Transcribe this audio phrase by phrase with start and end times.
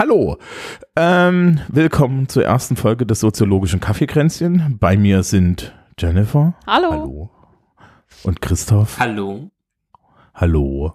[0.00, 0.38] Hallo,
[0.96, 4.78] ähm, willkommen zur ersten Folge des soziologischen Kaffeekränzchen.
[4.80, 6.54] Bei mir sind Jennifer.
[6.66, 6.90] Hallo.
[6.90, 7.30] Hallo.
[8.22, 8.98] Und Christoph.
[8.98, 9.50] Hallo.
[10.32, 10.94] Hallo.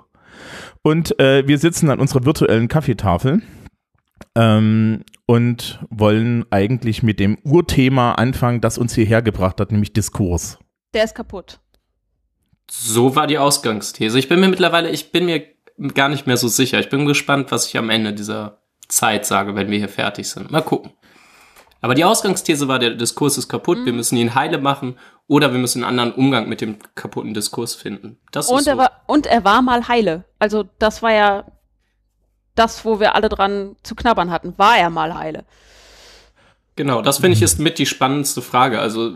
[0.81, 3.43] Und äh, wir sitzen an unserer virtuellen Kaffeetafel
[4.33, 10.57] ähm, und wollen eigentlich mit dem Urthema anfangen, das uns hierher gebracht hat, nämlich Diskurs.
[10.95, 11.59] Der ist kaputt.
[12.71, 14.17] So war die Ausgangsthese.
[14.17, 15.43] Ich bin mir mittlerweile, ich bin mir
[15.93, 16.79] gar nicht mehr so sicher.
[16.79, 20.51] Ich bin gespannt, was ich am Ende dieser Zeit sage, wenn wir hier fertig sind.
[20.51, 20.91] Mal gucken.
[21.81, 23.85] Aber die Ausgangsthese war, der Diskurs ist kaputt, Mhm.
[23.85, 24.97] wir müssen ihn heile machen
[25.27, 28.17] oder wir müssen einen anderen Umgang mit dem kaputten Diskurs finden.
[28.31, 28.79] Das Und ist er, so.
[28.79, 30.25] war, und er war mal heile.
[30.39, 31.43] Also das war ja
[32.55, 34.53] das, wo wir alle dran zu knabbern hatten.
[34.57, 35.43] War er mal heile?
[36.77, 38.79] Genau, das finde ich ist mit die spannendste Frage.
[38.79, 39.11] Also,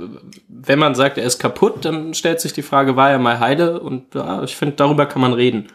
[0.48, 3.82] wenn man sagt, er ist kaputt, dann stellt sich die Frage, war er mal heile?
[3.82, 5.68] Und ja, ich finde, darüber kann man reden.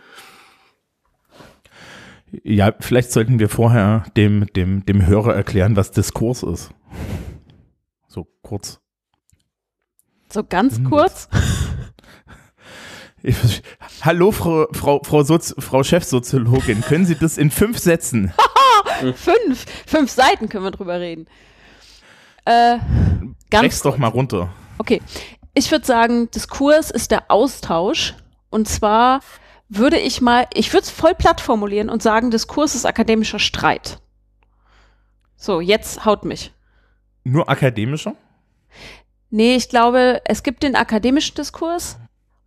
[2.42, 6.70] Ja, vielleicht sollten wir vorher dem, dem, dem Hörer erklären, was Diskurs ist.
[8.08, 8.80] So kurz.
[10.32, 10.90] So ganz Mhm.
[10.90, 11.28] kurz.
[13.22, 13.62] Ich,
[14.02, 18.32] hallo, Frau, Frau, Frau, Sozi Frau Chefsoziologin, können Sie das in fünf Sätzen?
[19.14, 19.64] fünf.
[19.86, 21.26] Fünf Seiten können wir drüber reden.
[22.44, 22.76] Äh,
[23.50, 24.52] ganz doch mal runter.
[24.76, 25.00] Okay,
[25.54, 28.14] ich würde sagen, Diskurs ist der Austausch.
[28.50, 29.20] Und zwar
[29.68, 33.98] würde ich mal, ich würde es voll platt formulieren und sagen, Diskurs ist akademischer Streit.
[35.36, 36.52] So, jetzt haut mich.
[37.24, 38.14] Nur akademischer?
[39.30, 41.98] Nee, ich glaube, es gibt den akademischen Diskurs,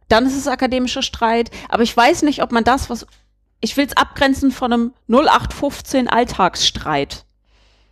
[0.08, 3.06] dann ist es akademischer Streit, aber ich weiß nicht, ob man das, was
[3.60, 7.26] ich will es abgrenzen von einem 0815 Alltagsstreit.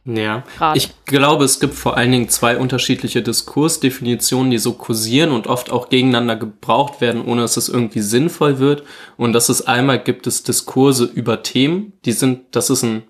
[0.06, 0.78] Ja, Gerade.
[0.78, 5.72] ich glaube, es gibt vor allen Dingen zwei unterschiedliche Diskursdefinitionen, die so kursieren und oft
[5.72, 8.84] auch gegeneinander gebraucht werden, ohne dass es irgendwie sinnvoll wird.
[9.17, 13.02] Und das ist einmal gibt es Diskurse über Themen, die sind, das ist ein,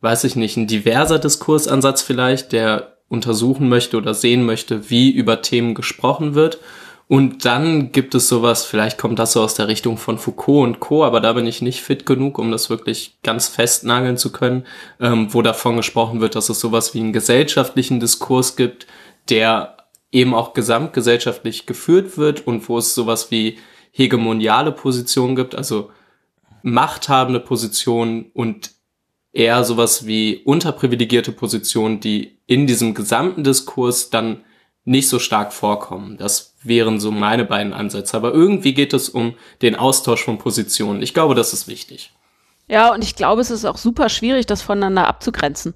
[0.00, 5.42] weiß ich nicht, ein diverser Diskursansatz vielleicht, der untersuchen möchte oder sehen möchte, wie über
[5.42, 6.58] Themen gesprochen wird.
[7.12, 10.80] Und dann gibt es sowas, vielleicht kommt das so aus der Richtung von Foucault und
[10.80, 14.64] Co., aber da bin ich nicht fit genug, um das wirklich ganz festnageln zu können,
[14.98, 18.86] ähm, wo davon gesprochen wird, dass es sowas wie einen gesellschaftlichen Diskurs gibt,
[19.28, 19.76] der
[20.10, 23.58] eben auch gesamtgesellschaftlich geführt wird und wo es sowas wie
[23.90, 25.90] hegemoniale Positionen gibt, also
[26.62, 28.70] machthabende Positionen und
[29.34, 34.44] eher sowas wie unterprivilegierte Positionen, die in diesem gesamten Diskurs dann
[34.84, 36.16] nicht so stark vorkommen.
[36.16, 38.16] Das wären so meine beiden Ansätze.
[38.16, 41.02] Aber irgendwie geht es um den Austausch von Positionen.
[41.02, 42.12] Ich glaube, das ist wichtig.
[42.68, 45.74] Ja, und ich glaube, es ist auch super schwierig, das voneinander abzugrenzen.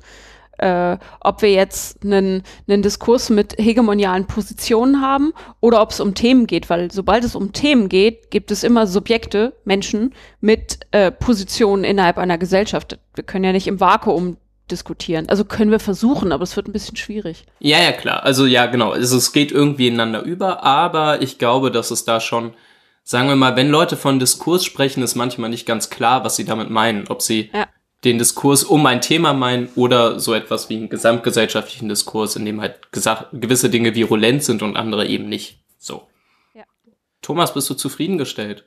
[0.59, 6.15] Äh, ob wir jetzt einen, einen Diskurs mit hegemonialen Positionen haben oder ob es um
[6.15, 11.11] Themen geht, weil sobald es um Themen geht, gibt es immer Subjekte, Menschen mit äh,
[11.11, 12.99] Positionen innerhalb einer Gesellschaft.
[13.15, 14.39] Wir können ja nicht im Vakuum
[14.71, 15.29] diskutieren.
[15.29, 17.45] Also können wir versuchen, aber es wird ein bisschen schwierig.
[17.61, 18.23] Ja, ja, klar.
[18.25, 18.91] Also ja, genau.
[18.91, 22.55] Also es geht irgendwie ineinander über, aber ich glaube, dass es da schon,
[23.03, 26.45] sagen wir mal, wenn Leute von Diskurs sprechen, ist manchmal nicht ganz klar, was sie
[26.45, 27.09] damit meinen.
[27.09, 27.69] Ob sie Ja.
[28.05, 32.61] den Diskurs um ein Thema meinen oder so etwas wie einen gesamtgesellschaftlichen Diskurs, in dem
[32.61, 32.79] halt
[33.33, 35.59] gewisse Dinge virulent sind und andere eben nicht.
[35.79, 36.09] So.
[36.55, 36.65] Ja.
[37.23, 38.65] Thomas, bist du zufriedengestellt?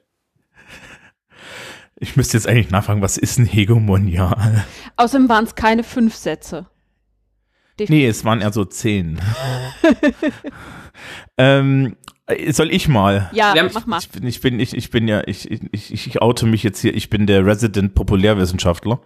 [1.99, 4.65] Ich müsste jetzt eigentlich nachfragen, was ist ein Hegemonial?
[4.95, 6.67] Außerdem waren es keine fünf Sätze.
[7.87, 9.19] Nee, es waren eher so zehn.
[11.37, 11.95] ähm,
[12.27, 13.29] äh, soll ich mal?
[13.33, 13.99] Ja, haben- mach mal.
[13.99, 16.79] Ich bin, ich bin, ich, ich bin ja, ich, ich, ich, ich oute mich jetzt
[16.81, 18.99] hier, ich bin der Resident Populärwissenschaftler.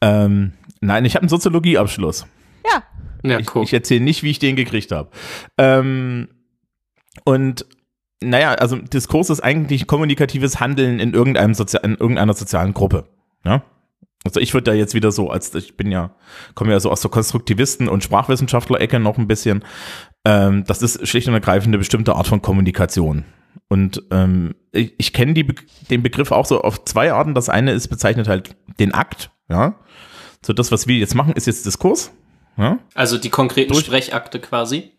[0.00, 2.26] Ähm, nein, ich habe einen Soziologieabschluss.
[2.70, 2.82] Ja,
[3.28, 5.10] Ja, Ich, ich erzähle nicht, wie ich den gekriegt habe.
[5.58, 6.28] Ähm,
[7.24, 7.64] und
[8.28, 13.06] naja, also Diskurs ist eigentlich kommunikatives Handeln in irgendeinem Sozia in irgendeiner sozialen Gruppe.
[13.44, 13.62] Ja?
[14.24, 16.14] Also ich würde da jetzt wieder so, als ich bin ja,
[16.54, 19.62] komme ja so aus der Konstruktivisten- und Sprachwissenschaftler-Ecke noch ein bisschen.
[20.24, 23.24] Ähm, das ist schlicht und ergreifend eine bestimmte Art von Kommunikation.
[23.68, 25.54] Und ähm, ich, ich kenne Be
[25.90, 27.34] den Begriff auch so auf zwei Arten.
[27.34, 29.74] Das eine ist bezeichnet halt den Akt, ja.
[30.44, 32.10] So das, was wir jetzt machen, ist jetzt Diskurs.
[32.56, 34.92] Ja, Also die konkreten Durch- Sprechakte quasi.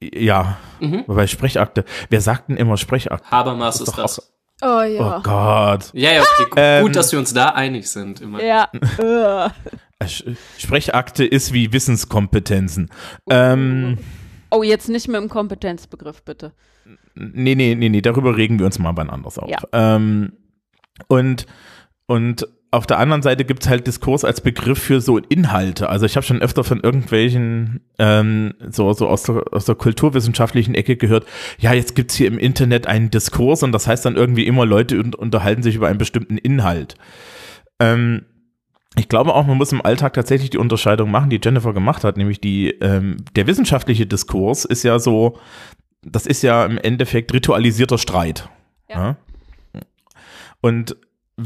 [0.00, 0.58] Ja.
[0.80, 1.04] Mhm.
[1.06, 1.84] wobei Sprechakte.
[2.08, 3.30] Wer sagt denn immer Sprechakte?
[3.30, 4.32] Habermas ist, ist das.
[4.62, 5.18] oh ja.
[5.18, 5.90] Oh Gott.
[5.92, 6.52] Ja, ja, okay.
[6.56, 8.20] Ähm, Gut, dass wir uns da einig sind.
[8.20, 8.42] Immer.
[8.42, 8.68] Ja.
[10.02, 10.06] Äh.
[10.56, 12.88] Sprechakte ist wie Wissenskompetenzen.
[13.28, 13.98] Ähm,
[14.50, 16.52] Oh, jetzt nicht mit dem Kompetenzbegriff, bitte.
[17.14, 19.48] nee, nee, nee, nee, darüber regen wir uns mal wann anders auf.
[19.48, 19.58] Ja.
[19.72, 20.32] Ähm,
[21.06, 21.46] und,
[22.06, 25.88] und auf der anderen Seite gibt's halt Diskurs als Begriff für so Inhalte.
[25.88, 30.76] Also ich habe schon öfter von irgendwelchen ähm, so, so aus, der, aus der kulturwissenschaftlichen
[30.76, 31.26] Ecke gehört,
[31.58, 34.98] ja, jetzt gibt's hier im Internet einen Diskurs und das heißt dann irgendwie immer, Leute
[34.98, 36.94] un unterhalten sich über einen bestimmten Inhalt.
[37.80, 38.22] Ähm,
[38.96, 42.16] ich glaube auch, man muss im Alltag tatsächlich die Unterscheidung machen, die Jennifer gemacht hat,
[42.16, 45.38] nämlich die, ähm, der wissenschaftliche Diskurs ist ja so,
[46.02, 48.48] das ist ja im Endeffekt ritualisierter Streit.
[48.88, 49.16] Ja.
[49.74, 49.80] Ja?
[50.60, 50.96] Und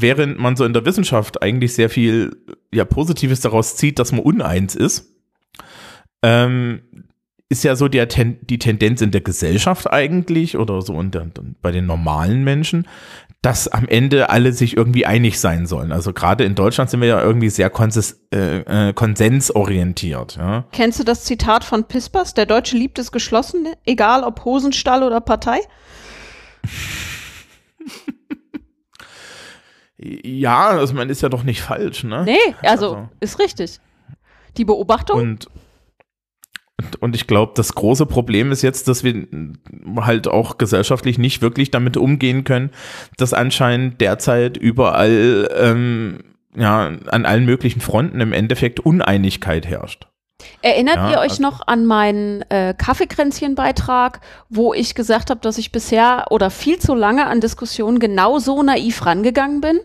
[0.01, 2.37] während man so in der Wissenschaft eigentlich sehr viel
[2.73, 5.11] ja, Positives daraus zieht, dass man uneins ist,
[6.21, 6.81] ähm,
[7.47, 11.17] ist ja so der Ten die Tendenz in der Gesellschaft eigentlich oder so und
[11.61, 12.87] bei den normalen Menschen,
[13.41, 15.91] dass am Ende alle sich irgendwie einig sein sollen.
[15.91, 20.37] Also gerade in Deutschland sind wir ja irgendwie sehr konsis äh, äh, konsensorientiert.
[20.37, 20.65] Ja.
[20.71, 22.33] Kennst du das Zitat von Pispers?
[22.33, 25.59] Der Deutsche liebt es geschlossen, egal ob Hosenstall oder Partei?
[30.23, 32.23] ja, also man ist ja doch nicht falsch, ne?
[32.25, 33.09] Nee, also, also.
[33.19, 33.79] ist richtig.
[34.57, 35.19] Die Beobachtung.
[35.19, 35.47] Und
[36.99, 39.27] und ich glaube, das große Problem ist jetzt, dass wir
[39.97, 42.69] halt auch gesellschaftlich nicht wirklich damit umgehen können,
[43.17, 46.19] dass anscheinend derzeit überall, ähm,
[46.55, 50.07] ja, an allen möglichen Fronten im Endeffekt Uneinigkeit herrscht.
[50.61, 55.57] Erinnert ja, ihr euch also noch an meinen äh, Kaffeekränzchen-Beitrag, wo ich gesagt habe, dass
[55.57, 59.79] ich bisher oder viel zu lange an Diskussionen genau so naiv rangegangen bin,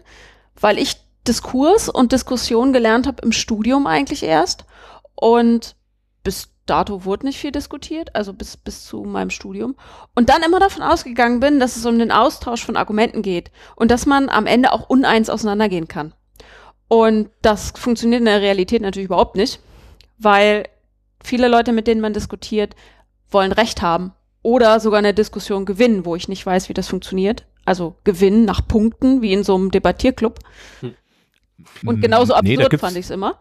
[0.58, 0.96] weil ich
[1.26, 4.64] Diskurs und Diskussion gelernt habe im Studium eigentlich erst
[5.14, 5.76] und
[6.22, 9.74] bis dato wurde nicht viel diskutiert, also bis, bis zu meinem Studium.
[10.14, 13.90] Und dann immer davon ausgegangen bin, dass es um den Austausch von Argumenten geht und
[13.90, 16.14] dass man am Ende auch uneins auseinandergehen kann.
[16.88, 19.60] Und das funktioniert in der Realität natürlich überhaupt nicht,
[20.20, 20.64] weil
[21.22, 22.76] viele Leute, mit denen man diskutiert,
[23.31, 24.12] wollen Recht haben
[24.43, 27.46] oder sogar eine Diskussion gewinnen, wo ich nicht weiß, wie das funktioniert.
[27.64, 30.38] Also gewinnen nach Punkten, wie in so einem Debattierclub.
[30.81, 30.94] Hm.
[31.84, 33.38] Und genauso absurd nee, fand ich es immer.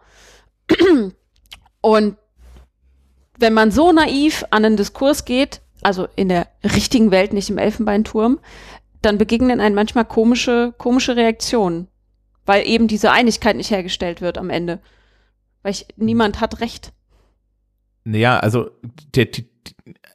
[1.80, 2.16] Und
[3.38, 7.56] wenn man so naiv an einen Diskurs geht, also in der richtigen Welt, nicht im
[7.56, 8.38] Elfenbeinturm,
[9.00, 11.88] dann begegnen einem manchmal komische, komische Reaktionen,
[12.44, 14.80] weil eben diese Einigkeit nicht hergestellt wird am Ende.
[15.62, 16.92] Weil ich, niemand hat Recht.
[18.04, 18.70] Naja, also
[19.14, 19.46] der, die,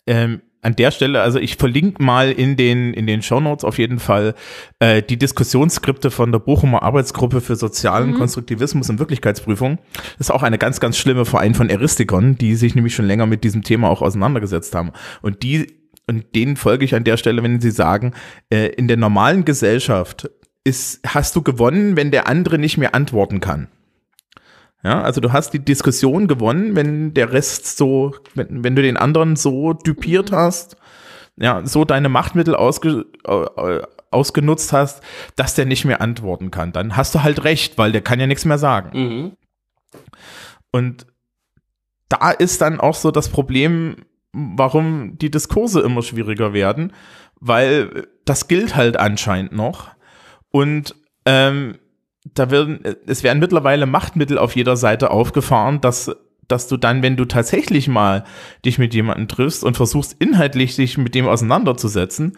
[0.07, 3.99] ähm, an der Stelle, also ich verlinke mal in den, in den Shownotes auf jeden
[3.99, 4.33] Fall
[4.79, 8.15] äh, die Diskussionsskripte von der Bochumer Arbeitsgruppe für sozialen mhm.
[8.15, 9.77] Konstruktivismus und Wirklichkeitsprüfung.
[10.17, 13.27] Das ist auch eine ganz, ganz schlimme Verein von Eristikern, die sich nämlich schon länger
[13.27, 14.91] mit diesem Thema auch auseinandergesetzt haben.
[15.21, 15.67] Und die,
[16.07, 18.13] und denen folge ich an der Stelle, wenn sie sagen,
[18.49, 20.31] äh, in der normalen Gesellschaft
[20.63, 23.67] ist, hast du gewonnen, wenn der andere nicht mehr antworten kann.
[24.85, 28.97] Ja, also du hast die Diskussion gewonnen, wenn der Rest so, wenn, wenn du den
[28.97, 30.35] anderen so dupiert mhm.
[30.35, 30.77] hast,
[31.37, 35.01] ja, so deine Machtmittel ausge, äh, ausgenutzt hast,
[35.35, 36.71] dass der nicht mehr antworten kann.
[36.71, 38.91] Dann hast du halt recht, weil der kann ja nichts mehr sagen.
[38.93, 39.31] Mhm.
[40.71, 41.07] Und
[42.07, 43.95] da ist dann auch so das Problem,
[44.33, 46.93] warum die Diskurse immer schwieriger werden,
[47.39, 49.89] weil das gilt halt anscheinend noch.
[50.51, 50.93] Und
[51.25, 51.79] ähm,
[52.33, 56.15] da werden, es werden mittlerweile Machtmittel auf jeder Seite aufgefahren, dass,
[56.47, 58.23] dass du dann, wenn du tatsächlich mal
[58.65, 62.37] dich mit jemandem triffst und versuchst inhaltlich sich mit dem auseinanderzusetzen,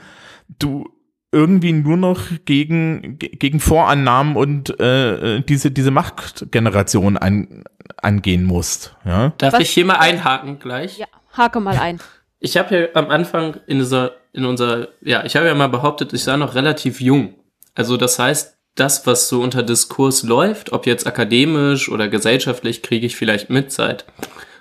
[0.59, 0.89] du
[1.31, 7.63] irgendwie nur noch gegen, gegen Vorannahmen und äh, diese, diese Machtgeneration an,
[7.97, 8.95] angehen musst.
[9.05, 9.33] Ja?
[9.37, 9.61] Darf Was?
[9.61, 10.97] ich hier mal einhaken gleich?
[10.97, 11.99] Ja, hake mal ein.
[12.39, 16.13] Ich habe ja am Anfang in dieser, in unserer, ja, ich habe ja mal behauptet,
[16.13, 17.35] ich sei noch relativ jung.
[17.75, 23.06] Also das heißt, das, was so unter Diskurs läuft, ob jetzt akademisch oder gesellschaftlich, kriege
[23.06, 24.06] ich vielleicht mit seit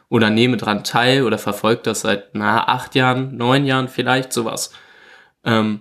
[0.08, 4.72] oder nehme dran teil oder verfolge das seit na, acht Jahren, neun Jahren vielleicht, sowas.
[5.44, 5.80] Ähm,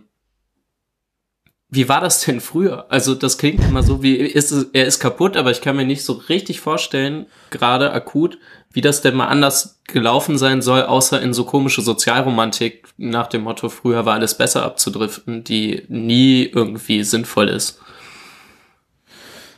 [1.70, 2.86] wie war das denn früher?
[2.90, 5.86] Also das klingt immer so wie, ist es, er ist kaputt, aber ich kann mir
[5.86, 8.38] nicht so richtig vorstellen, gerade akut,
[8.72, 13.44] wie das denn mal anders gelaufen sein soll, außer in so komische Sozialromantik nach dem
[13.44, 17.80] Motto, früher war alles besser abzudriften, die nie irgendwie sinnvoll ist.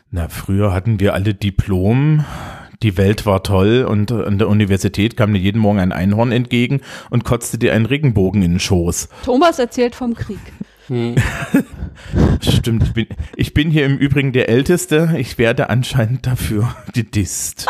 [0.10, 2.24] Na, früher hatten wir alle Diplom,
[2.82, 6.82] die Welt war toll und an der Universität kam dir jeden Morgen ein Einhorn entgegen
[7.10, 9.10] und kotzte dir einen Regenbogen in den Schoß.
[9.26, 10.40] Thomas erzählt vom Krieg.
[10.88, 11.16] Hm.
[12.40, 15.16] Stimmt, ich bin, ich bin hier im Übrigen der Älteste.
[15.18, 17.66] Ich werde anscheinend dafür gedisst.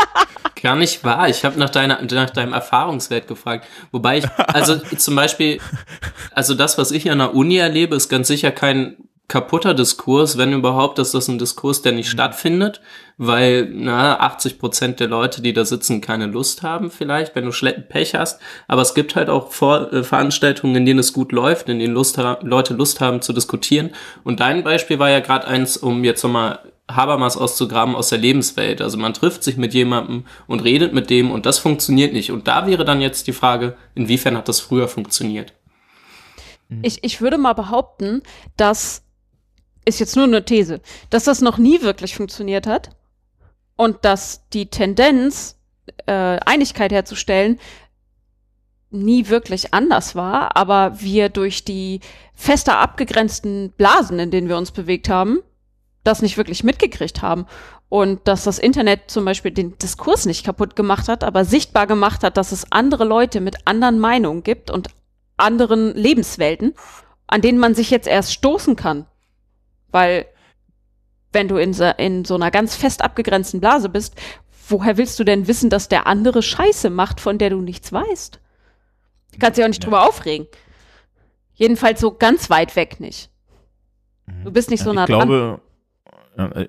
[0.61, 1.29] Gar nicht wahr.
[1.29, 3.65] Ich habe nach, deiner, nach deinem Erfahrungswert gefragt.
[3.91, 5.59] Wobei ich, also zum Beispiel,
[6.33, 10.53] also das, was ich an der Uni erlebe, ist ganz sicher kein kaputter Diskurs, wenn
[10.53, 12.11] überhaupt, ist das ein Diskurs, der nicht mhm.
[12.11, 12.81] stattfindet,
[13.17, 17.51] weil na, 80 Prozent der Leute, die da sitzen, keine Lust haben vielleicht, wenn du
[17.51, 18.39] schleppen Pech hast.
[18.67, 21.93] Aber es gibt halt auch Vor äh, Veranstaltungen, in denen es gut läuft, in denen
[21.93, 23.91] Lust Leute Lust haben zu diskutieren.
[24.23, 28.81] Und dein Beispiel war ja gerade eins, um jetzt nochmal Habermas auszugraben aus der Lebenswelt.
[28.81, 32.31] Also man trifft sich mit jemandem und redet mit dem und das funktioniert nicht.
[32.31, 35.53] Und da wäre dann jetzt die Frage, inwiefern hat das früher funktioniert?
[36.81, 38.23] Ich, ich würde mal behaupten,
[38.57, 39.03] dass
[39.87, 42.89] ist jetzt nur eine These, dass das noch nie wirklich funktioniert hat.
[43.79, 45.55] und dass die Tendenz,
[46.07, 47.59] äh, Einigkeit herzustellen,
[48.89, 51.99] nie wirklich anders war, aber wir durch die
[52.33, 55.39] fester abgegrenzten Blasen, in denen wir uns bewegt haben,
[56.03, 57.45] das nicht wirklich mitgekriegt haben.
[57.89, 62.23] Und dass das Internet zum Beispiel den Diskurs nicht kaputt gemacht hat, aber sichtbar gemacht
[62.23, 64.87] hat, dass es andere Leute mit anderen Meinungen gibt und
[65.37, 66.73] anderen Lebenswelten,
[67.27, 69.05] an denen man sich jetzt erst stoßen kann.
[69.91, 70.25] Weil
[71.33, 74.15] wenn du in so, in so einer ganz fest abgegrenzten Blase bist,
[74.69, 78.39] woher willst du denn wissen, dass der andere Scheiße macht, von der du nichts weißt?
[79.33, 79.85] Du kannst dich auch nicht ja.
[79.85, 80.47] drüber aufregen.
[81.53, 83.29] Jedenfalls so ganz weit weg nicht.
[84.43, 85.27] Du bist nicht so nah ich dran.
[85.27, 85.61] Glaube,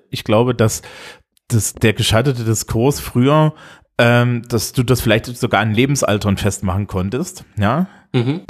[0.09, 0.81] ich glaube, dass,
[1.47, 3.53] dass der gescheiterte Diskurs früher,
[3.97, 7.87] ähm, dass du das vielleicht sogar an Lebensaltern festmachen konntest, ja.
[8.13, 8.41] Mhm.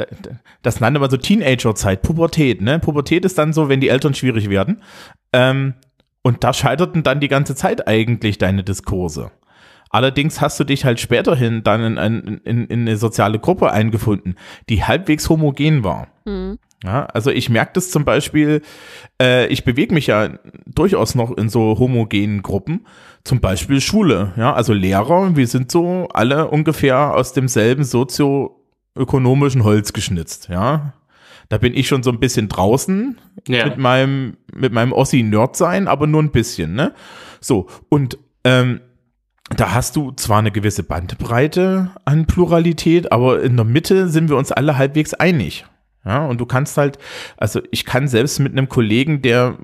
[0.62, 2.80] Das nannte man so Teenagerzeit, Pubertät, ne?
[2.80, 4.82] Pubertät ist dann so, wenn die Eltern schwierig werden.
[5.34, 5.74] Ähm,
[6.22, 9.32] und da scheiterten dann die ganze Zeit eigentlich deine Diskurse.
[9.90, 14.36] Allerdings hast du dich halt späterhin dann in, in, in, in eine soziale Gruppe eingefunden,
[14.70, 16.08] die halbwegs homogen war.
[16.26, 16.60] Mhm.
[16.84, 18.62] Ja, also ich merke das zum Beispiel,
[19.22, 20.30] äh, ich bewege mich ja
[20.66, 22.86] durchaus noch in so homogenen Gruppen,
[23.26, 27.84] zum Beispiel Schule, ja, also Lehrer, wir sind so alle ungefähr aus demselben
[28.94, 30.94] sozioökonomischen Holz geschnitzt, ja.
[31.48, 33.18] Da bin ich schon so ein bisschen draußen
[33.48, 33.66] ja.
[33.66, 36.94] mit meinem, mit meinem Ossi-Nerd sein, aber nur ein bisschen, ne?
[37.42, 38.82] So, und ähm,
[39.56, 44.38] da hast du zwar eine gewisse Bandbreite an Pluralität, aber in der Mitte sind wir
[44.38, 45.66] uns alle halbwegs einig.
[46.06, 46.98] Ja, und du kannst halt,
[47.38, 49.58] also ich kann selbst mit einem Kollegen, der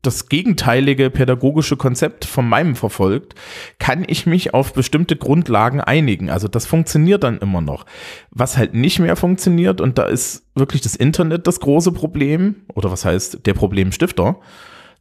[0.00, 3.34] das gegenteilige pädagogische Konzept von meinem verfolgt,
[3.78, 6.28] kann ich mich auf bestimmte Grundlagen einigen.
[6.28, 7.86] Also das funktioniert dann immer noch.
[8.30, 12.90] Was halt nicht mehr funktioniert, und da ist wirklich das Internet das große Problem, oder
[12.90, 14.40] was heißt der Problemstifter,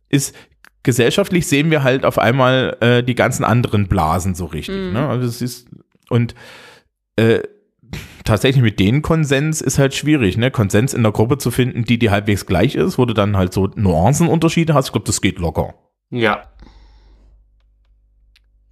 [0.10, 0.36] ist,
[0.84, 4.76] gesellschaftlich sehen wir halt auf einmal äh, die ganzen anderen Blasen so richtig.
[4.76, 4.94] Mhm.
[4.94, 5.08] Ne?
[5.08, 5.68] Also es ist,
[6.10, 6.36] und
[7.16, 7.40] äh,
[8.24, 10.52] tatsächlich mit denen Konsens ist halt schwierig, ne?
[10.52, 13.54] Konsens in der Gruppe zu finden, die die halbwegs gleich ist, wo du dann halt
[13.54, 14.88] so Nuancenunterschiede hast.
[14.88, 15.74] Ich glaube, das geht locker.
[16.10, 16.44] Ja.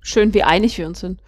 [0.02, 1.22] Schön, wie einig wir uns sind.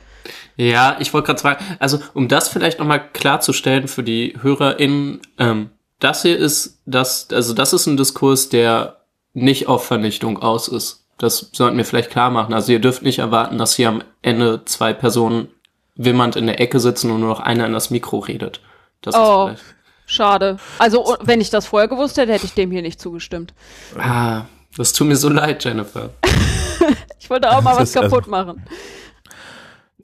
[0.55, 5.71] Ja, ich wollte gerade fragen, also um das vielleicht nochmal klarzustellen für die HörerInnen, ähm,
[5.99, 9.01] das hier ist das, also das ist ein Diskurs, der
[9.33, 11.07] nicht auf Vernichtung aus ist.
[11.17, 12.53] Das sollten wir vielleicht klar machen.
[12.53, 15.49] Also ihr dürft nicht erwarten, dass hier am Ende zwei Personen
[15.95, 18.61] wimmernd in der Ecke sitzen und nur noch einer in das Mikro redet.
[19.01, 19.63] Das oh, ist
[20.05, 20.57] schade.
[20.77, 23.53] Also, wenn ich das vorher gewusst hätte, hätte ich dem hier nicht zugestimmt.
[23.97, 24.45] Ah,
[24.77, 26.11] das tut mir so leid, Jennifer.
[27.19, 28.63] ich wollte auch mal was kaputt also, machen.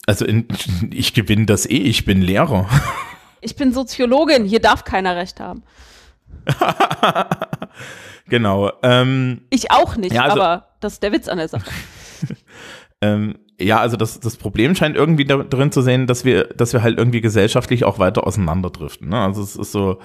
[0.06, 0.48] Also, in,
[0.92, 2.70] ich gewinne das eh, ich bin Lehrer.
[3.40, 5.64] Ich bin Soziologin, hier darf keiner recht haben.
[8.28, 8.72] genau.
[8.82, 11.70] Ähm, ich auch nicht, ja, also, aber das ist der Witz an der Sache.
[13.02, 16.74] ähm, ja, also das, das Problem scheint irgendwie da, drin zu sehen, dass wir, dass
[16.74, 19.10] wir halt irgendwie gesellschaftlich auch weiter auseinanderdriften.
[19.10, 19.20] Ne?
[19.20, 20.00] Also es ist so,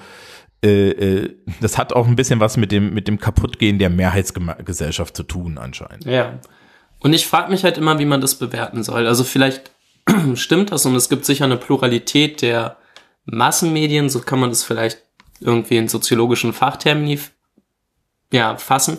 [0.63, 5.15] äh, äh, das hat auch ein bisschen was mit dem, mit dem Kaputtgehen der Mehrheitsgesellschaft
[5.15, 6.05] zu tun anscheinend.
[6.05, 6.39] Ja.
[6.99, 9.05] Und ich frage mich halt immer, wie man das bewerten soll.
[9.05, 9.71] Also vielleicht
[10.33, 12.77] stimmt das und es gibt sicher eine Pluralität der
[13.25, 15.01] Massenmedien, so kann man das vielleicht
[15.39, 17.19] irgendwie in soziologischen Fachtermini
[18.31, 18.97] ja, fassen.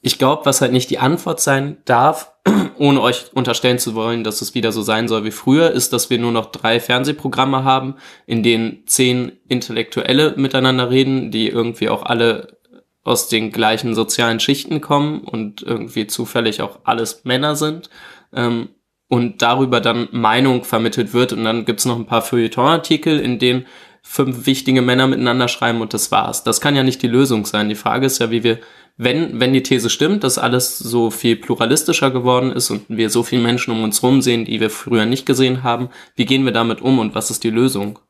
[0.00, 2.32] Ich glaube, was halt nicht die Antwort sein darf,
[2.78, 6.08] ohne euch unterstellen zu wollen, dass es wieder so sein soll wie früher, ist, dass
[6.08, 12.04] wir nur noch drei Fernsehprogramme haben, in denen zehn Intellektuelle miteinander reden, die irgendwie auch
[12.04, 12.58] alle
[13.02, 17.90] aus den gleichen sozialen Schichten kommen und irgendwie zufällig auch alles Männer sind.
[18.32, 18.68] Ähm,
[19.08, 21.32] und darüber dann Meinung vermittelt wird.
[21.32, 23.66] Und dann gibt's noch ein paar Feuilleton-Artikel, in denen
[24.02, 26.44] fünf wichtige Männer miteinander schreiben und das war's.
[26.44, 27.68] Das kann ja nicht die Lösung sein.
[27.68, 28.58] Die Frage ist ja, wie wir
[29.00, 33.22] wenn, wenn die These stimmt, dass alles so viel pluralistischer geworden ist und wir so
[33.22, 36.52] viele Menschen um uns rum sehen, die wir früher nicht gesehen haben, wie gehen wir
[36.52, 38.00] damit um und was ist die Lösung?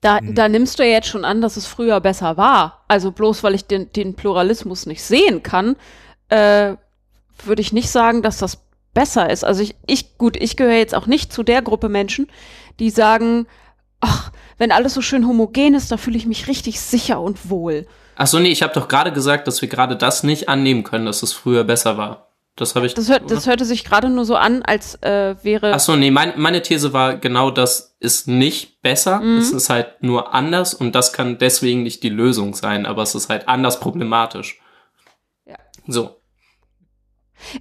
[0.00, 0.34] Da, hm.
[0.34, 2.84] da nimmst du ja jetzt schon an, dass es früher besser war.
[2.88, 5.76] Also bloß weil ich den, den Pluralismus nicht sehen kann,
[6.30, 6.76] äh,
[7.44, 9.44] würde ich nicht sagen, dass das besser ist.
[9.44, 12.26] Also ich, ich, gut, ich gehöre jetzt auch nicht zu der Gruppe Menschen,
[12.78, 13.46] die sagen,
[14.00, 17.86] ach, wenn alles so schön homogen ist, da fühle ich mich richtig sicher und wohl.
[18.22, 21.06] Ach so, nee, ich habe doch gerade gesagt, dass wir gerade das nicht annehmen können,
[21.06, 22.28] dass es früher besser war.
[22.54, 22.92] Das habe ich.
[22.92, 25.72] Das, hört, das hörte sich gerade nur so an, als äh, wäre.
[25.72, 29.20] Ach so, nee, mein, meine These war genau, das ist nicht besser.
[29.20, 29.38] Mhm.
[29.38, 33.14] Es ist halt nur anders und das kann deswegen nicht die Lösung sein, aber es
[33.14, 34.60] ist halt anders problematisch.
[35.46, 35.56] Ja.
[35.86, 36.20] So.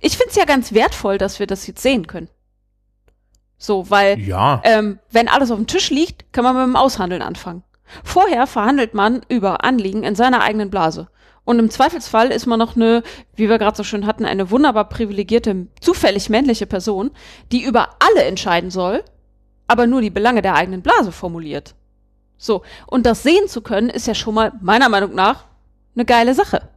[0.02, 2.28] Ich finde es ja ganz wertvoll, dass wir das jetzt sehen können.
[3.58, 4.62] So, weil ja.
[4.66, 7.64] ähm, wenn alles auf dem Tisch liegt, kann man mit dem Aushandeln anfangen.
[8.04, 11.08] Vorher verhandelt man über Anliegen in seiner eigenen Blase.
[11.46, 13.02] Und im Zweifelsfall ist man noch eine,
[13.36, 17.12] wie wir gerade so schön hatten, eine wunderbar privilegierte, zufällig männliche Person,
[17.52, 19.04] die über alle entscheiden soll,
[19.68, 21.74] aber nur die Belange der eigenen Blase formuliert.
[22.38, 22.62] So.
[22.86, 25.46] Und das sehen zu können, ist ja schon mal meiner Meinung nach
[25.96, 26.70] eine geile Sache.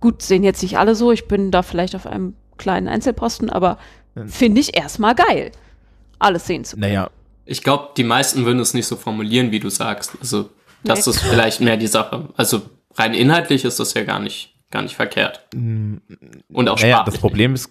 [0.00, 1.12] Gut, sehen jetzt nicht alle so.
[1.12, 3.78] Ich bin da vielleicht auf einem kleinen Einzelposten, aber
[4.26, 5.52] finde ich erstmal geil.
[6.18, 6.92] Alles sehen zu können.
[6.92, 7.10] Naja,
[7.50, 10.12] Ich glaube, die meisten würden es nicht so formulieren, wie du sagst.
[10.20, 10.50] Also,
[10.84, 11.10] das Nee.
[11.10, 12.28] ist vielleicht mehr die Sache.
[12.36, 12.62] Also,
[12.94, 15.46] rein inhaltlich ist das ja gar nicht, gar nicht verkehrt.
[15.52, 16.00] Und
[16.68, 17.04] auch naja, sprachlich.
[17.06, 17.70] das Problem ist,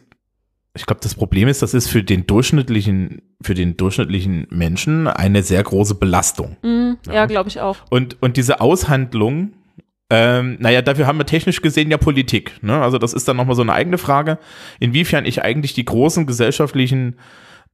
[0.76, 5.44] ich glaube, das Problem ist, das ist für den durchschnittlichen, für den durchschnittlichen Menschen eine
[5.44, 6.58] sehr große Belastung.
[6.62, 7.78] Mm, ja, glaube ich auch.
[7.90, 9.54] Und, und diese Aushandlung,
[10.10, 12.62] ähm, naja, dafür haben wir technisch gesehen ja Politik.
[12.62, 12.82] Ne?
[12.82, 14.40] Also das ist dann nochmal so eine eigene Frage,
[14.80, 17.16] inwiefern ich eigentlich die großen gesellschaftlichen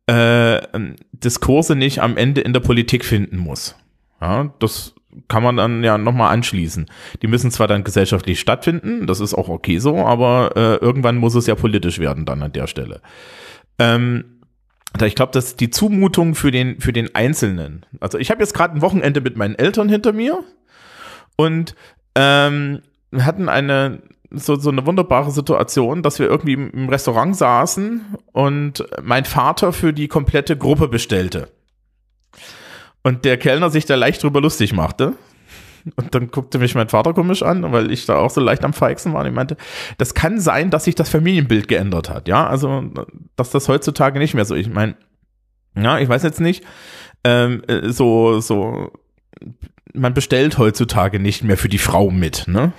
[0.09, 3.75] äh, ähm, Diskurse nicht am Ende in der Politik finden muss.
[4.21, 4.93] Ja, das
[5.27, 6.87] kann man dann ja nochmal anschließen.
[7.21, 11.35] Die müssen zwar dann gesellschaftlich stattfinden, das ist auch okay so, aber äh, irgendwann muss
[11.35, 13.01] es ja politisch werden dann an der Stelle.
[13.79, 14.25] Ähm,
[15.03, 18.75] ich glaube, dass die Zumutung für den, für den Einzelnen, also ich habe jetzt gerade
[18.75, 20.43] ein Wochenende mit meinen Eltern hinter mir
[21.35, 21.75] und
[22.15, 22.81] ähm,
[23.17, 28.01] hatten eine so, so eine wunderbare Situation, dass wir irgendwie im Restaurant saßen
[28.31, 31.49] und mein Vater für die komplette Gruppe bestellte.
[33.03, 35.13] Und der Kellner sich da leicht drüber lustig machte.
[35.95, 38.73] Und dann guckte mich mein Vater komisch an, weil ich da auch so leicht am
[38.73, 39.21] Feixen war.
[39.21, 39.55] Und ich meinte,
[39.99, 42.27] das kann sein, dass sich das Familienbild geändert hat.
[42.27, 42.83] Ja, also,
[43.35, 44.55] dass das heutzutage nicht mehr so.
[44.55, 44.95] Ich meine,
[45.77, 46.63] ja, ich weiß jetzt nicht,
[47.23, 48.91] ähm, äh, so, so,
[49.93, 52.73] man bestellt heutzutage nicht mehr für die Frau mit, ne?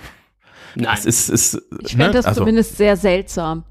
[0.77, 0.95] Nein.
[0.95, 2.11] Das ist, ist, Ich fände ne?
[2.13, 3.63] das also, zumindest sehr seltsam.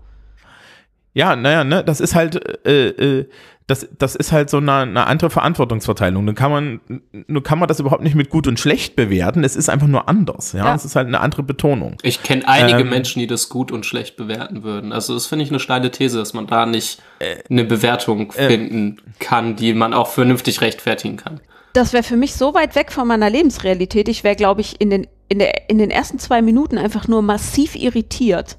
[1.15, 3.29] Ja, naja, ne, das ist halt, äh, äh,
[3.67, 6.25] das, das ist halt so eine, eine andere Verantwortungsverteilung.
[6.25, 6.81] Nun kann man,
[7.27, 9.43] nun kann man das überhaupt nicht mit gut und schlecht bewerten.
[9.43, 10.53] Es ist einfach nur anders.
[10.53, 10.75] Ja, Ja.
[10.75, 11.97] es ist halt eine andere Betonung.
[12.03, 14.93] Ich kenne einige Ähm, Menschen, die das gut und schlecht bewerten würden.
[14.93, 18.99] Also das finde ich eine steile These, dass man da nicht Äh, eine Bewertung finden
[19.19, 21.41] kann, die man auch vernünftig rechtfertigen kann.
[21.73, 24.09] Das wäre für mich so weit weg von meiner Lebensrealität.
[24.09, 27.23] Ich wäre, glaube ich, in den, in, der, in den ersten zwei Minuten einfach nur
[27.23, 28.57] massiv irritiert.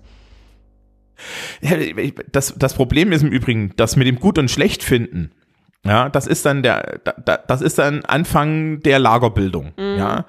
[2.32, 5.32] Das, das Problem ist im Übrigen, das mit dem gut und schlecht finden.
[5.86, 9.72] Ja, das ist dann der, da- da, das ist dann Anfang der Lagerbildung.
[9.78, 10.26] Ja.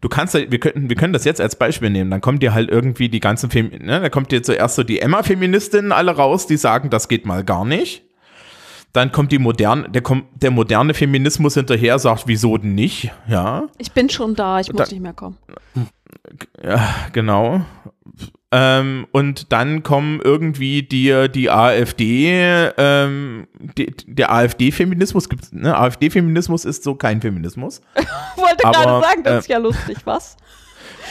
[0.00, 2.10] Du kannst, wir könnten, wir können das jetzt als Beispiel nehmen.
[2.10, 5.00] Dann kommt dir halt irgendwie die ganzen Fem ne, da kommt dir zuerst so die
[5.00, 8.02] Emma-Feministinnen alle raus, die sagen, das geht mal gar nicht.
[8.92, 13.10] Dann kommt die moderne, der, kommt der moderne Feminismus hinterher, sagt, wieso denn nicht?
[13.26, 13.68] Ja.
[13.78, 15.38] Ich bin schon da, ich muss Da- nicht mehr kommen.
[16.62, 17.62] Ja, genau.
[18.54, 22.30] Ähm, und dann kommen irgendwie die, die AfD,
[22.76, 23.46] ähm,
[23.78, 25.74] die, der AfD-Feminismus gibt's, ne?
[25.74, 27.80] AfD-Feminismus ist so kein Feminismus.
[28.36, 30.36] Wollte gerade sagen, das äh, ist ja lustig, was?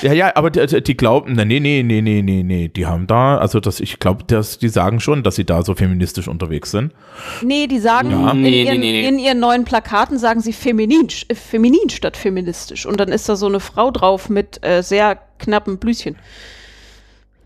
[0.01, 3.07] Ja, ja, aber die, die glauben, nee, nee, nee, nee, nee, nee, nee, die haben
[3.07, 6.71] da, also das, ich glaube, dass die sagen schon, dass sie da so feministisch unterwegs
[6.71, 6.91] sind.
[7.41, 8.31] Nee, die sagen Ja.
[8.31, 9.07] in, Nee, ihren, nee, nee, nee.
[9.07, 12.85] in ihren neuen Plakaten sagen sie feminin, feminin statt feministisch.
[12.85, 16.15] Und dann ist da so eine Frau drauf mit äh, sehr knappen Blüschen.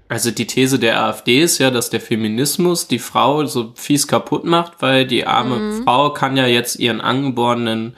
[0.08, 4.46] Also die These der AfD ist ja, dass der Feminismus die Frau so fies kaputt
[4.46, 5.84] macht, weil die arme Mhm.
[5.84, 7.96] Frau kann ja jetzt ihren angeborenen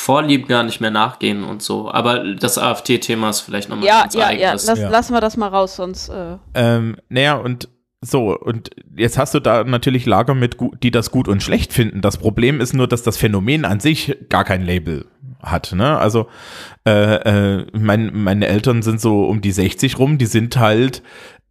[0.00, 1.90] Vorlieben gar nicht mehr nachgehen und so.
[1.92, 4.88] Aber das AfD-Thema ist vielleicht nochmal Ja, ganz ja, ja, lass, Ja.
[4.88, 6.08] lassen wir das mal raus, sonst.
[6.08, 7.68] Äh, Ähm, naja, und
[8.02, 12.00] so, und jetzt hast du da natürlich Lager mit, die das gut und schlecht finden.
[12.00, 15.04] Das Problem ist nur, dass das Phänomen an sich gar kein Label
[15.42, 15.72] hat.
[15.74, 15.98] Ne?
[15.98, 16.26] Also
[16.86, 21.02] äh, äh, mein, meine Eltern sind so um die 60 rum, die sind halt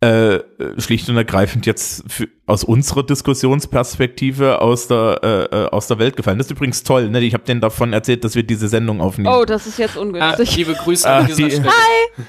[0.01, 0.39] äh,
[0.77, 6.15] schlicht und ergreifend jetzt für, aus unserer Diskussionsperspektive aus der, äh, äh, aus der Welt
[6.15, 6.37] gefallen.
[6.37, 7.09] Das ist übrigens toll.
[7.09, 7.19] Ne?
[7.21, 9.33] Ich habe denen davon erzählt, dass wir diese Sendung aufnehmen.
[9.37, 10.55] oh, das ist jetzt Ah, ungünstig.
[10.55, 11.69] liebe Grüße Ah, an dieser die- Stelle.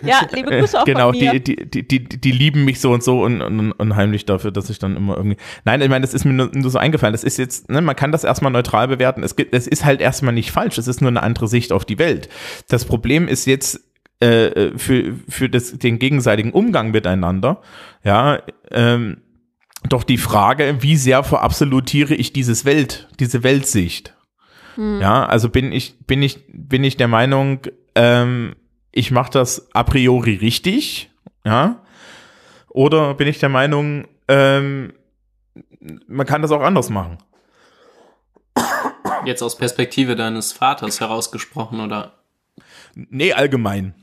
[0.02, 1.38] ja, liebe Grüße auch genau, von mir.
[1.38, 4.50] die, die, die, die, die lieben mich so und so und, und, und heimlich dafür,
[4.50, 5.36] dass ich dann immer irgendwie.
[5.64, 7.12] Nein, ich meine, das ist mir nur, nur so eingefallen.
[7.12, 9.22] Das ist jetzt, ne, man kann das erstmal neutral bewerten.
[9.22, 10.76] Es gibt, es ist halt erstmal nicht falsch.
[10.78, 12.28] Es ist nur eine andere Sicht auf die Welt.
[12.68, 13.80] Das Problem ist jetzt
[14.20, 17.60] äh, für, für das, den gegenseitigen Umgang miteinander,
[18.04, 19.22] ja, ähm,
[19.88, 24.14] doch die Frage, wie sehr verabsolutiere ich dieses Welt, diese Weltsicht?
[24.76, 27.60] Ja, also bin ich, bin ich, bin ich der Meinung,
[27.94, 28.54] ähm,
[28.92, 31.10] ich mache das a priori richtig,
[31.44, 31.82] ja,
[32.68, 34.92] oder bin ich der Meinung, ähm,
[36.06, 37.18] man kann das auch anders machen.
[39.24, 42.14] Jetzt aus Perspektive deines Vaters herausgesprochen, oder?
[42.94, 43.94] Nee, allgemein.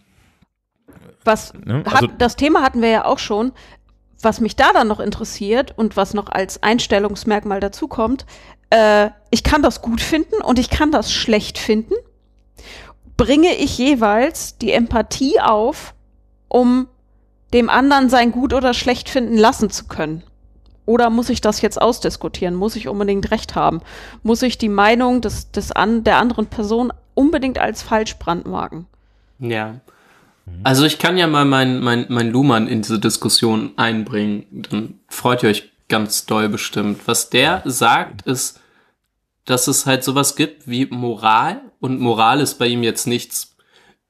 [1.27, 1.83] Was Ne?
[1.85, 3.51] hat, Also- das Thema hatten wir ja auch schon.
[4.21, 8.25] Was mich da dann noch interessiert und was noch als Einstellungsmerkmal dazu kommt,
[8.71, 11.93] äh, ich kann das gut finden und ich kann das schlecht finden.
[13.15, 15.93] Bringe ich jeweils die Empathie auf,
[16.47, 16.87] um
[17.53, 20.23] dem anderen sein Gut oder Schlecht finden lassen zu können?
[20.85, 22.55] Oder muss ich das jetzt ausdiskutieren?
[22.55, 23.81] Muss ich unbedingt Recht haben?
[24.23, 28.85] Muss ich die Meinung des, des an, der anderen Person unbedingt als falsch brandmarken?
[29.39, 29.75] Ja.
[30.63, 34.45] Also ich kann ja mal mein, mein, mein Luhmann in diese Diskussion einbringen.
[34.69, 37.01] Dann freut ihr euch ganz doll bestimmt.
[37.05, 38.59] Was der sagt, ist,
[39.45, 41.61] dass es halt sowas gibt wie Moral.
[41.79, 43.55] Und Moral ist bei ihm jetzt nichts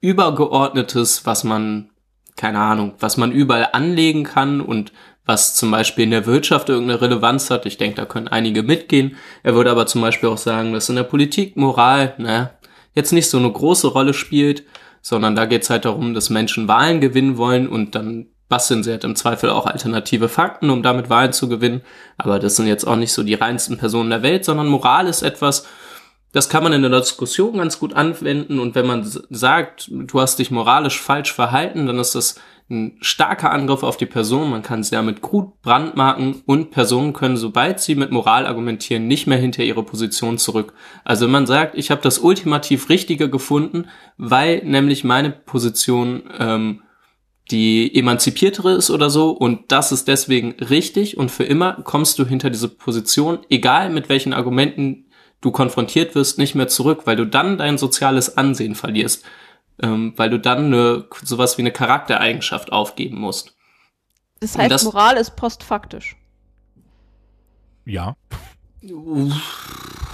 [0.01, 1.89] Übergeordnetes, was man,
[2.35, 4.91] keine Ahnung, was man überall anlegen kann und
[5.25, 7.65] was zum Beispiel in der Wirtschaft irgendeine Relevanz hat.
[7.65, 9.17] Ich denke, da können einige mitgehen.
[9.43, 12.51] Er würde aber zum Beispiel auch sagen, dass in der Politik Moral, ne,
[12.93, 14.63] jetzt nicht so eine große Rolle spielt,
[15.01, 18.91] sondern da geht es halt darum, dass Menschen Wahlen gewinnen wollen und dann basteln sie
[18.91, 21.81] halt im Zweifel auch alternative Fakten, um damit Wahlen zu gewinnen.
[22.17, 25.21] Aber das sind jetzt auch nicht so die reinsten Personen der Welt, sondern Moral ist
[25.21, 25.65] etwas,
[26.31, 30.39] das kann man in der Diskussion ganz gut anwenden und wenn man sagt, du hast
[30.39, 34.49] dich moralisch falsch verhalten, dann ist das ein starker Angriff auf die Person.
[34.49, 39.25] Man kann sie damit gut brandmarken und Personen können, sobald sie mit Moral argumentieren, nicht
[39.25, 40.73] mehr hinter ihre Position zurück.
[41.05, 46.81] Also wenn man sagt, ich habe das ultimativ Richtige gefunden, weil nämlich meine Position ähm,
[47.51, 52.25] die emanzipiertere ist oder so und das ist deswegen richtig und für immer kommst du
[52.25, 55.05] hinter diese Position, egal mit welchen Argumenten
[55.39, 59.23] du konfrontiert wirst, nicht mehr zurück, weil du dann dein soziales Ansehen verlierst,
[59.81, 63.55] ähm, weil du dann eine, sowas wie eine Charaktereigenschaft aufgeben musst.
[64.39, 66.15] Das heißt, das- Moral ist postfaktisch.
[67.85, 68.15] Ja.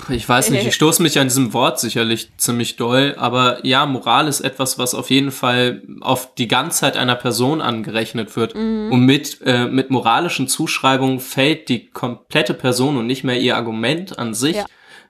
[0.10, 4.28] Ich weiß nicht, ich stoße mich an diesem Wort sicherlich ziemlich doll, aber ja, Moral
[4.28, 8.54] ist etwas, was auf jeden Fall auf die Ganzheit einer Person angerechnet wird.
[8.56, 14.18] Und mit, äh, mit moralischen Zuschreibungen fällt die komplette Person und nicht mehr ihr Argument
[14.20, 14.66] an sich Ja.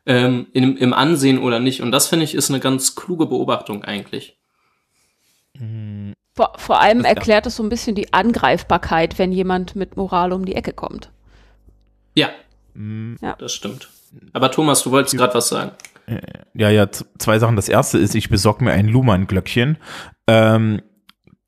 [0.06, 1.82] ähm, im, im Ansehen oder nicht.
[1.82, 4.38] Und das finde ich ist eine ganz kluge Beobachtung eigentlich.
[6.36, 7.10] Vor, vor allem Das- ja.
[7.16, 11.12] erklärt es so ein bisschen die Angreifbarkeit, wenn jemand mit Moral um die Ecke kommt.
[12.16, 12.30] Ja,
[12.76, 13.36] Mm, Ja.
[13.38, 13.90] das stimmt.
[14.34, 15.72] Aber Thomas, du wolltest gerade was sagen.
[16.56, 17.56] Ja, ja, z- zwei Sachen.
[17.56, 19.78] Das erste ist, ich besorge mir ein Luhmann-Glöckchen.
[20.26, 20.82] Ähm,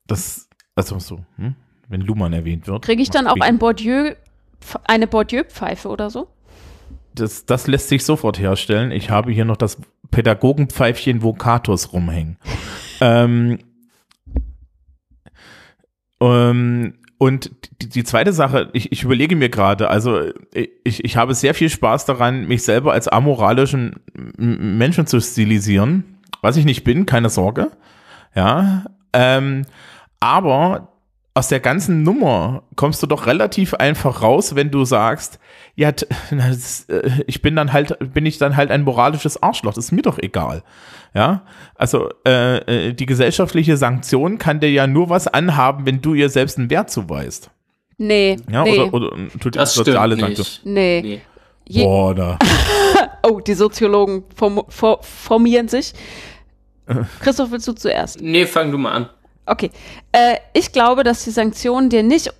[0.06, 1.56] das, also so, hm?
[1.88, 2.84] wenn Luhmann erwähnt wird.
[2.84, 4.14] Kriege ich dann auch ein Bourdieu,
[4.84, 6.28] eine Bourdieu-Pfeife oder so?
[7.16, 8.92] Das, das lässt sich sofort herstellen.
[8.92, 9.78] Ich habe hier noch das
[10.12, 12.38] Pädagogenpfeifchen Vocatus rumhängen.
[13.00, 13.58] ähm,
[16.20, 17.50] ähm, und
[17.80, 20.20] die, die zweite Sache, ich, ich überlege mir gerade, also
[20.84, 23.96] ich, ich habe sehr viel Spaß daran, mich selber als amoralischen
[24.36, 27.70] Menschen zu stilisieren, was ich nicht bin, keine Sorge.
[28.34, 29.64] Ja, ähm,
[30.20, 30.95] aber
[31.36, 35.38] aus der ganzen Nummer kommst du doch relativ einfach raus, wenn du sagst,
[35.74, 35.92] ja,
[36.30, 39.92] das, äh, ich bin dann halt, bin ich dann halt ein moralisches Arschloch, das ist
[39.92, 40.62] mir doch egal.
[41.14, 41.42] Ja,
[41.74, 46.30] also äh, äh, die gesellschaftliche Sanktion kann dir ja nur was anhaben, wenn du ihr
[46.30, 47.50] selbst einen Wert zuweist.
[47.98, 50.74] Nee, Ja, nee, oder, oder tut die Das soziale stimmt Sanktion.
[50.74, 51.02] nicht.
[51.02, 51.02] nee.
[51.02, 51.20] Nee.
[51.68, 52.38] Je, Boah, da.
[53.24, 55.92] oh, die Soziologen form, for, formieren sich.
[57.20, 58.20] Christoph, willst du zuerst?
[58.20, 59.08] Nee, fang du mal an.
[59.46, 59.70] Okay.
[60.12, 62.32] Äh, ich glaube, dass die Sanktionen dir nicht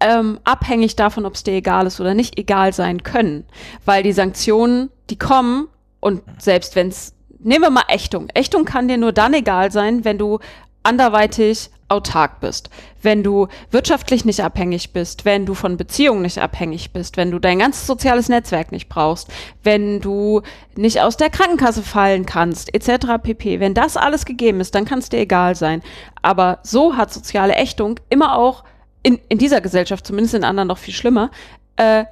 [0.00, 3.44] ähm, abhängig davon, ob es dir egal ist oder nicht, egal sein können.
[3.84, 5.68] Weil die Sanktionen, die kommen
[6.00, 8.28] und selbst wenn es, nehmen wir mal Ächtung.
[8.34, 10.38] Ächtung kann dir nur dann egal sein, wenn du
[10.86, 12.68] anderweitig autark bist,
[13.02, 17.38] wenn du wirtschaftlich nicht abhängig bist, wenn du von Beziehungen nicht abhängig bist, wenn du
[17.38, 19.28] dein ganzes soziales Netzwerk nicht brauchst,
[19.62, 20.42] wenn du
[20.74, 23.22] nicht aus der Krankenkasse fallen kannst, etc.
[23.22, 23.60] pp.
[23.60, 25.82] Wenn das alles gegeben ist, dann kann es dir egal sein.
[26.22, 28.64] Aber so hat soziale Ächtung immer auch
[29.04, 31.30] in, in dieser Gesellschaft, zumindest in anderen noch viel schlimmer,
[31.76, 32.04] äh,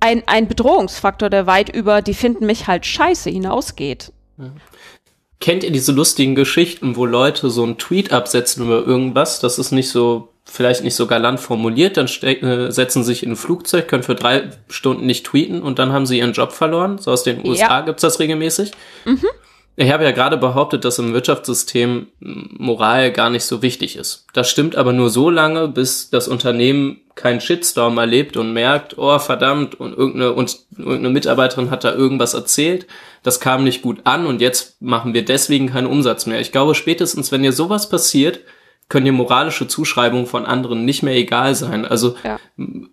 [0.00, 4.12] ein, ein Bedrohungsfaktor, der weit über die finden mich halt scheiße hinausgeht.
[5.44, 9.40] Kennt ihr diese lustigen Geschichten, wo Leute so einen Tweet absetzen über irgendwas?
[9.40, 13.36] Das ist nicht so, vielleicht nicht so galant formuliert, dann äh, setzen sich in ein
[13.36, 16.96] Flugzeug, können für drei Stunden nicht tweeten und dann haben sie ihren Job verloren.
[16.96, 18.72] So aus den USA gibt's das regelmäßig.
[19.76, 24.26] Ich habe ja gerade behauptet, dass im Wirtschaftssystem Moral gar nicht so wichtig ist.
[24.32, 29.18] Das stimmt aber nur so lange, bis das Unternehmen keinen Shitstorm erlebt und merkt, oh
[29.18, 32.86] verdammt, und irgendeine, und irgendeine Mitarbeiterin hat da irgendwas erzählt,
[33.22, 36.40] das kam nicht gut an und jetzt machen wir deswegen keinen Umsatz mehr.
[36.40, 38.40] Ich glaube, spätestens, wenn dir sowas passiert,
[38.88, 41.84] können dir moralische Zuschreibungen von anderen nicht mehr egal sein.
[41.84, 42.38] Also Ja.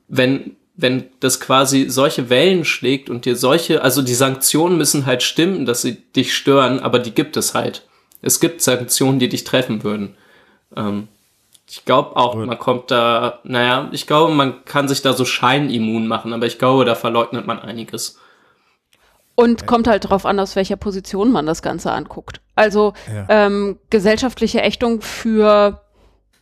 [0.08, 5.24] wenn, wenn das quasi solche Wellen schlägt und dir solche, also die Sanktionen müssen halt
[5.24, 7.88] stimmen, dass sie dich stören, aber die gibt es halt.
[8.22, 10.16] Es gibt Sanktionen, die dich treffen würden.
[10.76, 11.08] Ähm,
[11.68, 16.06] ich glaube auch, man kommt da, naja, ich glaube, man kann sich da so scheinimmun
[16.08, 18.20] machen, aber ich glaube, da verleugnet man einiges.
[19.36, 22.42] Und kommt halt darauf an, aus welcher Position man das Ganze anguckt.
[22.56, 23.26] Also Ja.
[23.30, 25.82] ähm, gesellschaftliche Ächtung für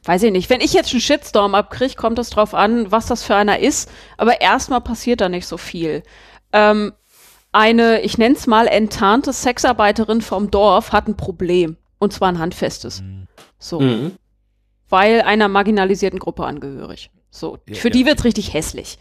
[0.10, 3.22] weiß ich nicht, wenn ich jetzt einen Shitstorm abkriege, kommt es drauf an, was das
[3.24, 3.92] für einer ist.
[4.18, 6.02] Aber erstmal passiert da nicht so viel.
[6.52, 6.94] Ähm,
[7.52, 11.78] eine, ich nenne es mal, enttarnte Sexarbeiterin vom Dorf hat ein Problem.
[12.00, 13.04] Und zwar ein handfestes.
[13.60, 13.82] So.
[13.82, 14.14] Mhm.
[14.90, 17.12] Weil einer marginalisierten Gruppe angehörig.
[17.30, 17.60] So.
[17.68, 17.94] Ja, Für ja.
[17.94, 18.98] die wird's richtig hässlich.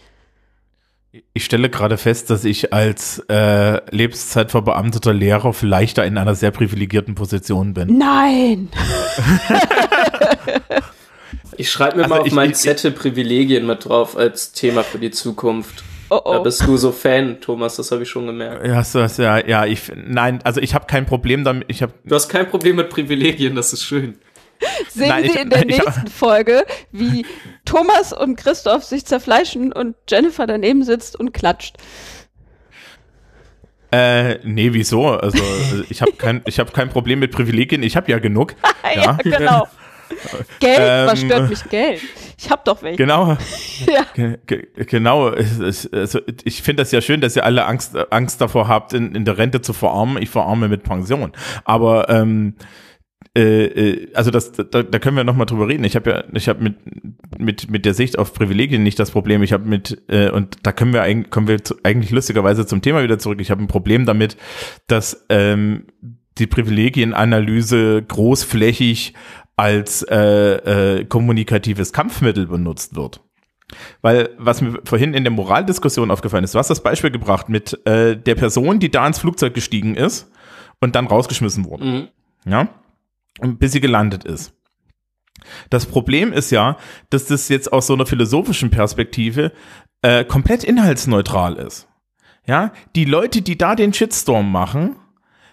[1.33, 6.51] Ich stelle gerade fest, dass ich als äh, lebenszeitverbeamteter Lehrer vielleicht da in einer sehr
[6.51, 7.97] privilegierten Position bin.
[7.97, 8.69] Nein!
[11.59, 14.83] Ich schreibe mir Also mal auf ich- meinen ich- Zettel Privilegien mit drauf als Thema
[14.83, 15.83] für die Zukunft.
[16.11, 16.43] Oh Da oh.
[16.43, 18.67] bist du so Fan, Thomas, das habe ich schon gemerkt.
[18.67, 21.83] Ja, hast du das, ja, ja, ich, nein, also ich habe kein Problem damit, ich
[21.83, 24.17] habe, Du hast kein Problem mit Privilegien, das ist schön.
[24.89, 27.27] Sehen Nein, Sie ich- in der hab- nächsten Folge, wie
[27.67, 31.77] Thomas und Christoph sich zerfleischen und Jennifer daneben sitzt und klatscht.
[33.91, 35.07] äh, nee, wieso?
[35.09, 35.43] Also
[35.89, 38.55] ich habe kein, ich habe kein Problem mit Privilegien, ich habe ja genug.
[38.95, 39.37] ja, Ja.
[39.39, 39.69] genau.
[40.61, 42.01] Geld, was Ähm, stört mich Geld?
[42.39, 42.97] Ich hab doch welche.
[42.97, 43.37] Genau,
[43.87, 44.07] Ja.
[44.15, 45.29] ge ge genau.
[45.29, 49.25] Also ich finde das ja schön, dass ihr alle Angst, Angst davor habt, in, in
[49.25, 50.23] der Rente zu verarmen.
[50.23, 51.33] Ich verarme mit Pension.
[51.65, 52.55] Aber ähm,
[53.37, 55.85] äh, äh, also das, da, da können wir noch mal drüber reden.
[55.85, 56.77] Ich habe ja, ich habe mit
[57.39, 59.43] mit mit der Sicht auf Privilegien nicht das Problem.
[59.43, 62.83] Ich habe mit äh, und da können wir eigentlich kommen wir zu, eigentlich lustigerweise zum
[62.83, 63.41] Thema wieder zurück.
[63.41, 64.37] Ich habe ein Problem damit,
[64.87, 65.87] dass ähm,
[66.39, 69.15] die Privilegienanalyse großflächig
[69.59, 73.21] als äh, äh, kommunikatives Kampfmittel benutzt wird.
[74.01, 77.85] Weil, was mir vorhin in der Moraldiskussion aufgefallen ist, du hast das Beispiel gebracht mit
[77.87, 80.31] äh, der Person, die da ins Flugzeug gestiegen ist
[80.81, 81.85] und dann rausgeschmissen wurde.
[81.85, 82.09] Mhm.
[82.47, 82.69] Ja?
[83.41, 84.55] Und bis sie gelandet ist.
[85.71, 86.77] Das Problem ist ja,
[87.11, 89.53] dass das jetzt aus so einer philosophischen Perspektive
[90.03, 91.89] äh, komplett inhaltsneutral ist.
[92.47, 94.97] Ja, die Leute, die da den Shitstorm machen,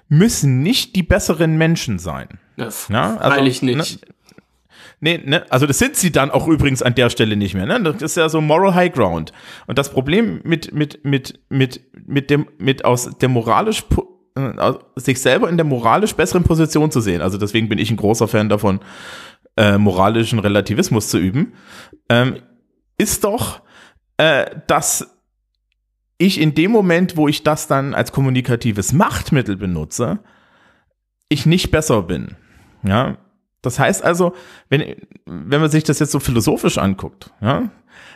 [0.07, 2.39] müssen nicht die besseren Menschen sein.
[2.57, 4.05] F- Ja, also, freilich nicht.
[5.01, 7.65] Nee, ne, also das sind sie dann auch übrigens an der Stelle nicht mehr.
[7.65, 7.81] Ne?
[7.81, 9.33] Das ist ja so Moral High Ground.
[9.67, 13.83] Und das Problem mit mit mit mit mit dem mit aus der moralisch
[14.37, 17.21] äh, aus- sich selber in der moralisch besseren Position zu sehen.
[17.21, 18.79] Also deswegen bin ich ein großer Fan davon,
[19.57, 21.53] äh, moralischen Relativismus zu üben.
[22.09, 22.37] Ähm,
[22.97, 23.61] ist doch,
[24.17, 25.11] äh, dass
[26.17, 30.19] ich in dem Moment, wo ich das dann als kommunikatives Machtmittel benutze,
[31.27, 32.37] ich nicht besser bin.
[32.87, 33.17] Ja,
[33.61, 34.33] das heißt also,
[34.69, 34.95] wenn,
[35.25, 37.69] wenn man sich das jetzt so philosophisch anguckt, ja,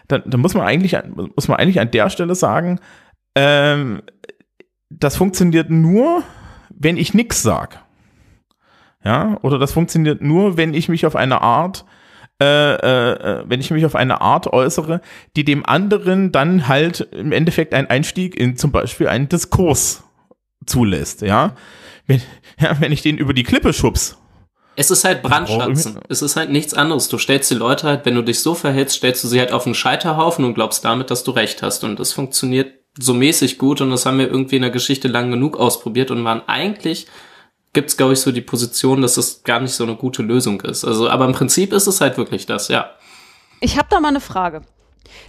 [0.08, 2.79] dann, dann muss man eigentlich, an- muss man eigentlich an der Stelle sagen,
[3.36, 4.01] ähm,
[4.89, 6.23] das funktioniert nur,
[6.69, 7.84] wenn ich nix sag.
[9.03, 11.86] Ja, oder das funktioniert nur, wenn ich mich auf eine Art,
[12.41, 15.01] äh, äh, äh, wenn ich mich auf eine Art äußere,
[15.36, 20.03] die dem anderen dann halt im Endeffekt einen Einstieg in zum Beispiel einen Diskurs
[20.65, 21.55] zulässt, ja.
[22.08, 22.21] Wenn,
[22.60, 24.17] ja, wenn ich den über die Klippe schubs,
[24.79, 25.99] Es ist halt Brandschatzen.
[26.07, 27.09] Es ist halt nichts anderes.
[27.09, 29.65] Du stellst die Leute halt, wenn du dich so verhältst, stellst du sie halt auf
[29.65, 31.83] einen Scheiterhaufen und glaubst damit, dass du recht hast.
[31.83, 35.31] Und das funktioniert so mäßig gut und das haben wir irgendwie in der Geschichte lang
[35.31, 37.07] genug ausprobiert und waren eigentlich
[37.73, 40.85] gibt's glaube ich so die Position, dass das gar nicht so eine gute Lösung ist.
[40.85, 42.89] Also, aber im Prinzip ist es halt wirklich das, ja.
[43.59, 44.61] Ich habe da mal eine Frage.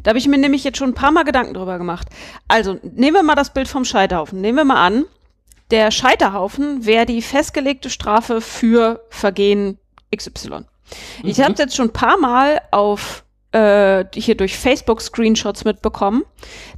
[0.05, 2.07] Da habe ich mir nämlich jetzt schon ein paar Mal Gedanken drüber gemacht.
[2.47, 4.41] Also nehmen wir mal das Bild vom Scheiterhaufen.
[4.41, 5.07] Nehmen wir mal an,
[5.71, 9.79] der Scheiterhaufen wäre die festgelegte Strafe für Vergehen
[10.15, 10.65] XY.
[11.23, 11.43] Ich Mhm.
[11.45, 16.23] habe jetzt schon ein paar Mal auf äh, hier durch Facebook Screenshots mitbekommen,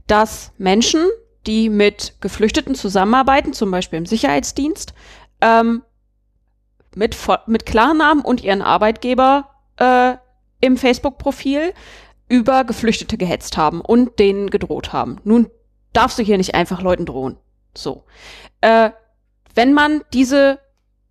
[0.07, 1.05] dass Menschen,
[1.47, 4.95] die mit Geflüchteten zusammenarbeiten, zum Beispiel im Sicherheitsdienst,
[5.43, 5.83] ähm,
[6.95, 10.15] mit, mit Klarnamen und ihren Arbeitgeber äh,
[10.61, 11.75] im Facebook-Profil
[12.29, 15.21] über Geflüchtete gehetzt haben und denen gedroht haben.
[15.25, 15.51] Nun
[15.93, 17.37] darfst du hier nicht einfach Leuten drohen.
[17.75, 18.05] So.
[18.61, 18.91] Äh,
[19.55, 20.61] wenn man diese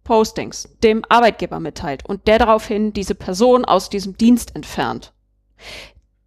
[0.03, 5.13] Postings dem Arbeitgeber mitteilt und der daraufhin diese Person aus diesem Dienst entfernt,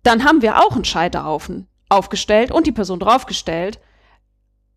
[0.03, 3.81] dann haben wir auch einen Scheiterhaufen aufgestellt und die Person draufgestellt.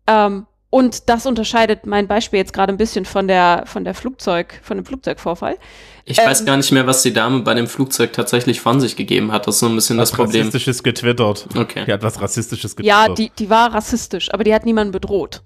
[0.06, 4.60] Ähm, und das unterscheidet mein Beispiel jetzt gerade ein bisschen von der, von der Flugzeug,
[4.62, 5.56] von dem Flugzeugvorfall.
[6.04, 8.96] Ich Ähm, weiß gar nicht mehr, was die Dame bei dem Flugzeug tatsächlich von sich
[8.96, 9.46] gegeben hat.
[9.46, 10.46] Das ist so ein bisschen das was Problem.
[10.46, 11.48] Rassistisches getwittert.
[11.56, 11.84] Okay.
[11.86, 13.08] Die hat was Rassistisches getwittert.
[13.08, 15.42] Ja, die, die war rassistisch, aber die hat niemanden bedroht.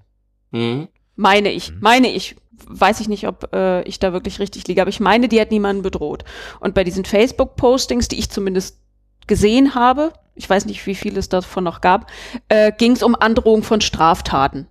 [0.51, 0.89] Mhm.
[1.15, 1.71] Meine ich.
[1.79, 2.35] Meine ich.
[2.65, 5.51] Weiß ich nicht, ob äh, ich da wirklich richtig liege, aber ich meine, die hat
[5.51, 6.23] niemanden bedroht.
[6.59, 8.79] Und bei diesen Facebook-Postings, die ich zumindest
[9.27, 12.09] gesehen habe, ich weiß nicht, wie viel es davon noch gab,
[12.49, 14.67] äh, ging es um Androhung von Straftaten.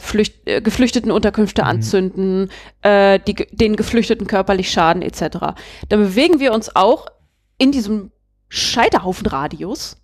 [0.00, 2.50] Flücht, äh, Geflüchtetenunterkünfte anzünden,
[2.82, 5.38] äh, die, den Geflüchteten körperlich schaden etc.
[5.88, 7.06] Da bewegen wir uns auch
[7.58, 8.10] in diesem
[8.48, 9.98] Scheiterhaufenradius,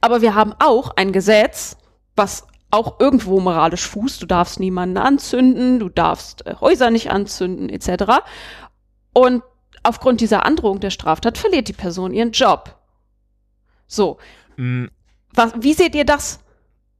[0.00, 1.76] aber wir haben auch ein Gesetz,
[2.16, 4.20] was auch irgendwo moralisch fußt.
[4.22, 8.22] Du darfst niemanden anzünden, du darfst äh, Häuser nicht anzünden etc.
[9.12, 9.42] Und
[9.82, 12.76] aufgrund dieser Androhung der Straftat verliert die Person ihren Job.
[13.86, 14.18] So.
[14.56, 14.86] Mm,
[15.34, 16.40] Was, wie seht ihr das?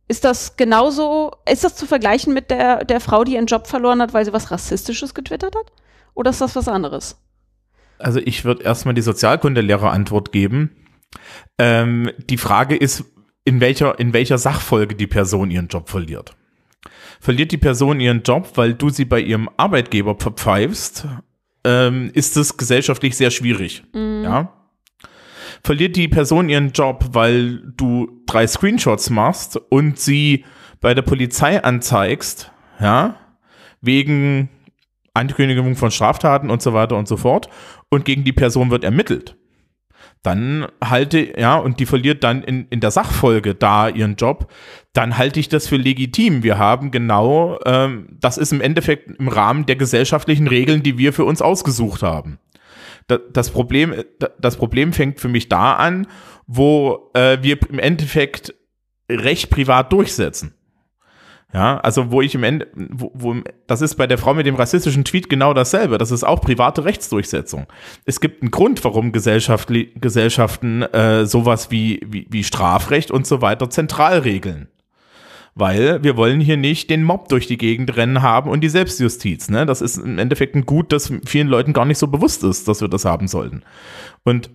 [0.09, 4.01] Ist das genauso, ist das zu vergleichen mit der, der Frau, die ihren Job verloren
[4.01, 5.73] hat, weil sie was Rassistisches getwittert hat?
[6.15, 7.23] Oder ist das was anderes?
[7.99, 10.77] Also ich würde erstmal die Sozialkundelehrer-Antwort geben.
[11.59, 13.05] Ähm, die Frage ist,
[13.45, 16.37] in welcher, in welcher Sachfolge die Person ihren Job verliert.
[17.21, 21.07] Verliert die Person ihren Job, weil du sie bei ihrem Arbeitgeber verpfeifst,
[21.65, 23.85] ähm, ist es gesellschaftlich sehr schwierig.
[23.95, 24.58] Ja.
[25.63, 30.45] Verliert die Person ihren Job, weil du drei Screenshots machst und sie
[30.81, 33.17] bei der Polizei anzeigst, ja,
[33.81, 34.49] wegen
[35.15, 37.49] Ankündigung von Straftaten und so weiter und so fort
[37.91, 39.37] und gegen die Person wird ermittelt.
[40.23, 44.51] Dann halte, ja, und die verliert dann in, in der Sachfolge da ihren Job,
[44.93, 46.43] dann halte ich das für legitim.
[46.43, 51.13] Wir haben genau, ähm, das ist im Endeffekt im Rahmen der gesellschaftlichen Regeln, die wir
[51.13, 52.39] für uns ausgesucht haben.
[53.09, 56.07] Da, das, Problem, da- das Problem fängt für mich da an,
[56.47, 58.55] wo äh, wir im Endeffekt
[59.11, 60.55] Recht privat durchsetzen.
[61.55, 64.55] Ja, also wo ich im Ende, wo, wo, das ist bei der Frau mit dem
[64.55, 65.97] rassistischen Tweet genau dasselbe.
[65.97, 67.67] Das ist auch private Rechtsdurchsetzung.
[68.05, 73.41] Es gibt einen Grund, warum Gesellschaftli Gesellschaften äh, sowas wie, wie, wie Strafrecht und so
[73.41, 74.69] weiter zentral regeln.
[75.59, 79.51] Weil wir wollen hier nicht den Mob durch die Gegend rennen haben und die Selbstjustiz.
[79.51, 79.67] Ne?
[79.67, 82.81] Das ist im Endeffekt ein Gut, das vielen Leuten gar nicht so bewusst ist, dass
[82.81, 83.63] wir das haben sollten.
[84.23, 84.51] Und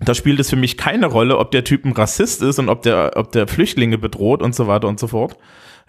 [0.00, 2.82] da spielt es für mich keine Rolle, ob der Typ ein Rassist ist und ob
[2.82, 5.36] der, ob der Flüchtlinge bedroht und so weiter und so fort.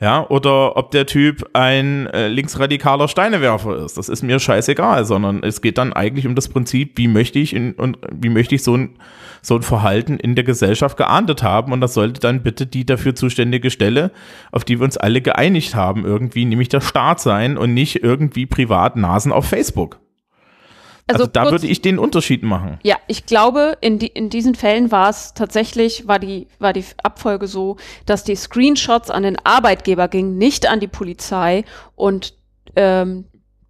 [0.02, 3.98] Ja, oder ob der Typ ein äh, linksradikaler Steinewerfer ist.
[3.98, 7.54] Das ist mir scheißegal, sondern es geht dann eigentlich um das Prinzip, wie möchte ich
[7.54, 8.98] in, und wie möchte ich so ein,
[9.42, 11.72] so ein Verhalten in der Gesellschaft geahndet haben.
[11.72, 14.12] Und das sollte dann bitte die dafür zuständige Stelle,
[14.52, 18.46] auf die wir uns alle geeinigt haben, irgendwie, nämlich der Staat sein und nicht irgendwie
[18.46, 20.00] privat Nasen auf Facebook.
[21.12, 22.78] Also, da kurz- würde ich den Unterschied machen.
[22.84, 26.86] Ja, ich glaube, in, die, in diesen Fällen war es tatsächlich, war die, war die
[27.02, 31.64] Abfolge so, dass die Screenshots an den Arbeitgeber gingen, nicht an die Polizei
[31.96, 32.36] und
[32.76, 33.26] ähm,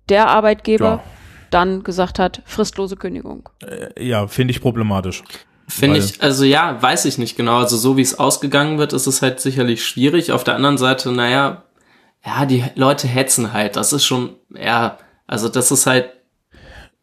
[0.09, 1.03] der Arbeitgeber Ja.
[1.49, 3.47] dann gesagt hat, fristlose Kündigung.
[3.97, 5.23] Ja, finde ich problematisch.
[5.69, 7.57] Finde ich, also ja, weiß ich nicht genau.
[7.57, 10.31] Also so wie es ausgegangen wird, ist es halt sicherlich schwierig.
[10.31, 11.63] Auf der anderen Seite, naja,
[12.25, 13.75] ja, die Leute hetzen halt.
[13.75, 16.09] Das ist schon, ja, also das ist halt,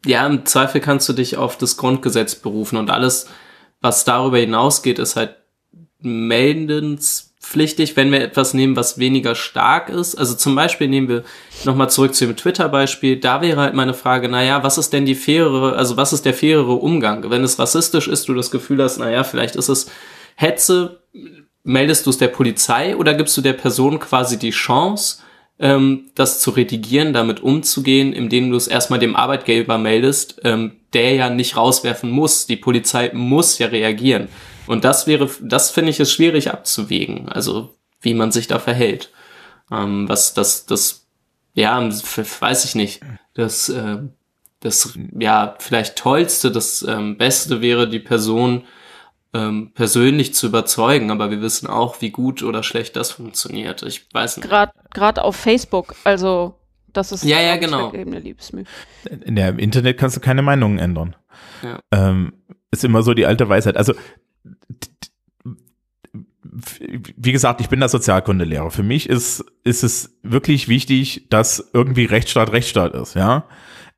[0.05, 3.27] ja, im Zweifel kannst du dich auf das Grundgesetz berufen und alles,
[3.79, 5.37] was darüber hinausgeht, ist halt
[7.47, 10.15] meldenspflichtig, wenn wir etwas nehmen, was weniger stark ist.
[10.15, 11.23] Also zum Beispiel nehmen wir
[11.63, 13.17] nochmal zurück zu dem Twitter-Beispiel.
[13.17, 16.33] Da wäre halt meine Frage, naja, was ist denn die fairere, also was ist der
[16.33, 17.29] fairere Umgang?
[17.29, 19.89] Wenn es rassistisch ist, du das Gefühl hast, naja, vielleicht ist es
[20.35, 21.01] Hetze,
[21.63, 25.19] meldest du es der Polizei oder gibst du der Person quasi die Chance,
[25.59, 31.13] ähm, das zu redigieren, damit umzugehen, indem du es erstmal dem Arbeitgeber meldest, ähm, der
[31.13, 32.47] ja nicht rauswerfen muss.
[32.47, 34.29] Die Polizei muss ja reagieren.
[34.65, 39.11] Und das wäre, das finde ich ist schwierig abzuwägen, also wie man sich da verhält.
[39.71, 41.07] Ähm, was das, das,
[41.53, 43.01] ja, weiß ich nicht.
[43.35, 43.99] Das, äh,
[44.59, 48.63] das, ja, vielleicht tollste, das ähm, Beste wäre, die Person
[49.33, 53.83] ähm, persönlich zu überzeugen, aber wir wissen auch, wie gut oder schlecht das funktioniert.
[53.83, 54.49] Ich weiß nicht.
[54.49, 56.55] Gerade auf Facebook, also
[56.97, 57.89] das ist Ja, ja, genau.
[57.89, 58.65] vergebene Liebesmühe.
[59.25, 61.15] In der, Im Internet kannst du keine Meinungen ändern.
[61.63, 61.79] Ja.
[61.91, 62.33] Ähm,
[62.71, 63.77] ist immer so die alte Weisheit.
[63.77, 63.93] Also,
[67.15, 68.71] wie gesagt, ich bin der Sozialkundelehrer.
[68.71, 73.45] Für mich ist, ist es wirklich wichtig, dass irgendwie Rechtsstaat Rechtsstaat ist, ja.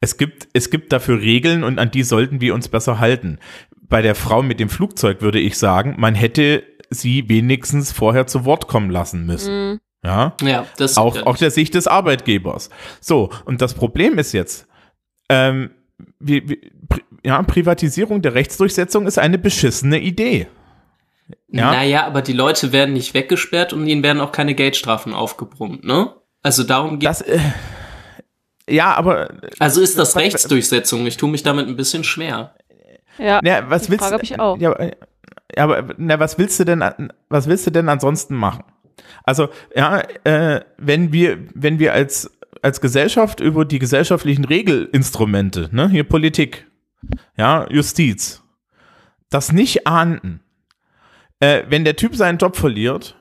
[0.02, 3.40] Es gibt, es gibt dafür Regeln und an die sollten wir uns besser halten.
[3.82, 8.46] Bei der Frau mit dem Flugzeug würde ich sagen, man hätte sie wenigstens vorher zu
[8.46, 9.80] Wort kommen lassen müssen.
[10.04, 10.36] Ja.
[10.42, 12.70] Ja, das Auch, auch der Sicht des Arbeitgebers.
[13.02, 14.68] So, und das Problem ist jetzt,
[15.30, 15.72] ähm,
[16.20, 20.48] wie, wie, pri ja, Privatisierung der Rechtsdurchsetzung ist eine beschissene Idee.
[21.50, 21.72] Ja.
[21.72, 26.16] Naja, aber die Leute werden nicht weggesperrt und ihnen werden auch keine Geldstrafen aufgebrummt, ne?
[26.42, 27.40] Also darum geht Das, äh,
[28.70, 31.06] ja, aber, Also ist das Rechtsdurchsetzung?
[31.08, 32.56] Ich tue mich damit ein bisschen schwer.
[33.18, 34.58] Ja, na, was die willst Frage habe ich auch.
[34.60, 34.96] Ja, äh,
[35.56, 36.84] ja, aber na, was willst du denn,
[37.28, 38.64] was willst du denn ansonsten machen?
[39.24, 42.32] Also, ja, äh, wenn wir, wenn wir als,
[42.62, 46.68] als Gesellschaft über die gesellschaftlichen Regelinstrumente, ne, hier Politik,
[47.38, 48.44] ja, Justiz,
[49.30, 50.42] das nicht ahnden,
[51.40, 53.18] äh, wenn der Typ seinen Job verliert,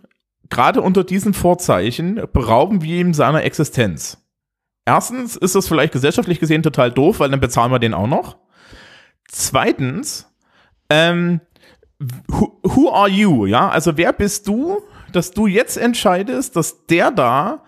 [0.50, 4.18] gerade unter diesen Vorzeichen berauben wir ihm seiner Existenz.
[4.84, 8.38] Erstens ist das vielleicht gesellschaftlich gesehen total doof, weil dann bezahlen wir den auch noch.
[9.26, 10.32] Zweitens,
[10.88, 11.42] ähm,
[12.30, 13.44] who, who are you?
[13.44, 14.80] Ja, also wer bist du,
[15.12, 17.62] dass du jetzt entscheidest, dass der da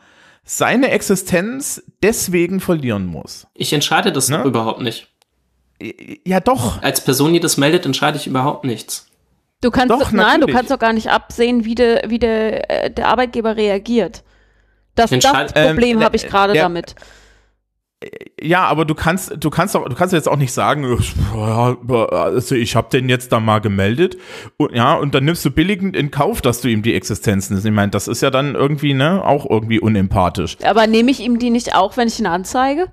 [0.44, 3.46] seine Existenz deswegen verlieren muss?
[3.54, 4.38] Ich entscheide das Ne?
[4.38, 5.08] doch überhaupt nicht.
[6.26, 6.82] Ja, doch.
[6.82, 9.06] Als Person, die das meldet, entscheide ich überhaupt nichts.
[9.62, 12.90] Du kannst Doch, nein, du kannst doch gar nicht absehen, wie, de, wie de, äh,
[12.90, 14.22] der Arbeitgeber reagiert.
[14.94, 16.94] Das, das Problem Ähm, habe ich gerade der- damit.
[18.40, 20.98] Ja, aber du kannst, du kannst doch, du kannst jetzt auch nicht sagen,
[21.36, 21.76] ja,
[22.10, 24.16] also ich habe den jetzt da mal gemeldet
[24.56, 27.66] und ja, und dann nimmst du billigend in Kauf, dass du ihm die Existenz nimmst.
[27.66, 30.56] Ich meine, das ist ja dann irgendwie, ne, auch irgendwie unempathisch.
[30.62, 32.90] Aber nehme ich ihm die nicht auch, wenn ich ihn anzeige?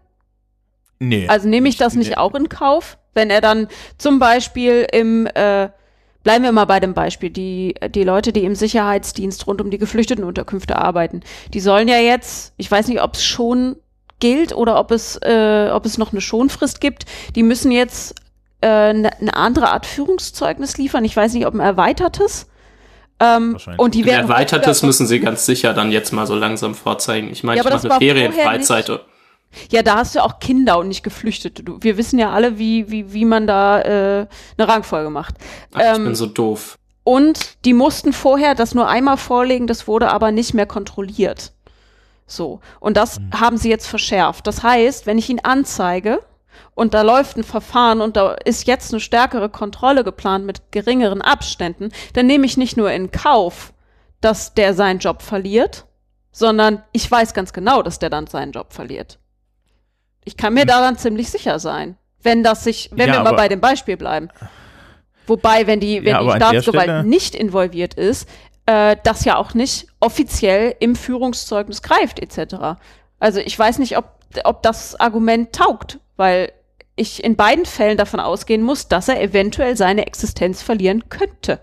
[0.99, 1.29] Nee.
[1.29, 2.17] Also nehme ich das nicht nee.
[2.17, 5.69] auch in Kauf, wenn er dann zum Beispiel im, äh,
[6.23, 9.77] bleiben wir mal bei dem Beispiel, die, die Leute, die im Sicherheitsdienst rund um die
[9.77, 11.21] Geflüchtetenunterkünfte arbeiten,
[11.53, 13.77] die sollen ja jetzt, ich weiß nicht, ob es schon
[14.19, 17.05] gilt oder ob es, äh, ob es noch eine Schonfrist gibt,
[17.35, 18.15] die müssen jetzt
[18.61, 21.05] äh, eine eine andere Art Führungszeugnis liefern.
[21.05, 22.47] Ich weiß nicht, ob ein erweitertes.
[23.19, 26.35] Ähm, und die Ein werden erweitertes häufiger- müssen sie ganz sicher dann jetzt mal so
[26.35, 27.31] langsam vorzeigen.
[27.31, 28.99] Ich meine, Ja, ich mache eine Ferienfreizeit.
[29.71, 31.63] Ja, da hast du auch Kinder und nicht Geflüchtete.
[31.63, 35.35] Du, wir wissen ja alle, wie, wie, wie man da äh, eine Rangfolge macht.
[35.73, 36.77] Ach, ich Ähm, bin so doof.
[37.03, 41.53] Und die mussten vorher das nur einmal vorlegen, das wurde aber nicht mehr kontrolliert.
[42.27, 42.59] So.
[42.79, 44.45] Und das haben sie jetzt verschärft.
[44.45, 46.19] Das heißt, wenn ich ihn anzeige
[46.75, 51.21] und da läuft ein Verfahren und da ist jetzt eine stärkere Kontrolle geplant mit geringeren
[51.21, 53.73] Abständen, dann nehme ich nicht nur in Kauf,
[54.21, 55.85] dass der seinen Job verliert,
[56.31, 59.19] sondern ich weiß ganz genau, dass der dann seinen Job verliert.
[60.25, 63.47] Ich kann mir daran ziemlich sicher sein, wenn das sich, wenn Ja, wir mal bei
[63.47, 64.29] dem Beispiel bleiben.
[65.25, 68.27] Wobei, wenn die, wenn Ja, die Staatsgewalt nicht involviert ist,
[68.67, 72.77] äh, das ja auch nicht offiziell im Führungszeugnis greift, etc.
[73.19, 74.11] Also ich weiß nicht, ob,
[74.43, 76.51] ob das Argument taugt, weil
[76.95, 81.59] ich in beiden Fällen davon ausgehen muss, dass er eventuell seine Existenz verlieren könnte.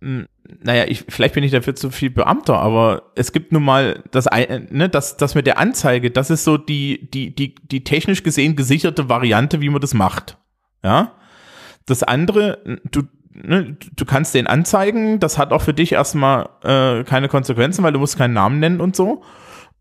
[0.00, 4.26] naja, ich, vielleicht bin ich dafür zu viel Beamter, aber es gibt nun mal das,
[4.26, 8.22] ein- ne, das, das mit der Anzeige, das ist so die, die, die, die technisch
[8.22, 10.36] gesehen gesicherte Variante, wie man das macht.
[10.82, 11.12] Ja.
[11.86, 13.04] Das andere, du,
[13.34, 17.92] ne, du kannst den anzeigen, das hat auch für dich erstmal äh, keine Konsequenzen, weil
[17.92, 19.22] du musst keinen Namen nennen und so.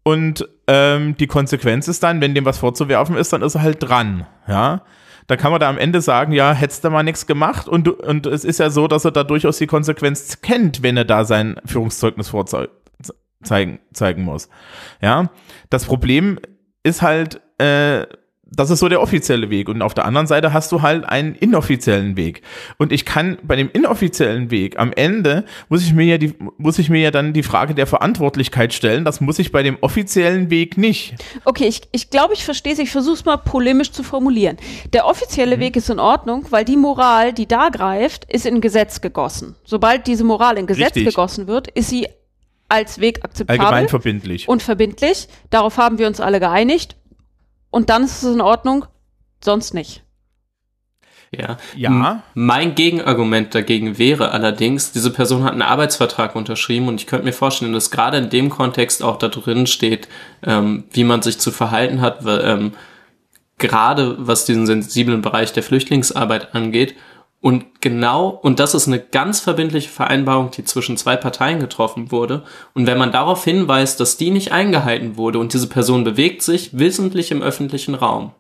[0.04, 3.82] Und ähm, die Konsequenz ist dann, wenn dem was vorzuwerfen ist, dann ist er halt
[3.82, 4.26] dran.
[4.48, 4.82] Ja.
[5.28, 8.26] Da kann man da am Ende sagen, ja, hättest du mal nichts gemacht und, und
[8.26, 11.56] es ist ja so, dass er da durchaus die Konsequenz kennt, wenn er da sein
[11.66, 14.50] Führungszeugnis vorzeigen zeigen muss.
[15.02, 15.30] Ja,
[15.70, 16.40] das Problem
[16.84, 18.06] ist halt, äh,
[18.56, 19.70] das ist so der offizielle Weg.
[19.70, 22.42] Und auf der anderen Seite hast du halt einen inoffiziellen Weg.
[22.78, 26.80] Und ich kann bei dem inoffiziellen Weg am Ende muss ich mir ja die, muss
[26.80, 29.06] ich mir ja dann die Frage der Verantwortlichkeit stellen.
[29.06, 31.16] Das muss ich bei dem offiziellen Weg nicht.
[31.46, 32.80] Okay, ich, ich glaube, ich verstehe es.
[32.80, 34.58] Ich versuche es mal polemisch zu formulieren.
[34.94, 35.10] Der Mhm.
[35.10, 39.56] offizielle Weg ist in Ordnung, weil die Moral, die da greift, ist in Gesetz gegossen.
[39.64, 41.06] Sobald diese Moral in Gesetz Richtig.
[41.06, 42.08] gegossen wird, ist sie
[42.70, 44.48] als Weg akzeptabel Allgemein verbindlich.
[44.50, 45.28] und verbindlich.
[45.50, 46.96] Darauf haben wir uns alle geeinigt.
[47.74, 48.86] Und dann ist es in Ordnung,
[49.44, 50.04] sonst nicht.
[51.32, 51.58] Ja.
[51.76, 52.22] Ja.
[52.36, 57.34] Mein Gegenargument dagegen wäre allerdings, diese Person hat einen Arbeitsvertrag unterschrieben und ich könnte mir
[57.34, 60.08] vorstellen, dass gerade in dem Kontext auch da drin steht,
[60.44, 62.74] ähm, wie man sich zu verhalten hat, weil, ähm,
[63.58, 66.94] gerade was diesen sensiblen Bereich der Flüchtlingsarbeit angeht.
[67.44, 72.44] Und genau, und das ist eine ganz verbindliche Vereinbarung, die zwischen zwei Parteien getroffen wurde.
[72.74, 76.78] Und wenn man darauf hinweist, dass die nicht eingehalten wurde und diese Person bewegt sich
[76.80, 78.32] wissentlich im öffentlichen Raum,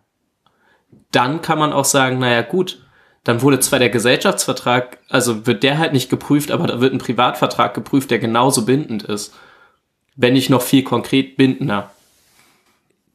[1.11, 2.81] dann kann man auch sagen, naja gut,
[3.25, 6.99] dann wurde zwar der Gesellschaftsvertrag, also wird der halt nicht geprüft, aber da wird ein
[6.99, 9.33] Privatvertrag geprüft, der genauso bindend ist.
[10.15, 11.91] Wenn nicht noch viel konkret bindender.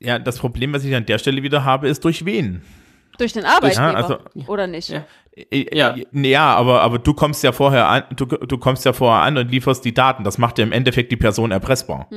[0.00, 2.60] Ja, das Problem, was ich an der Stelle wieder habe, ist durch wen?
[3.18, 4.88] Durch den Arbeitgeber, also- oder nicht?
[4.88, 5.04] Ja.
[5.52, 9.36] Ja, ja aber, aber du kommst ja vorher an, du, du kommst ja vorher an
[9.36, 10.24] und lieferst die Daten.
[10.24, 12.08] Das macht ja im Endeffekt die Person erpressbar.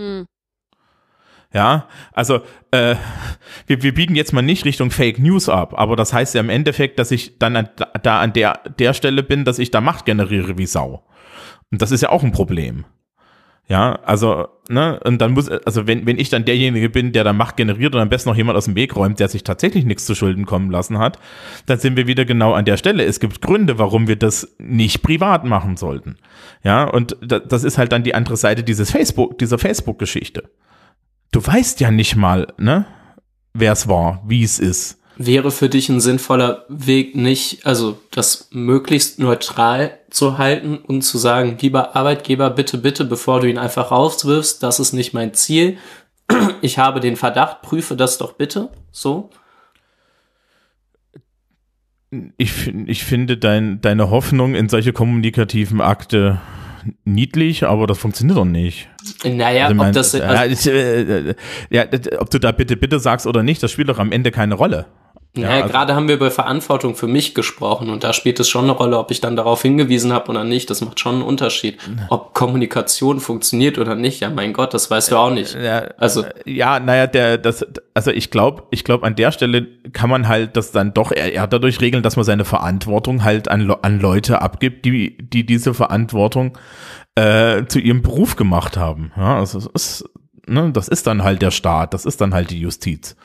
[1.54, 2.42] Ja, also
[2.72, 2.96] äh,
[3.68, 6.50] wir, wir biegen jetzt mal nicht Richtung Fake News ab, aber das heißt ja im
[6.50, 7.70] Endeffekt, dass ich dann an,
[8.04, 11.04] da an der, der Stelle bin, dass ich da Macht generiere wie Sau.
[11.70, 12.86] Und das ist ja auch ein Problem.
[13.72, 17.38] Ja, also, ne, und dann muss, also wenn, wenn ich dann derjenige bin, der dann
[17.38, 20.06] Macht generiert und am besten noch jemand aus dem Weg räumt, der sich tatsächlich nichts
[20.06, 21.20] zu Schulden kommen lassen hat,
[21.68, 23.06] dann sind wir wieder genau an der Stelle.
[23.06, 26.18] Es gibt Gründe, warum wir das nicht privat machen sollten.
[26.66, 30.50] Ja, und da, das ist halt dann die andere Seite dieses Facebook, dieser Facebook-Geschichte.
[31.32, 32.86] Du weißt ja nicht mal, ne,
[33.54, 35.01] wer es war, wie es ist.
[35.24, 41.18] Wäre für dich ein sinnvoller Weg nicht, also das möglichst neutral zu halten und zu
[41.20, 45.78] sagen, lieber Arbeitgeber, bitte, bitte, bevor du ihn einfach rauswirfst, das ist nicht mein Ziel.
[46.62, 48.70] Ich habe den Verdacht, prüfe das doch bitte.
[48.92, 49.30] So.
[52.38, 56.42] Ich, ich finde dein, deine Hoffnung in solche kommunikativen Akte
[57.06, 58.90] niedlich, aber das funktioniert doch nicht.
[59.24, 61.36] Naja, Also, ob mein- das, ja, also, äh, äh,
[61.70, 61.86] ja,
[62.20, 64.88] ob du da bitte, bitte sagst oder nicht, das spielt doch am Ende keine Rolle.
[65.36, 68.50] Ja, ja also gerade haben wir über Verantwortung für mich gesprochen und da spielt es
[68.50, 70.70] schon eine Rolle, ob ich dann darauf hingewiesen habe oder nicht.
[70.70, 71.78] Das macht schon einen Unterschied.
[72.10, 75.56] Ob Kommunikation funktioniert oder nicht, ja mein Gott, das weißt du auch nicht.
[75.56, 80.10] Ja, also ja, naja, der das also ich glaube, ich glaube an der Stelle kann
[80.10, 83.72] man halt das dann doch eher, eher dadurch regeln, dass man seine Verantwortung halt an
[83.72, 86.58] an Leute abgibt, die die diese Verantwortung
[87.16, 89.14] äh, zu ihrem Beruf gemacht haben.
[89.16, 90.10] Ja, also es ist
[90.46, 93.16] ne, das ist dann halt der Staat, das ist dann halt die Justiz.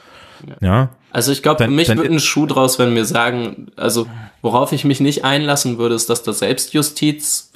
[0.46, 0.56] Ja.
[0.60, 0.90] ja.
[1.16, 4.06] Also ich glaube, für mich wird ein Schuh draus, wenn wir sagen, also
[4.42, 7.52] worauf ich mich nicht einlassen würde, ist, dass da Selbstjustiz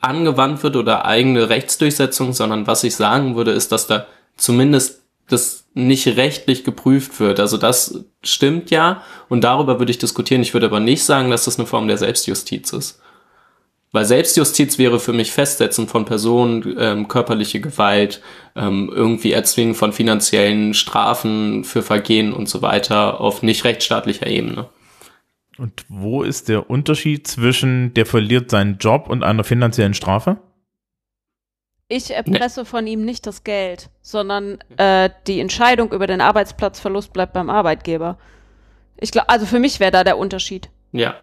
[0.00, 4.06] angewandt wird oder eigene Rechtsdurchsetzung, sondern was ich sagen würde, ist, dass da
[4.38, 7.38] zumindest das nicht rechtlich geprüft wird.
[7.38, 10.40] Also das stimmt ja und darüber würde ich diskutieren.
[10.40, 12.98] Ich würde aber nicht sagen, dass das eine Form der Selbstjustiz ist.
[13.94, 18.22] Weil Selbstjustiz wäre für mich Festsetzen von Personen, ähm, körperliche Gewalt,
[18.56, 24.70] ähm, irgendwie Erzwingen von finanziellen Strafen für Vergehen und so weiter auf nicht rechtsstaatlicher Ebene.
[25.58, 30.38] Und wo ist der Unterschied zwischen der verliert seinen Job und einer finanziellen Strafe?
[31.88, 32.66] Ich erpresse nee.
[32.66, 38.16] von ihm nicht das Geld, sondern äh, die Entscheidung über den Arbeitsplatzverlust bleibt beim Arbeitgeber.
[38.98, 40.70] Ich glaube, also für mich wäre da der Unterschied.
[40.92, 41.16] Ja,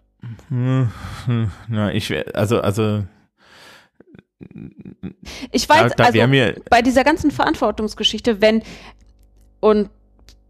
[0.50, 3.04] na, ich also also
[5.52, 8.64] ich weiß, da, da also bei dieser ganzen Verantwortungsgeschichte, wenn
[9.60, 9.90] und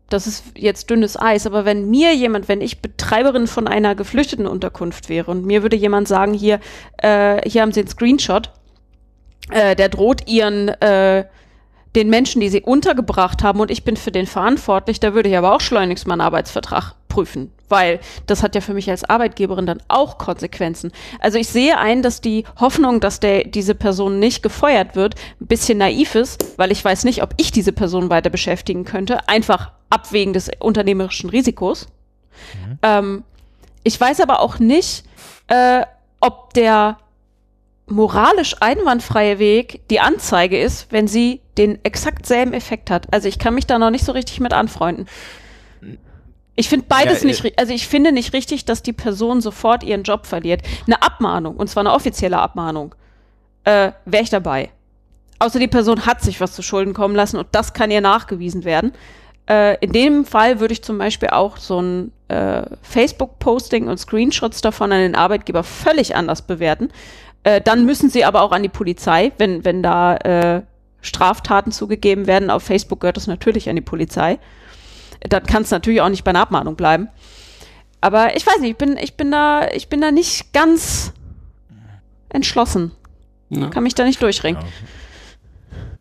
[0.10, 4.48] das ist jetzt dünnes Eis, aber wenn mir jemand, wenn ich Betreiberin von einer geflüchteten
[4.48, 6.60] Unterkunft wäre und mir würde jemand sagen, hier,
[6.98, 8.52] äh, hier haben Sie einen Screenshot,
[9.52, 11.26] äh, der droht ihren äh,
[12.00, 15.38] den Menschen, die sie untergebracht haben und ich bin für den verantwortlich, da würde ich
[15.38, 19.82] aber auch schleunigst meinen Arbeitsvertrag prüfen, weil das hat ja für mich als Arbeitgeberin dann
[19.90, 20.94] auch Konsequenzen.
[21.20, 25.48] Also ich sehe ein, dass die Hoffnung, dass der, diese Person nicht gefeuert wird, ein
[25.48, 29.72] bisschen naiv ist, weil ich weiß nicht, ob ich diese Person weiter beschäftigen könnte, einfach
[29.90, 31.88] abwägen des unternehmerischen Risikos.
[32.54, 32.80] Mhm.
[32.82, 33.24] Ähm,
[33.84, 35.04] ich weiß aber auch nicht,
[35.48, 35.82] äh,
[36.22, 36.98] ob der
[37.90, 43.12] moralisch einwandfreie Weg die Anzeige ist, wenn sie den exakt selben Effekt hat.
[43.14, 45.08] Also ich kann mich da noch nicht so richtig mit anfreunden.
[46.56, 49.84] Ich finde beides ja, nicht, äh, also ich finde nicht richtig, dass die Person sofort
[49.84, 50.62] ihren Job verliert.
[50.86, 52.96] Eine Abmahnung, und zwar eine offizielle Abmahnung,
[53.64, 54.70] äh, wäre ich dabei.
[55.40, 58.66] Außer die Person hat sich was zu Schulden kommen lassen und das kann ihr nachgewiesen
[58.66, 58.92] werden.
[59.50, 64.62] Äh, in dem Fall würde ich zum Beispiel auch so ein äh, Facebook-Posting und Screenshots
[64.62, 66.90] davon an den Arbeitgeber völlig anders bewerten.
[67.44, 70.62] Äh, dann müssen sie aber auch an die Polizei, wenn, wenn da äh,
[71.02, 72.50] Straftaten zugegeben werden.
[72.50, 74.40] Auf Facebook gehört das natürlich an die Polizei
[75.22, 77.10] dann kann es natürlich auch nicht bei einer Abmahnung bleiben.
[78.02, 81.12] Aber ich weiß nicht, ich bin, ich bin da, ich bin da nicht ganz
[82.30, 82.92] entschlossen.
[83.50, 83.68] Ja.
[83.70, 84.62] Kann mich da nicht durchringen.
[84.62, 84.68] Ja.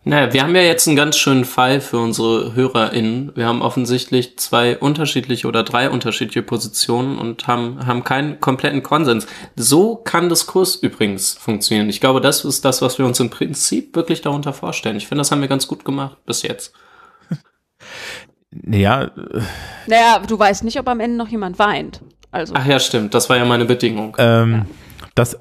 [0.08, 3.32] Naja, wir haben ja jetzt einen ganz schönen Fall für unsere HörerInnen.
[3.34, 9.26] Wir haben offensichtlich zwei unterschiedliche oder drei unterschiedliche Positionen und haben, haben keinen kompletten Konsens.
[9.54, 11.90] So kann Diskurs übrigens funktionieren.
[11.90, 14.96] Ich glaube, das ist das, was wir uns im Prinzip wirklich darunter vorstellen.
[14.96, 16.72] Ich finde, das haben wir ganz gut gemacht bis jetzt.
[18.50, 19.10] Naja.
[19.88, 22.00] Naja, du weißt nicht, ob am Ende noch jemand weint.
[22.30, 22.54] Also.
[22.56, 23.12] Ach ja, stimmt.
[23.12, 24.16] Das war ja meine Bedingung.
[24.18, 24.66] Ähm, ja.
[25.14, 25.38] Das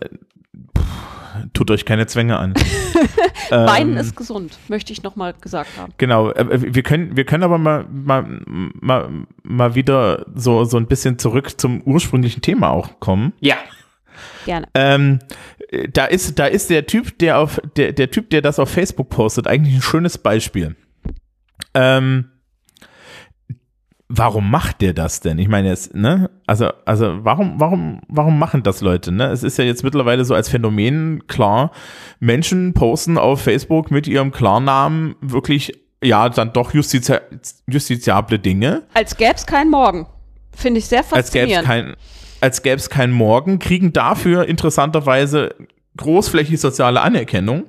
[1.53, 2.53] tut euch keine Zwänge an.
[3.49, 5.93] Weinen ähm, ist gesund, möchte ich nochmal gesagt haben.
[5.97, 6.31] Genau.
[6.31, 9.09] Äh, wir können, wir können aber mal, mal, mal,
[9.43, 13.33] mal wieder so, so ein bisschen zurück zum ursprünglichen Thema auch kommen.
[13.39, 13.55] Ja.
[14.45, 14.67] Gerne.
[14.73, 15.19] Ähm,
[15.91, 19.09] da ist, da ist der Typ, der auf, der, der Typ, der das auf Facebook
[19.09, 20.75] postet, eigentlich ein schönes Beispiel.
[21.73, 22.29] Ähm,
[24.09, 25.37] warum macht der das denn?
[25.37, 26.29] Ich meine jetzt, ne?
[26.45, 29.11] Also, also warum, warum, warum machen das Leute?
[29.11, 29.27] Ne?
[29.27, 31.71] Es ist ja jetzt mittlerweile so als Phänomen klar,
[32.19, 37.15] Menschen posten auf Facebook mit ihrem Klarnamen wirklich, ja, dann doch justizi
[37.67, 38.83] justiziable Dinge.
[38.93, 40.07] Als gäbe es keinen Morgen.
[40.55, 41.57] Finde ich sehr faszinierend.
[41.57, 41.95] Als gäbe es kein,
[42.39, 45.55] als gäbe es keinen Morgen, kriegen dafür interessanterweise
[45.97, 47.65] großflächig soziale Anerkennung.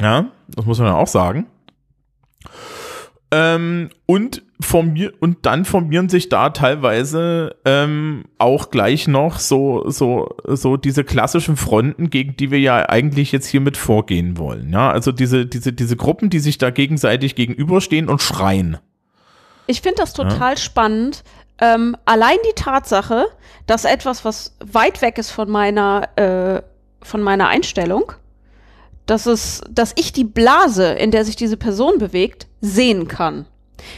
[0.00, 1.46] Ja, das muss man ja auch sagen.
[3.32, 10.36] Ähm, und formier und dann formieren sich da teilweise ähm, auch gleich noch so so
[10.44, 14.70] so diese klassischen Fronten, gegen die wir ja eigentlich jetzt hiermit vorgehen wollen.
[14.72, 18.78] Ja, also diese diese diese Gruppen, die sich da gegenseitig gegenüberstehen und schreien.
[19.66, 20.56] Ich finde das total ja.
[20.56, 21.24] spannend.
[21.60, 23.26] Ähm, allein die Tatsache,
[23.66, 26.62] dass etwas, was weit weg ist von meiner äh,
[27.02, 28.12] von meiner Einstellung,
[29.06, 33.46] dass es, dass ich die Blase, in der sich diese Person bewegt, sehen kann.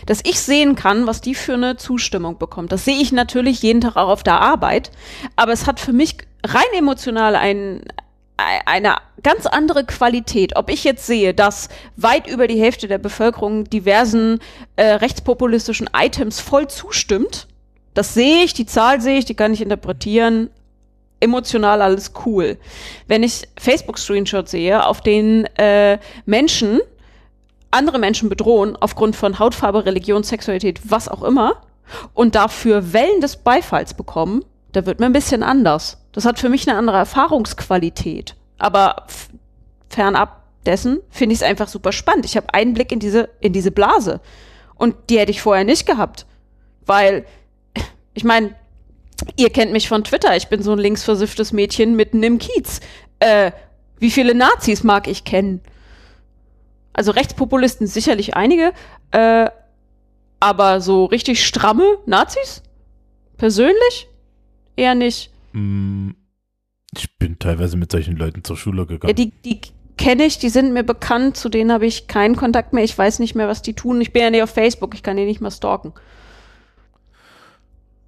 [0.06, 2.72] Dass ich sehen kann, was die für eine Zustimmung bekommt.
[2.72, 4.90] Das sehe ich natürlich jeden Tag auch auf der Arbeit.
[5.36, 7.82] Aber es hat für mich rein emotional ein,
[8.36, 10.56] eine ganz andere Qualität.
[10.56, 14.40] Ob ich jetzt sehe, dass weit über die Hälfte der Bevölkerung diversen
[14.76, 17.46] äh, rechtspopulistischen Items voll zustimmt
[17.94, 20.50] Das sehe ich, die Zahl sehe ich, die kann ich interpretieren.
[21.20, 22.58] Emotional alles cool.
[23.08, 26.80] Wenn ich Facebook-Screenshots sehe, auf denen äh, Menschen
[27.70, 31.62] andere Menschen bedrohen aufgrund von Hautfarbe, Religion, Sexualität, was auch immer,
[32.14, 35.98] und dafür Wellen des Beifalls bekommen, da wird mir ein bisschen anders.
[36.12, 38.34] Das hat für mich eine andere Erfahrungsqualität.
[38.58, 39.06] Aber
[39.88, 42.26] fernab dessen finde ich es einfach super spannend.
[42.26, 44.20] Ich habe einen Blick in diese, in diese Blase.
[44.74, 46.26] Und die hätte ich vorher nicht gehabt.
[46.84, 47.24] Weil,
[48.14, 48.54] ich meine,
[49.36, 50.36] ihr kennt mich von Twitter.
[50.36, 52.80] Ich bin so ein linksversifftes Mädchen mitten im Kiez.
[53.20, 53.52] Äh,
[53.98, 55.60] wie viele Nazis mag ich kennen?
[56.98, 58.72] Also Rechtspopulisten sicherlich einige,
[59.12, 59.48] äh,
[60.40, 62.60] aber so richtig stramme Nazis?
[63.36, 64.08] Persönlich?
[64.74, 65.30] Eher nicht.
[65.52, 66.10] Mm,
[66.96, 69.10] ich bin teilweise mit solchen Leuten zur Schule gegangen.
[69.10, 69.60] Ja, die, die
[69.96, 72.82] kenne ich, die sind mir bekannt, zu denen habe ich keinen Kontakt mehr.
[72.82, 74.00] Ich weiß nicht mehr, was die tun.
[74.00, 75.92] Ich bin ja nicht auf Facebook, ich kann die nicht mehr stalken.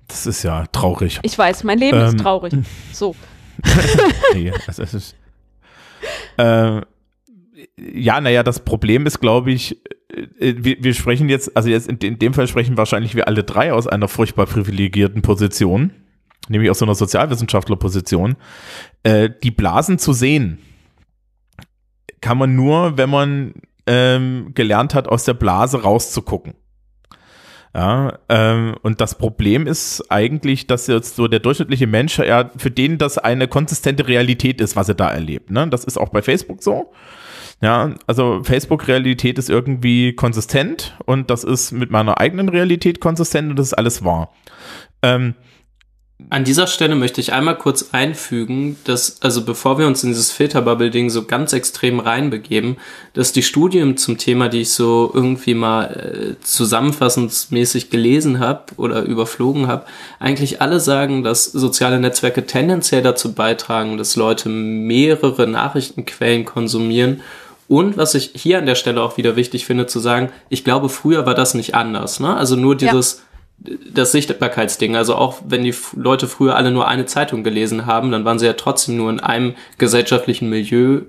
[0.09, 1.20] Das ist ja traurig.
[1.22, 2.55] Ich weiß, mein Leben ähm, ist traurig.
[2.93, 3.14] So.
[4.34, 5.16] nee, also es ist,
[6.38, 6.80] äh,
[7.79, 9.81] ja, naja, das Problem ist, glaube ich,
[10.13, 13.45] äh, wir, wir, sprechen jetzt, also jetzt in, in, dem Fall sprechen wahrscheinlich wir alle
[13.45, 15.93] drei aus einer furchtbar privilegierten Position,
[16.49, 18.37] nämlich aus so einer Sozialwissenschaftlerposition.
[19.03, 20.59] Äh, die Blasen zu sehen,
[22.21, 23.55] kann man nur, wenn man
[23.87, 26.55] ähm, gelernt hat, aus der Blase rauszugucken.
[27.75, 32.71] Ja, ähm, und das Problem ist eigentlich, dass jetzt so der durchschnittliche Mensch, ja, für
[32.71, 35.53] den das eine konsistente Realität ist, was er da erlebt.
[35.53, 35.69] Ne?
[35.69, 36.93] Das ist auch bei Facebook so.
[37.63, 43.59] Ja, also Facebook-Realität ist irgendwie konsistent und das ist mit meiner eigenen Realität konsistent und
[43.59, 44.33] das ist alles wahr.
[45.03, 45.35] Ähm,
[46.29, 50.31] an dieser Stelle möchte ich einmal kurz einfügen, dass, also bevor wir uns in dieses
[50.33, 52.77] Filterbubble-Ding so ganz extrem reinbegeben,
[53.15, 59.03] dass die Studien zum Thema, die ich so irgendwie mal äh, zusammenfassungsmäßig gelesen habe oder
[59.03, 59.87] überflogen habe,
[60.19, 67.23] eigentlich alle sagen, dass soziale Netzwerke tendenziell dazu beitragen, dass Leute mehrere Nachrichtenquellen konsumieren
[67.71, 70.89] und was ich hier an der Stelle auch wieder wichtig finde zu sagen, ich glaube,
[70.89, 72.18] früher war das nicht anders.
[72.18, 72.37] Ne?
[72.37, 73.23] Also nur dieses,
[73.64, 73.77] ja.
[73.95, 74.97] das Sichtbarkeitsding.
[74.97, 78.47] Also auch wenn die Leute früher alle nur eine Zeitung gelesen haben, dann waren sie
[78.47, 81.03] ja trotzdem nur in einem gesellschaftlichen Milieu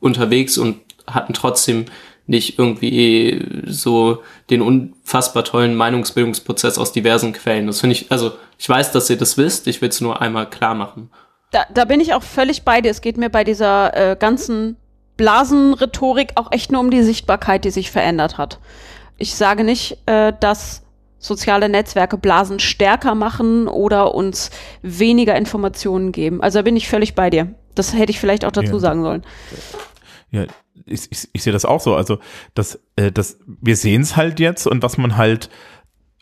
[0.00, 1.84] unterwegs und hatten trotzdem
[2.26, 7.66] nicht irgendwie so den unfassbar tollen Meinungsbildungsprozess aus diversen Quellen.
[7.66, 10.48] Das finde ich, also ich weiß, dass ihr das wisst, ich will es nur einmal
[10.48, 11.10] klar machen.
[11.50, 12.90] Da, da bin ich auch völlig bei dir.
[12.90, 14.76] Es geht mir bei dieser äh, ganzen
[15.20, 18.58] Blasenrhetorik auch echt nur um die Sichtbarkeit, die sich verändert hat.
[19.18, 20.82] Ich sage nicht, äh, dass
[21.18, 24.50] soziale Netzwerke Blasen stärker machen oder uns
[24.80, 26.42] weniger Informationen geben.
[26.42, 27.54] Also da bin ich völlig bei dir.
[27.74, 28.78] Das hätte ich vielleicht auch dazu ja.
[28.78, 29.22] sagen sollen.
[30.30, 30.46] Ja,
[30.86, 31.94] ich, ich, ich sehe das auch so.
[31.94, 32.18] Also
[32.54, 35.50] das, äh, das, wir sehen es halt jetzt und was man halt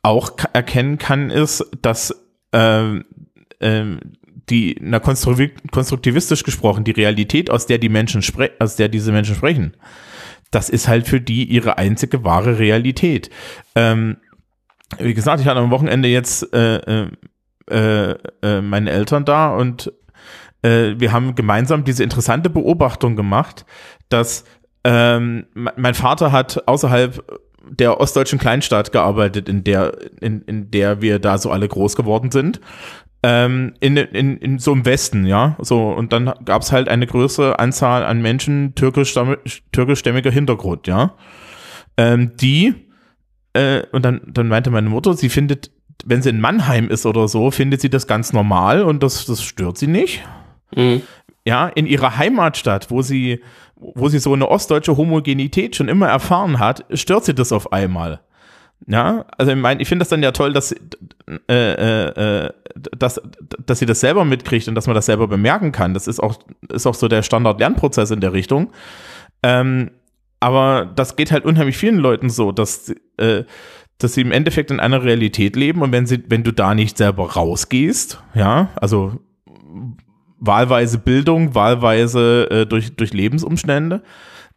[0.02, 2.16] auch erkennen kann, ist, dass
[2.52, 2.96] äh,
[3.60, 3.96] äh,
[4.50, 9.34] die, na, konstruktivistisch gesprochen, die Realität, aus der die Menschen sprechen, aus der diese Menschen
[9.34, 9.76] sprechen,
[10.50, 13.30] das ist halt für die ihre einzige wahre Realität.
[13.74, 14.16] Ähm,
[14.98, 17.10] wie gesagt, ich hatte am Wochenende jetzt äh, äh,
[17.70, 19.92] äh, äh meine Eltern da und
[20.62, 23.66] äh, wir haben gemeinsam diese interessante Beobachtung gemacht,
[24.08, 24.44] dass
[24.84, 27.22] ähm, mein Vater hat außerhalb
[27.70, 29.92] der ostdeutschen Kleinstadt gearbeitet, in der,
[30.22, 32.60] in, in der wir da so alle groß geworden sind
[33.22, 35.56] ähm, in, in, in so im Westen, ja.
[35.60, 41.14] So, und dann gab es halt eine größere Anzahl an Menschen türkischstämmiger Hintergrund, ja.
[41.96, 42.74] Ähm, die,
[43.54, 45.72] äh, und dann, dann meinte meine Mutter, sie findet,
[46.04, 49.42] wenn sie in Mannheim ist oder so, findet sie das ganz normal und das, das
[49.42, 50.22] stört sie nicht.
[50.76, 51.02] Mhm.
[51.44, 53.42] Ja, in ihrer Heimatstadt, wo sie,
[53.74, 58.20] wo sie so eine ostdeutsche Homogenität schon immer erfahren hat, stört sie das auf einmal.
[58.86, 60.78] Ja, also ich meine, ich finde das dann ja toll, dass, äh,
[61.48, 62.50] äh, äh,
[62.96, 63.20] dass,
[63.66, 65.94] dass sie das selber mitkriegt und dass man das selber bemerken kann.
[65.94, 66.38] Das ist auch,
[66.72, 68.70] ist auch so der Standard-Lernprozess in der Richtung.
[69.42, 69.90] Ähm,
[70.40, 73.44] aber das geht halt unheimlich vielen Leuten so, dass, äh,
[73.98, 76.96] dass sie im Endeffekt in einer Realität leben und wenn sie, wenn du da nicht
[76.96, 79.18] selber rausgehst, ja, also
[80.38, 84.02] wahlweise Bildung, wahlweise äh, durch, durch Lebensumstände,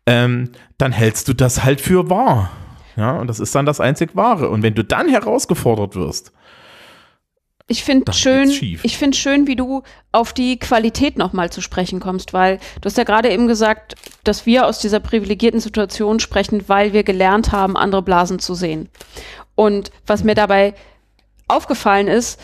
[0.05, 2.51] ähm, dann hältst du das halt für wahr.
[2.95, 4.49] Ja, und das ist dann das einzig Wahre.
[4.49, 6.31] Und wenn du dann herausgefordert wirst,
[7.67, 12.33] ich finde schön, ich finde schön, wie du auf die Qualität nochmal zu sprechen kommst,
[12.33, 16.91] weil du hast ja gerade eben gesagt, dass wir aus dieser privilegierten Situation sprechen, weil
[16.91, 18.89] wir gelernt haben, andere Blasen zu sehen.
[19.55, 20.73] Und was mir dabei
[21.47, 22.41] aufgefallen ist,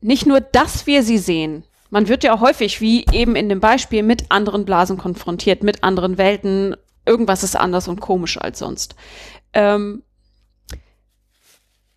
[0.00, 1.62] nicht nur, dass wir sie sehen.
[1.90, 6.18] Man wird ja häufig, wie eben in dem Beispiel, mit anderen Blasen konfrontiert, mit anderen
[6.18, 6.76] Welten,
[7.08, 8.94] irgendwas ist anders und komisch als sonst.
[9.52, 10.02] Ähm,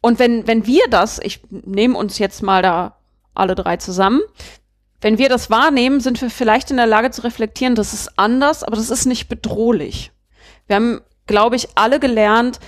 [0.04, 2.96] Und wenn, wenn wir das, ich nehme uns jetzt mal da
[3.36, 4.22] alle drei zusammen,
[5.00, 8.64] wenn wir das wahrnehmen, sind wir vielleicht in der Lage zu reflektieren, das ist anders,
[8.64, 10.12] aber das ist nicht bedrohlich.
[10.66, 12.60] Wir haben, glaube ich, alle gelernt,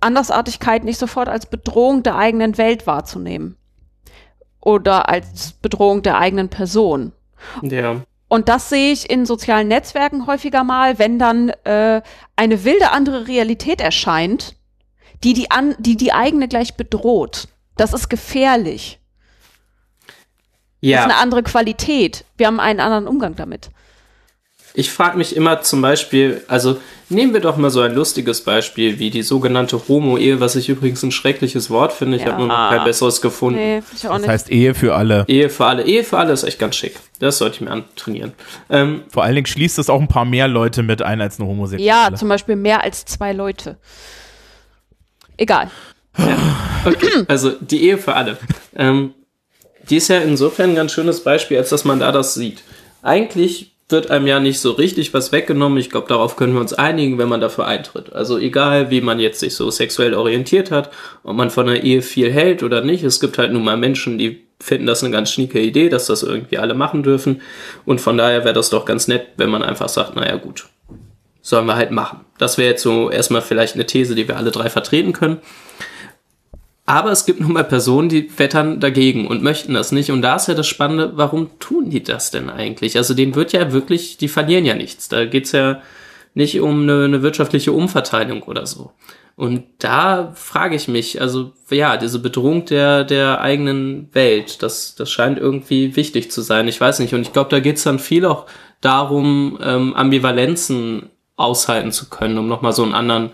[0.00, 3.56] Andersartigkeit nicht sofort als Bedrohung der eigenen Welt wahrzunehmen.
[4.60, 7.12] Oder als Bedrohung der eigenen Person.
[7.62, 8.02] Ja.
[8.36, 12.02] Und das sehe ich in sozialen Netzwerken häufiger mal, wenn dann äh,
[12.36, 14.56] eine wilde andere Realität erscheint,
[15.24, 17.48] die die, an, die die eigene gleich bedroht.
[17.78, 19.00] Das ist gefährlich.
[20.82, 20.98] Ja.
[20.98, 22.26] Das ist eine andere Qualität.
[22.36, 23.70] Wir haben einen anderen Umgang damit.
[24.74, 26.78] Ich frage mich immer zum Beispiel, also
[27.08, 31.02] nehmen wir doch mal so ein lustiges Beispiel wie die sogenannte Homo-Ehe, was ich übrigens
[31.02, 32.16] ein schreckliches Wort finde.
[32.16, 32.28] Ich Ja.
[32.32, 33.58] habe nur noch kein besseres gefunden.
[33.60, 34.30] Nee, ich auch Das nicht.
[34.30, 35.24] heißt Ehe für alle.
[35.28, 35.84] Ehe für alle.
[35.84, 36.98] Ehe für alle ist echt ganz schick.
[37.20, 38.32] Das sollte ich mir antrainieren.
[38.70, 41.48] Ähm, Vor allen Dingen schließt es auch ein paar mehr Leute mit ein als eine
[41.48, 41.86] Homosexuelle.
[41.86, 43.76] ja, zum Beispiel mehr als zwei Leute.
[45.36, 45.70] Egal.
[46.84, 48.38] Okay, also die Ehe für alle.
[48.74, 49.12] Ähm,
[49.88, 52.62] die ist ja insofern ein ganz schönes Beispiel, als dass man da das sieht.
[53.02, 55.78] Eigentlich wird einem ja nicht so richtig was weggenommen.
[55.78, 58.12] Ich glaube, darauf können wir uns einigen, wenn man dafür eintritt.
[58.12, 60.90] Also egal, wie man jetzt sich so sexuell orientiert hat,
[61.22, 63.04] ob man von einer Ehe viel hält oder nicht.
[63.04, 66.24] Es gibt halt nun mal Menschen, die finden das eine ganz schnieke Idee, dass das
[66.24, 67.42] irgendwie alle machen dürfen.
[67.84, 70.66] Und von daher wäre das doch ganz nett, wenn man einfach sagt, naja gut,
[71.40, 72.20] sollen wir halt machen.
[72.38, 75.38] Das wäre jetzt so erstmal vielleicht eine These, die wir alle drei vertreten können.
[76.86, 80.12] Aber es gibt nun mal Personen, die wettern dagegen und möchten das nicht.
[80.12, 82.96] Und da ist ja das Spannende, warum tun die das denn eigentlich?
[82.96, 85.08] Also denen wird ja wirklich, die verlieren ja nichts.
[85.08, 85.82] Da geht's ja
[86.34, 88.92] nicht um eine, eine wirtschaftliche Umverteilung oder so.
[89.34, 95.10] Und da frage ich mich, also ja, diese Bedrohung der, der eigenen Welt, das, das
[95.10, 96.68] scheint irgendwie wichtig zu sein.
[96.68, 97.14] Ich weiß nicht.
[97.14, 98.46] Und ich glaube, da geht's dann viel auch
[98.80, 103.32] darum, ähm, Ambivalenzen aushalten zu können, um nochmal so einen anderen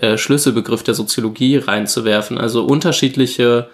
[0.00, 2.38] äh, Schlüsselbegriff der Soziologie reinzuwerfen.
[2.38, 3.68] Also unterschiedliche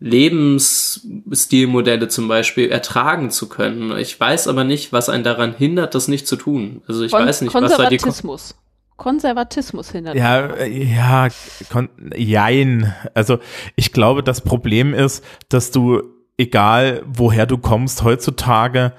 [0.00, 3.96] Lebensstilmodelle zum Beispiel ertragen zu können.
[3.98, 6.82] Ich weiß aber nicht, was einen daran hindert, das nicht zu tun.
[6.86, 8.56] Also ich Kon weiß nicht, was da die Ko Konservatismus.
[8.96, 10.14] Konservatismus hindert.
[10.14, 11.28] Ja, äh, ja,
[11.70, 12.94] kon jein.
[13.14, 13.38] Also
[13.76, 16.02] ich glaube, das Problem ist, dass du,
[16.36, 18.92] egal woher du kommst heutzutage,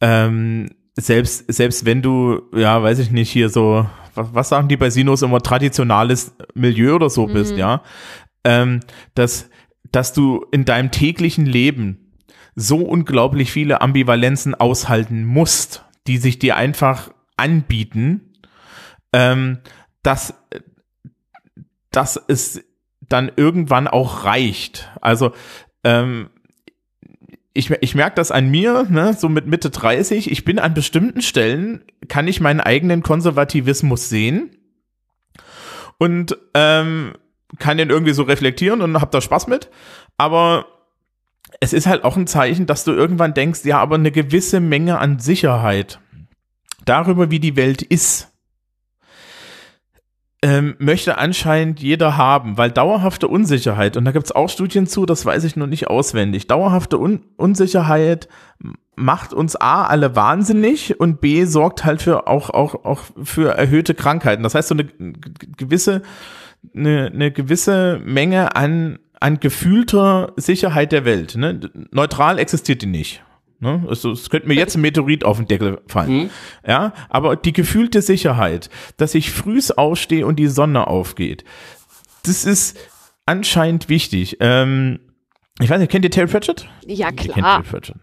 [0.00, 3.86] ähm, selbst, selbst wenn du, ja, weiß ich nicht, hier so,
[4.16, 7.82] was, was sagen die bei Sinus immer, traditionales Milieu oder so bist, ja,
[8.44, 8.80] ähm,
[9.14, 9.50] dass,
[9.92, 12.12] dass du in deinem täglichen Leben
[12.54, 18.32] so unglaublich viele Ambivalenzen aushalten musst, die sich dir einfach anbieten,
[19.12, 19.58] ähm,
[20.02, 20.34] dass,
[21.90, 22.64] dass es
[23.00, 24.90] dann irgendwann auch reicht.
[25.00, 25.32] Also
[25.84, 26.30] ähm,
[27.56, 31.22] ich, ich merke das an mir, ne, so mit Mitte 30, ich bin an bestimmten
[31.22, 34.56] Stellen, kann ich meinen eigenen Konservativismus sehen
[35.98, 37.14] und ähm,
[37.58, 39.70] kann den irgendwie so reflektieren und hab da Spaß mit.
[40.16, 40.66] Aber
[41.60, 44.98] es ist halt auch ein Zeichen, dass du irgendwann denkst, ja, aber eine gewisse Menge
[44.98, 46.00] an Sicherheit
[46.84, 48.32] darüber, wie die Welt ist,
[50.42, 55.06] ähm, möchte anscheinend jeder haben, weil dauerhafte Unsicherheit, und da gibt es auch Studien zu,
[55.06, 58.28] das weiß ich noch nicht auswendig, dauerhafte Un Unsicherheit
[58.96, 63.94] macht uns A alle wahnsinnig und B sorgt halt für auch, auch, auch für erhöhte
[63.94, 64.42] Krankheiten.
[64.42, 64.86] Das heißt, so eine
[65.56, 66.02] gewisse,
[66.74, 71.36] eine, eine gewisse Menge an, an gefühlter Sicherheit der Welt.
[71.36, 71.60] Ne?
[71.92, 73.22] Neutral existiert die nicht.
[73.58, 73.84] Ne?
[73.88, 76.12] Also, es könnte mir jetzt ein Meteorit auf den Deckel fallen.
[76.12, 76.30] Mhm.
[76.66, 81.44] Ja, aber die gefühlte Sicherheit, dass ich frühs aufstehe und die Sonne aufgeht,
[82.24, 82.78] das ist
[83.24, 84.36] anscheinend wichtig.
[84.40, 85.00] Ähm,
[85.60, 86.68] ich weiß nicht, kennt ihr Terry Pratchett?
[86.84, 87.62] Ja, Ihr kennt klar.
[87.62, 87.96] Terry Pratchett.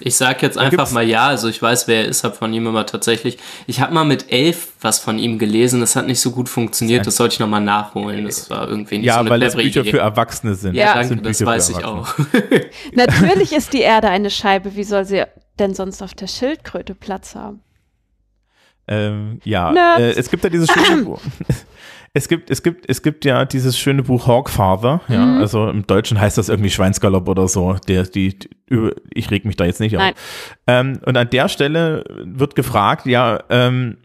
[0.00, 2.36] Ich sag jetzt Da einfach gibt's- mal ja, also ich weiß, wer er ist, hab
[2.36, 3.38] von ihm immer tatsächlich.
[3.66, 7.06] Ich habe mal mit elf was von ihm gelesen, das hat nicht so gut funktioniert,
[7.06, 8.24] das sollte ich nochmal nachholen.
[8.24, 9.90] Das war irgendwie nicht so Ja, eine weil das Bücher Idee.
[9.92, 10.74] für Erwachsene sind.
[10.74, 12.14] ja, Das danke, sind das weiß ich auch.
[12.94, 14.74] Natürlich ist die Erde eine Scheibe.
[14.76, 15.22] Wie soll sie
[15.58, 17.60] denn sonst auf der Schildkröte Platz haben?
[18.88, 21.06] Ähm, ja, äh, es gibt ja dieses schöne.
[22.14, 25.40] Es gibt, es gibt, es gibt ja dieses schöne Buch Hawkfather, ja, Mhm.
[25.40, 28.48] also im Deutschen heißt das irgendwie Schweinsgalopp oder so, der, die, die
[29.14, 30.02] ich reg mich da jetzt nicht auf.
[30.66, 33.96] Ähm, und an der Stelle wird gefragt, ja, ähm,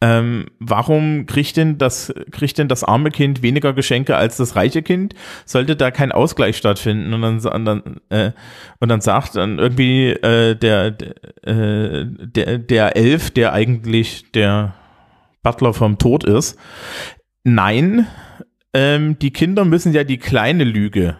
[0.00, 4.82] ähm, warum kriegt denn das, kriegt denn das arme Kind weniger Geschenke als das reiche
[4.82, 5.14] Kind?
[5.44, 7.14] Sollte da kein Ausgleich stattfinden?
[7.14, 8.32] Und dann, und dann, äh,
[8.80, 10.86] und dann sagt dann irgendwie äh, der,
[11.44, 14.74] äh, der, der Elf, der eigentlich der
[15.42, 16.58] Butler vom Tod ist,
[17.44, 18.06] nein,
[18.74, 21.16] ähm, die Kinder müssen ja die kleine Lüge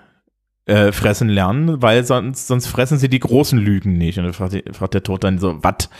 [0.66, 4.18] äh, fressen lernen, weil sonst, sonst fressen sie die großen Lügen nicht.
[4.18, 5.90] Und dann fragt, fragt der Tod dann so, was?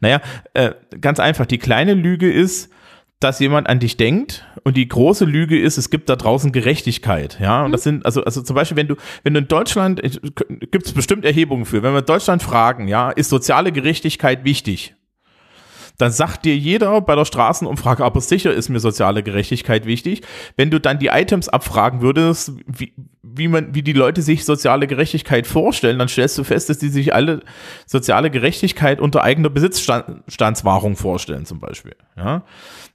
[0.00, 0.20] Naja,
[0.54, 2.70] äh, ganz einfach, die kleine Lüge ist,
[3.18, 7.38] dass jemand an dich denkt und die große Lüge ist, es gibt da draußen Gerechtigkeit,
[7.40, 7.64] ja.
[7.64, 10.92] Und das sind, also, also zum Beispiel, wenn du, wenn du in Deutschland, gibt es
[10.92, 14.96] bestimmt Erhebungen für, wenn wir Deutschland fragen, ja, ist soziale Gerechtigkeit wichtig?
[15.98, 20.22] Dann sagt dir jeder bei der Straßenumfrage, aber sicher ist mir soziale Gerechtigkeit wichtig.
[20.56, 24.86] Wenn du dann die Items abfragen würdest, wie, wie man, wie die Leute sich soziale
[24.86, 27.40] Gerechtigkeit vorstellen, dann stellst du fest, dass die sich alle
[27.86, 31.94] soziale Gerechtigkeit unter eigener Besitzstandswahrung vorstellen, zum Beispiel.
[32.16, 32.42] Ja.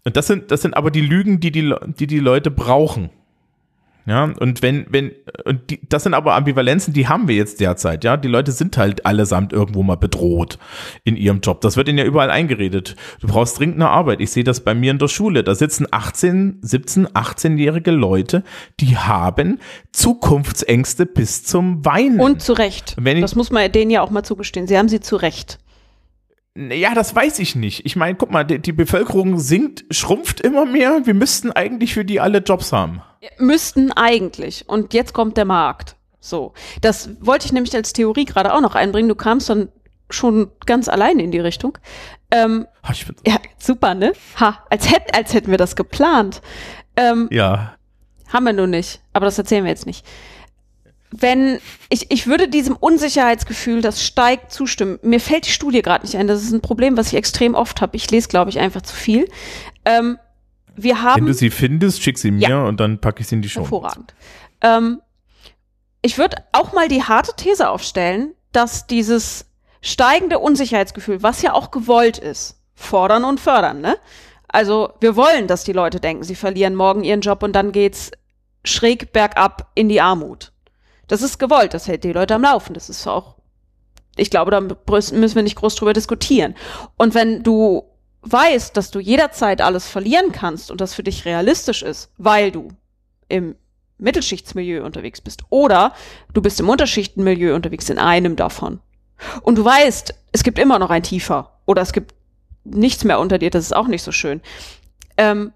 [0.03, 3.09] Und das sind, das sind aber die Lügen, die die, die, die Leute brauchen.
[4.07, 5.11] Ja, und wenn, wenn,
[5.43, 8.15] und die, das sind aber Ambivalenzen, die haben wir jetzt derzeit, ja.
[8.15, 10.57] Die Leute sind halt allesamt irgendwo mal bedroht
[11.03, 11.59] in ihrem Job.
[11.59, 12.95] Das wird ihnen ja überall eingeredet.
[13.19, 14.21] Du brauchst dringend eine Arbeit.
[14.21, 15.43] Ich sehe das bei mir in der Schule.
[15.43, 18.45] Da sitzen 18, 17, 18-jährige Leute,
[18.79, 19.59] die haben
[19.91, 22.21] Zukunftsängste bis zum Weinen.
[22.21, 22.95] Und zu Recht.
[22.97, 24.67] das muss man denen ja auch mal zugestehen.
[24.67, 25.59] Sie haben sie zu Recht.
[26.55, 27.85] Ja, das weiß ich nicht.
[27.85, 31.01] Ich meine, guck mal, die, die, Bevölkerung sinkt, schrumpft immer mehr.
[31.03, 33.01] Wir müssten eigentlich für die alle Jobs haben.
[33.37, 34.67] Müssten eigentlich.
[34.67, 35.95] Und jetzt kommt der Markt.
[36.19, 36.53] So.
[36.81, 39.09] Das wollte ich nämlich als Theorie gerade auch noch einbringen.
[39.09, 39.69] Du kamst dann
[40.09, 41.77] schon ganz allein in die Richtung.
[42.31, 42.93] Ähm, ha,
[43.25, 44.13] ja, super, ne?
[44.39, 46.41] Ha, als, hätt, als hätten wir das geplant.
[46.95, 47.75] Ähm, ja.
[48.31, 49.01] Haben wir nur nicht.
[49.13, 50.05] Aber das erzählen wir jetzt nicht
[51.11, 51.59] wenn
[51.89, 54.99] ich, ich würde diesem Unsicherheitsgefühl, das steigt, zustimmen.
[55.01, 56.27] Mir fällt die Studie gerade nicht ein.
[56.27, 57.95] Das ist ein Problem, was ich extrem oft habe.
[57.95, 59.29] Ich lese, glaube ich, einfach zu viel.
[59.85, 60.17] Ähm,
[60.77, 61.21] wir haben.
[61.21, 62.63] Wenn du sie findest, schick sie mir ja.
[62.63, 63.61] und dann packe ich sie in die Show.
[63.61, 64.13] Hervorragend.
[64.61, 65.01] Ähm,
[66.01, 69.45] ich würde auch mal die harte These aufstellen, dass dieses
[69.81, 73.97] steigende Unsicherheitsgefühl, was ja auch gewollt ist, fordern und fördern, ne?
[74.47, 78.11] Also wir wollen, dass die Leute denken, sie verlieren morgen ihren Job und dann geht's
[78.63, 80.53] schräg bergab in die Armut.
[81.07, 82.73] Das ist gewollt, das hält die Leute am Laufen.
[82.73, 83.35] Das ist auch,
[84.15, 86.55] ich glaube, da müssen wir nicht groß drüber diskutieren.
[86.97, 87.83] Und wenn du
[88.31, 92.69] weißt, dass du jederzeit alles verlieren kannst und das für dich realistisch ist, weil du
[93.29, 93.55] im
[93.97, 95.93] Mittelschichtsmilieu unterwegs bist oder
[96.33, 98.79] du bist im Unterschichtenmilieu unterwegs in einem davon
[99.41, 102.13] und du weißt, es gibt immer noch ein tiefer oder es gibt
[102.63, 104.41] nichts mehr unter dir, das ist auch nicht so schön,
[105.17, 105.53] ähm,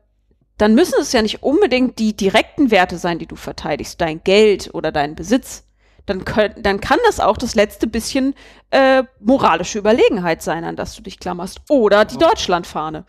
[0.57, 4.69] dann müssen es ja nicht unbedingt die direkten Werte sein, die du verteidigst, dein Geld
[4.74, 5.63] oder dein Besitz.
[6.05, 8.33] Dann, können, dann kann das auch das letzte bisschen
[8.71, 11.61] äh, moralische Überlegenheit sein, an das du dich klammerst.
[11.69, 13.05] Oder die Deutschlandfahne.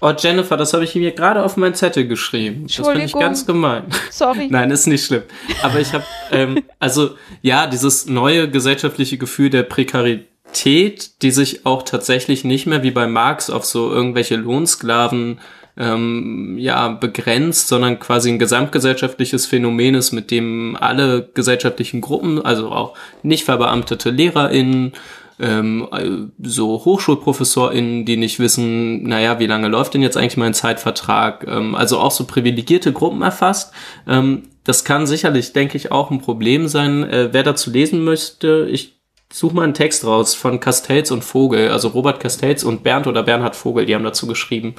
[0.00, 2.66] Oh, Jennifer, das habe ich mir gerade auf meinen Zettel geschrieben.
[2.66, 3.84] Das finde ich ganz gemein.
[4.10, 4.46] Sorry.
[4.50, 5.22] Nein, ist nicht schlimm.
[5.62, 11.82] Aber ich habe, ähm, also ja, dieses neue gesellschaftliche Gefühl der Prekarität, die sich auch
[11.82, 15.40] tatsächlich nicht mehr wie bei Marx auf so irgendwelche Lohnsklaven
[15.76, 22.70] ähm, ja begrenzt, sondern quasi ein gesamtgesellschaftliches Phänomen ist, mit dem alle gesellschaftlichen Gruppen, also
[22.70, 24.92] auch nicht verbeamtete LehrerInnen,
[25.38, 31.46] ähm, so HochschulprofessorInnen, die nicht wissen, naja, wie lange läuft denn jetzt eigentlich mein Zeitvertrag,
[31.46, 33.72] ähm, also auch so privilegierte Gruppen erfasst.
[34.08, 37.04] Ähm, das kann sicherlich, denke ich, auch ein Problem sein.
[37.04, 38.96] Äh, wer dazu lesen möchte, ich
[39.30, 43.22] suche mal einen Text raus von Castells und Vogel, also Robert Castells und Bernd oder
[43.22, 44.74] Bernhard Vogel, die haben dazu geschrieben.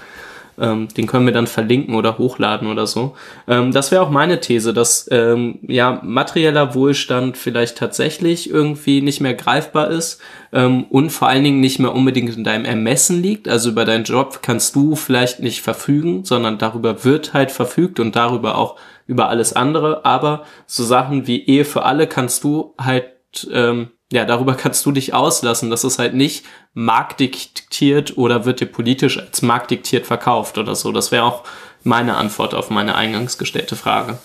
[0.59, 3.15] Ähm, den können wir dann verlinken oder hochladen oder so.
[3.47, 9.21] Ähm, das wäre auch meine These, dass ähm, ja materieller Wohlstand vielleicht tatsächlich irgendwie nicht
[9.21, 10.19] mehr greifbar ist
[10.51, 13.47] ähm, und vor allen Dingen nicht mehr unbedingt in deinem Ermessen liegt.
[13.47, 18.15] Also über deinen Job kannst du vielleicht nicht verfügen, sondern darüber wird halt verfügt und
[18.15, 20.05] darüber auch über alles andere.
[20.05, 23.05] Aber so Sachen wie Ehe für alle kannst du halt
[23.51, 25.69] ähm, ja, darüber kannst du dich auslassen.
[25.69, 30.91] Das ist halt nicht marktdiktiert oder wird dir politisch als marktdiktiert verkauft oder so.
[30.91, 31.43] Das wäre auch
[31.83, 34.17] meine Antwort auf meine eingangs gestellte Frage.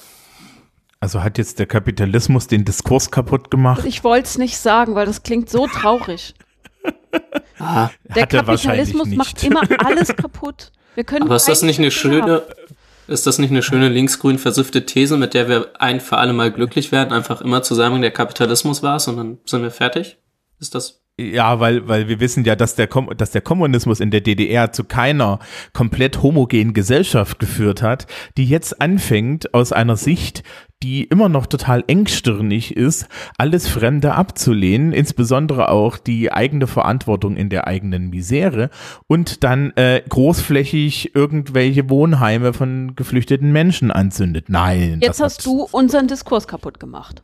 [1.01, 3.85] Also hat jetzt der Kapitalismus den Diskurs kaputt gemacht?
[3.85, 6.35] Ich wollte es nicht sagen, weil das klingt so traurig.
[7.59, 10.71] ah, der Kapitalismus macht immer alles kaputt.
[10.95, 12.43] Wir können Aber ist das nicht eine schöne,
[13.09, 16.53] ist das nicht eine schöne linksgrün versiffte These, mit der wir ein für alle Mal
[16.53, 20.19] glücklich werden, einfach immer zu sagen, der Kapitalismus war es und dann sind wir fertig?
[20.61, 24.11] Ist das ja, weil, weil wir wissen ja, dass der, Kom dass der Kommunismus in
[24.11, 25.41] der DDR zu keiner
[25.75, 28.07] komplett homogenen Gesellschaft geführt hat,
[28.39, 30.43] die jetzt anfängt, aus einer Sicht,
[30.83, 33.07] die immer noch total engstirnig ist,
[33.39, 38.71] alles Fremde abzulehnen, insbesondere auch die eigene Verantwortung in der eigenen Misere
[39.07, 44.49] und dann äh, großflächig irgendwelche Wohnheime von geflüchteten Menschen anzündet.
[44.49, 44.99] Nein.
[45.03, 47.23] Jetzt hast du unseren Diskurs kaputt gemacht.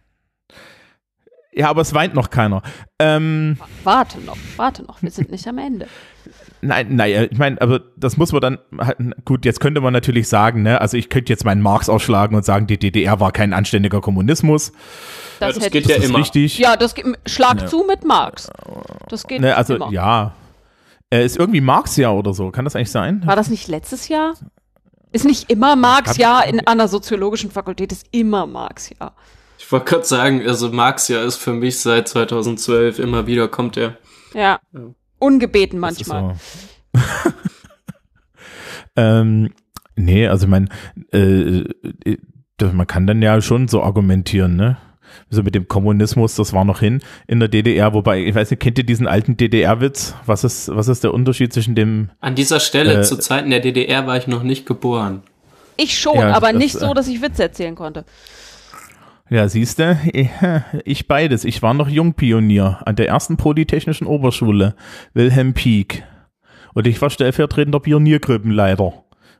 [1.53, 2.63] Ja, aber es weint noch keiner.
[3.01, 5.89] Ähm, warte noch, warte noch, wir sind nicht am Ende.
[6.61, 8.59] Nein, naja, ich meine, aber das muss man dann,
[9.25, 12.45] gut, jetzt könnte man natürlich sagen, ne, also ich könnte jetzt meinen Marx ausschlagen und
[12.45, 14.73] sagen, die DDR war kein anständiger Kommunismus.
[15.39, 16.19] Das, ja, das geht ja immer.
[16.19, 16.59] Richtig.
[16.59, 16.95] Ja, das
[17.27, 17.67] schlag ja.
[17.67, 18.51] zu mit Marx.
[19.09, 19.91] Das geht ne, also, immer.
[19.93, 20.35] ja.
[21.11, 23.23] Äh, ist irgendwie Marx Jahr oder so, kann das eigentlich sein?
[23.25, 24.35] War das nicht letztes Jahr?
[25.11, 29.13] Ist nicht immer Marx, ja, in einer soziologischen Fakultät ist immer Marx, ja.
[29.59, 33.77] Ich wollte gerade sagen, also Marx ja ist für mich seit 2012 immer wieder kommt
[33.77, 33.97] er.
[34.35, 34.61] Ja.
[34.73, 34.81] Ja.
[35.19, 36.35] Ungebeten manchmal.
[36.95, 37.01] so.
[38.97, 39.51] ähm,
[39.97, 40.69] nee, also ich meine,
[41.13, 41.65] äh,
[42.05, 42.19] äh,
[42.73, 44.79] man kann dann ja schon so argumentieren, ne?
[45.31, 48.61] So mit dem Kommunismus, das war noch hin in der DDR, wobei, ich weiß nicht,
[48.61, 50.15] kennt ihr diesen alten DDR-Witz?
[50.27, 53.61] Was ist, was ist der Unterschied zwischen dem, An dieser Stelle, Äh, zu Zeiten der
[53.61, 55.23] DDR war ich noch nicht geboren.
[55.77, 58.05] Ich schon, Ja, aber das, nicht äh, so, dass ich Witze erzählen konnte.
[59.31, 59.99] Ja, siehste,
[60.85, 61.45] ich beides.
[61.45, 64.75] Ich war noch Jungpionier an der ersten Polytechnischen Oberschule,
[65.15, 66.05] Wilhelm Pieck.
[66.75, 68.85] Und ich war stellvertretender Pioniergruppenleiter.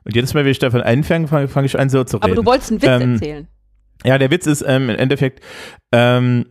[0.05, 2.25] Und jedes Mal, wenn ich davon einfange, fange fang ich an, so zu reden.
[2.25, 3.47] Aber du wolltest einen Witz Ähm, erzählen.
[4.05, 5.43] Ja, der Witz ist ähm, im Endeffekt,
[5.91, 6.45] ähm,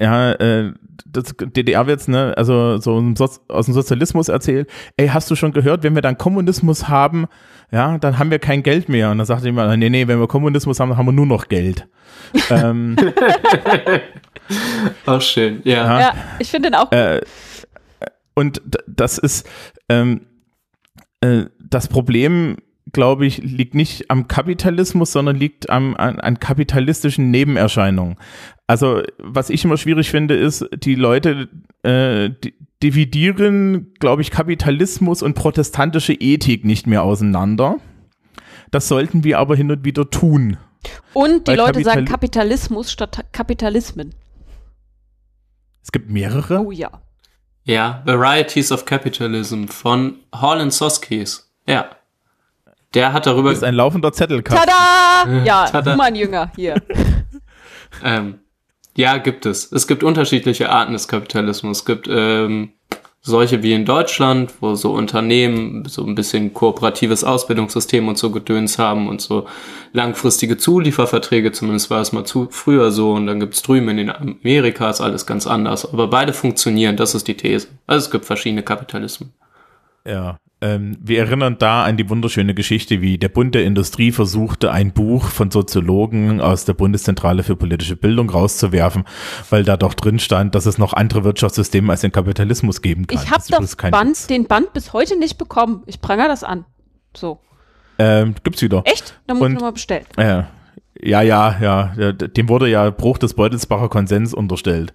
[0.00, 0.72] ja, äh,
[1.06, 2.96] das DDR-Witz, ne, also so
[3.48, 7.26] aus dem Sozialismus erzählt, ey, hast du schon gehört, wenn wir dann Kommunismus haben,
[7.72, 9.10] ja, dann haben wir kein Geld mehr.
[9.10, 11.48] Und dann sagt jemand, nee, nee, wenn wir Kommunismus haben, dann haben wir nur noch
[11.48, 11.88] Geld.
[12.50, 12.96] ähm,
[15.06, 15.74] Auch schön, ja.
[15.74, 16.00] ja.
[16.00, 16.92] Ja, ich finde den auch.
[16.92, 17.20] äh,
[18.34, 19.48] und das ist
[19.88, 20.26] ähm,
[21.20, 22.56] äh, das Problem,
[22.94, 28.16] glaube ich, liegt nicht am Kapitalismus, sondern liegt am, an, an kapitalistischen Nebenerscheinungen.
[28.66, 31.48] Also was ich immer schwierig finde, ist, die Leute
[31.82, 37.76] äh, di- dividieren, glaube ich, Kapitalismus und protestantische Ethik nicht mehr auseinander.
[38.70, 40.56] Das sollten wir aber hin und wieder tun.
[41.12, 44.14] Und die weil Leute sagen Kapitali- Kapitalismus statt Kapitalismen.
[45.82, 46.60] Es gibt mehrere.
[46.60, 46.90] Oh ja.
[47.64, 51.50] Ja, Varieties of Capitalism von Holland Soskies.
[51.66, 51.90] Ja.
[52.94, 54.68] Der hat darüber, Das ist ein laufender Zettelkasten.
[54.68, 55.42] Tada!
[55.44, 55.92] Ja, Tada.
[55.92, 56.74] du mein Jünger hier.
[58.04, 58.40] ähm,
[58.96, 59.72] ja, gibt es.
[59.72, 61.78] Es gibt unterschiedliche Arten des Kapitalismus.
[61.78, 62.72] Es gibt ähm,
[63.22, 68.78] solche wie in Deutschland, wo so Unternehmen so ein bisschen kooperatives Ausbildungssystem und so Gedöns
[68.78, 69.46] haben und so
[69.94, 74.10] langfristige Zulieferverträge, zumindest war es mal zu früher so und dann gibt's drüben in den
[74.10, 75.90] Amerika ist alles ganz anders.
[75.90, 77.68] Aber beide funktionieren, das ist die These.
[77.86, 79.32] Also es gibt verschiedene Kapitalismen.
[80.06, 80.36] Ja,
[81.00, 85.24] wir erinnern da an die wunderschöne Geschichte, wie der Bund der Industrie versuchte, ein Buch
[85.26, 89.04] von Soziologen aus der Bundeszentrale für politische Bildung rauszuwerfen,
[89.50, 93.18] weil da doch drin stand, dass es noch andere Wirtschaftssysteme als den Kapitalismus geben kann.
[93.22, 94.26] Ich habe Das das Band, Witz.
[94.26, 95.82] den Band bis heute nicht bekommen.
[95.86, 96.64] Ich prangere das an.
[97.16, 97.40] So.
[97.98, 98.82] Ähm, gibt's wieder.
[98.86, 99.20] Echt?
[99.26, 100.04] Dann muss Und- ich nochmal bestellen.
[100.18, 100.48] Ja.
[101.02, 104.92] Ja, ja, ja, dem wurde ja Bruch des Beutelsbacher Konsens unterstellt.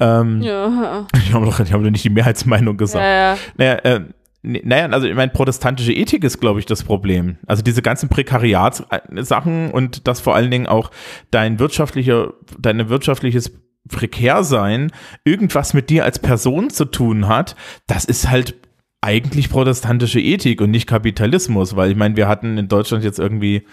[0.00, 1.06] Ähm, Ja.
[1.16, 3.04] Ich habe doch, hab doch nicht die Mehrheitsmeinung gesagt.
[3.04, 3.38] Ja, ja.
[3.58, 4.00] Naja, äh,
[4.42, 7.38] naja, also ich meine, protestantische Ethik ist, glaube ich, das Problem.
[7.46, 10.90] Also diese ganzen Prekariatssachen und das vor allen Dingen auch
[11.30, 13.52] dein wirtschaftlicher, dein wirtschaftliches
[13.88, 14.90] Prekärsein
[15.24, 17.54] irgendwas mit dir als Person zu tun hat,
[17.86, 18.56] das ist halt
[19.00, 23.66] eigentlich protestantische Ethik und nicht Kapitalismus, weil ich meine, wir hatten in Deutschland jetzt irgendwie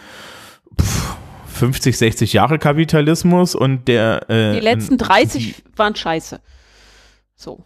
[0.80, 1.16] pff,
[1.48, 6.40] 50, 60 Jahre Kapitalismus und der äh, Die letzten 30 waren scheiße.
[7.36, 7.66] So.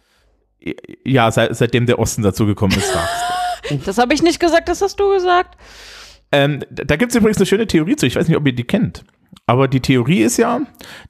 [1.04, 2.92] Ja, seit, seitdem der Osten dazu gekommen ist,
[3.86, 5.56] Das habe ich nicht gesagt, das hast du gesagt.
[6.32, 8.06] Ähm, da gibt es übrigens eine schöne Theorie zu.
[8.06, 9.04] Ich weiß nicht, ob ihr die kennt.
[9.46, 10.60] Aber die Theorie ist ja,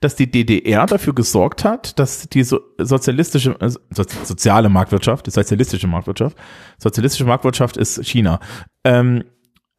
[0.00, 5.30] dass die DDR dafür gesorgt hat, dass die so sozialistische, äh, so, soziale Marktwirtschaft, die
[5.30, 6.36] sozialistische Marktwirtschaft,
[6.78, 8.40] sozialistische Marktwirtschaft ist China,
[8.84, 9.24] ähm,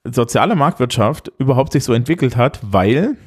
[0.03, 3.17] soziale Marktwirtschaft überhaupt sich so entwickelt hat, weil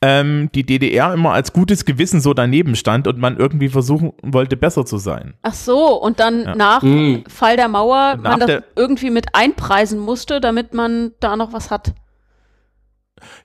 [0.00, 4.56] ähm, die DDR immer als gutes Gewissen so daneben stand und man irgendwie versuchen wollte,
[4.56, 5.34] besser zu sein.
[5.42, 6.54] Ach so, und dann Ja.
[6.54, 7.24] nach Hm.
[7.28, 11.52] Fall der Mauer Nach man das der- irgendwie mit einpreisen musste, damit man da noch
[11.52, 11.94] was hat.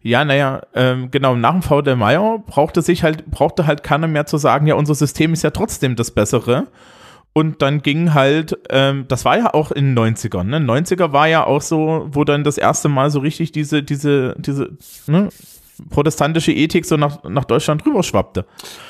[0.01, 1.82] Ja, naja, ähm, genau, nach dem V.
[1.82, 5.41] der Meier brauchte sich halt, brauchte halt keiner mehr zu sagen, ja, unser System ist
[5.41, 6.68] ja trotzdem das Bessere.
[7.36, 10.60] Und dann ging halt, ähm, das war ja auch in den 90ern, ne?
[10.60, 14.78] 90er war ja auch so, wo dann das erste Mal so richtig diese, diese, diese,
[15.08, 15.30] ne,
[15.90, 18.46] protestantische Ethik so nach, nach Deutschland rüberschwappte.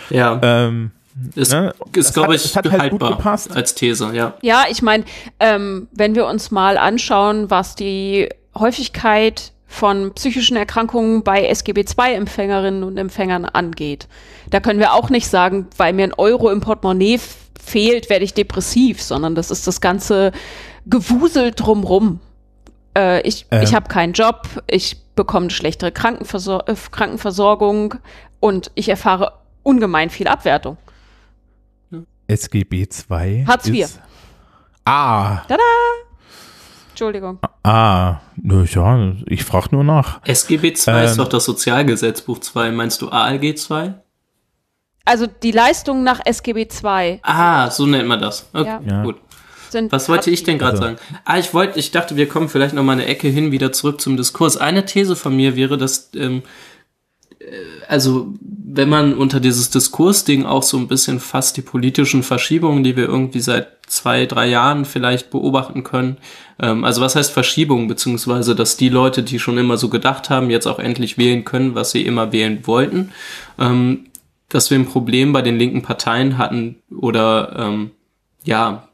[0.10, 0.92] Ja, Ähm,
[1.36, 1.74] ist, ne?
[1.94, 3.56] ist Es glaube ich, es hat halt gut haltbar gepasst.
[3.56, 4.34] als These, ja.
[4.42, 5.06] Ja, ich meine,
[5.40, 12.98] ähm, wenn wir uns mal anschauen, was die Häufigkeit von psychischen Erkrankungen bei SGB-II-Empfängerinnen und
[12.98, 14.08] Empfängern angeht,
[14.50, 17.20] da können wir auch nicht sagen, weil mir ein Euro im Portemonnaie
[17.64, 20.32] fehlt, werde ich depressiv, sondern das ist das ganze
[20.86, 22.20] Gewusel drumrum.
[22.98, 23.62] Äh, ich Ähm.
[23.64, 27.96] ich habe keinen Job, ich bekomme eine schlechtere Krankenversor äh, Krankenversorgung
[28.40, 29.34] und ich erfahre
[29.64, 30.78] ungemein viel Abwertung.
[32.28, 33.46] SGB II.
[33.46, 33.84] Hartz IV.
[33.86, 34.00] ist-
[34.86, 35.42] Ah,
[36.90, 37.40] Entschuldigung.
[37.64, 40.22] ah, ja, ich frage nur nach.
[40.26, 41.18] SGB 2 ist Ähm.
[41.20, 42.72] doch das Sozialgesetzbuch 2.
[42.72, 43.94] Meinst du ALG 2?
[45.06, 47.20] Also die Leistung nach SGB II.
[47.24, 48.50] Ah, so nennt man das.
[48.54, 48.78] Okay.
[48.88, 49.04] Ja.
[49.04, 49.18] gut.
[49.74, 49.92] Denn?
[49.92, 50.84] Was wollte ich denn gerade Also.
[50.84, 50.98] sagen?
[51.26, 54.02] Ah, ich wollte, ich dachte, wir kommen vielleicht noch mal eine Ecke hin, wieder zurück
[54.02, 54.58] zum Diskurs.
[54.58, 56.44] Eine These von mir wäre, dass, ähm,
[57.40, 57.46] äh,
[57.88, 62.96] also, wenn man unter dieses Diskursding auch so ein bisschen fast die politischen Verschiebungen, die
[62.96, 66.18] wir irgendwie seit zwei, drei Jahren vielleicht beobachten können.
[66.60, 70.50] Ähm, also, was heißt Verschiebung, beziehungsweise, dass die Leute, die schon immer so gedacht haben,
[70.50, 73.12] jetzt auch endlich wählen können, was sie immer wählen wollten.
[73.60, 74.06] Ähm,
[74.50, 77.92] dass wir ein Problem bei den linken Parteien hatten oder, ähm,
[78.44, 78.88] ja,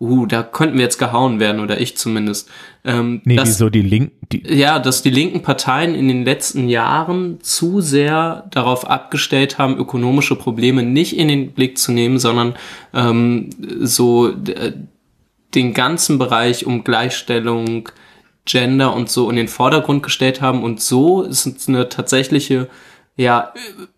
[0.00, 2.50] uh, da könnten wir jetzt gehauen werden, oder ich zumindest.
[2.84, 6.68] Ähm, Nee, dass, wieso die Linken, die, ja, dass die linken Parteien in den letzten
[6.68, 12.54] Jahren zu sehr darauf abgestellt haben, ökonomische Probleme nicht in den Blick zu nehmen, sondern
[12.92, 14.72] ähm, so äh,
[15.54, 17.88] den ganzen Bereich um Gleichstellung,
[18.44, 22.68] Gender und so in den Vordergrund gestellt haben und so ist es eine tatsächliche,
[23.16, 23.54] ja,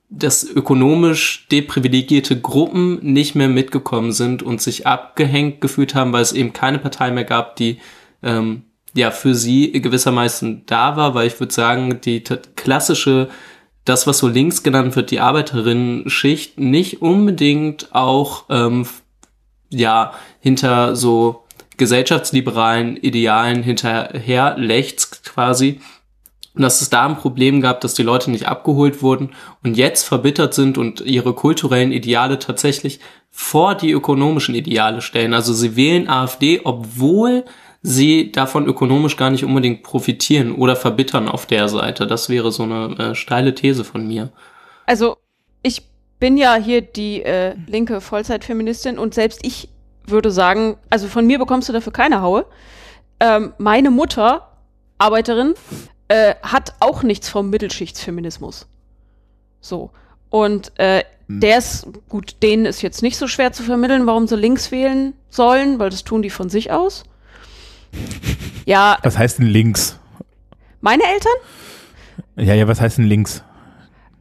[0.09, 6.33] dass ökonomisch deprivilegierte Gruppen nicht mehr mitgekommen sind und sich abgehängt gefühlt haben, weil es
[6.33, 7.79] eben keine Partei mehr gab, die
[8.23, 8.63] ähm,
[8.95, 12.23] ja für sie gewissermaßen da war, weil ich würde sagen, die
[12.55, 13.29] klassische,
[13.85, 18.87] das was so links genannt wird, die Arbeiterinnen-Schicht, nicht unbedingt auch ähm,
[19.71, 21.45] ja hinter so
[21.77, 25.81] gesellschaftsliberalen Idealen hinterher lächzt quasi.
[26.57, 29.31] Und dass es da ein Problem gab, dass die Leute nicht abgeholt wurden
[29.63, 32.99] und jetzt verbittert sind und ihre kulturellen Ideale tatsächlich
[33.31, 35.35] vor die ökonomischen Ideale stellen.
[35.35, 37.45] Also sie wählen AfD, obwohl
[37.83, 42.07] sie davon ökonomisch gar nicht unbedingt profitieren oder verbittern auf der Seite.
[42.07, 44.33] Das wäre so eine äh, steile These von mir.
[44.87, 45.19] Also,
[45.63, 45.83] ich
[46.19, 49.69] bin ja hier die äh, linke Vollzeitfeministin und selbst ich
[50.07, 52.47] würde sagen, also von mir bekommst du dafür keine Haue.
[53.21, 54.49] Ähm, meine Mutter,
[54.99, 55.55] Arbeiterin,
[56.09, 58.67] äh, hat auch nichts vom Mittelschichtsfeminismus.
[59.61, 59.91] So.
[60.31, 64.37] Und äh, der ist, gut, denen ist jetzt nicht so schwer zu vermitteln, warum sie
[64.37, 67.05] links wählen sollen, weil das tun die von sich aus.
[68.67, 69.97] Ja, was heißt denn links?
[70.81, 71.33] meine Eltern?
[72.37, 73.45] Ja, ja, was heißt denn links?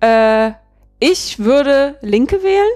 [0.01, 0.51] Äh,
[0.99, 2.69] ich würde Linke wählen.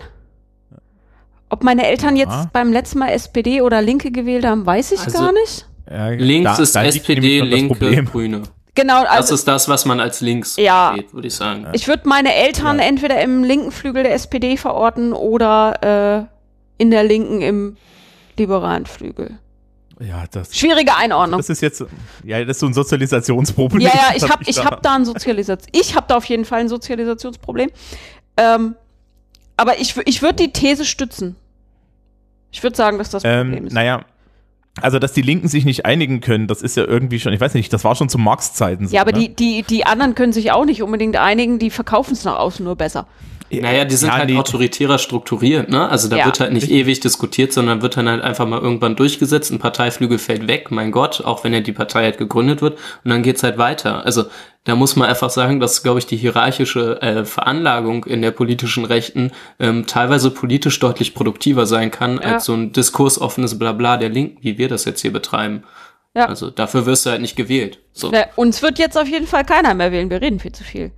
[1.50, 2.26] Ob meine Eltern Ja.
[2.42, 5.68] jetzt beim letzten Mal SPD oder Linke gewählt haben, weiß ich Also, gar nicht.
[5.90, 8.06] Ja, Links da- ist da SPD, Linke, Problem.
[8.06, 8.44] Grüne.
[8.76, 10.90] Genau, Das also ist das, was man als links Ja.
[10.94, 11.68] versteht, würde ich sagen.
[11.74, 12.86] ich würde meine Eltern Ja.
[12.86, 17.78] entweder im linken Flügel der SPD verorten oder äh, in der linken im
[18.38, 19.38] liberalen Flügel.
[20.00, 21.40] Ja, das, Schwierige Einordnung.
[21.40, 21.84] das ist jetzt,
[22.24, 23.82] ja, das ist so ein Sozialisationsproblem.
[23.82, 25.68] Ja, ja, ich das habe ich hab da ein Sozialisation.
[25.74, 27.70] Ich habe da auf jeden Fall ein Sozialisationsproblem.
[28.38, 28.76] Ähm,
[29.58, 31.36] aber ich, ich würde die These stützen.
[32.52, 33.74] Ich würde sagen, dass das Problem Ähm, ist.
[33.74, 34.06] naja,
[34.82, 37.54] also dass die Linken sich nicht einigen können, das ist ja irgendwie schon, ich weiß
[37.54, 38.96] nicht, das war schon zu Marx-Zeiten so.
[38.96, 39.30] Ja, aber ne?
[39.30, 42.64] die, die, die anderen können sich auch nicht unbedingt einigen, die verkaufen es nach außen
[42.64, 43.08] nur besser.
[43.52, 45.90] Naja, die sind Ja, halt die- autoritärer strukturiert, ne?
[45.90, 46.26] Also da Ja.
[46.26, 50.20] wird halt nicht ewig diskutiert, sondern wird dann halt einfach mal irgendwann durchgesetzt, ein Parteiflügel
[50.20, 53.42] fällt weg, mein Gott, auch wenn ja die Partei halt gegründet wird, und dann geht's
[53.44, 54.06] halt weiter.
[54.06, 54.26] Also
[54.66, 58.86] da muss man einfach sagen, dass, glaube ich, die hierarchische äh, Veranlagung in der politischen
[58.86, 62.34] Rechten ähm, teilweise politisch deutlich produktiver sein kann, Ja.
[62.34, 65.64] als so ein diskursoffenes Blabla der Linken, wie wir das jetzt hier betreiben.
[66.16, 66.26] Ja.
[66.26, 67.80] Also dafür wirst du halt nicht gewählt.
[67.94, 68.10] So.
[68.12, 70.10] Na, uns wird jetzt auf jeden Fall keiner mehr wählen.
[70.10, 70.92] Wir reden viel zu viel.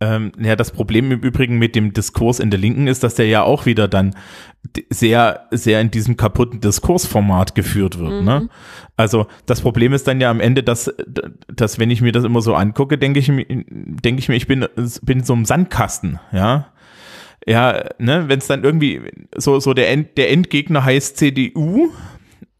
[0.00, 3.26] Ähm, ja, das Problem im Übrigen mit dem Diskurs in der Linken ist, dass der
[3.26, 4.14] ja auch wieder dann
[4.90, 8.22] sehr, sehr in diesem kaputten Diskursformat geführt wird.
[8.24, 8.48] Ne?
[8.96, 10.94] Also das Problem ist dann ja am Ende, dass,
[11.52, 14.46] dass wenn ich mir das immer so angucke, denke ich, mir- denke ich mir, ich
[14.46, 14.66] bin,
[15.02, 16.68] bin so im Sandkasten, ja.
[17.46, 19.00] Ja, ne, wenn es dann irgendwie
[19.36, 21.88] so, so der, End, der Endgegner heißt CDU,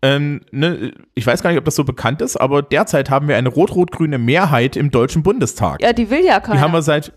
[0.01, 3.37] ähm, ne, ich weiß gar nicht, ob das so bekannt ist, aber derzeit haben wir
[3.37, 5.83] eine rot-rot-grüne Mehrheit im Deutschen Bundestag.
[5.83, 6.57] Ja, die will ja keiner.
[6.57, 7.13] Die haben wir seit.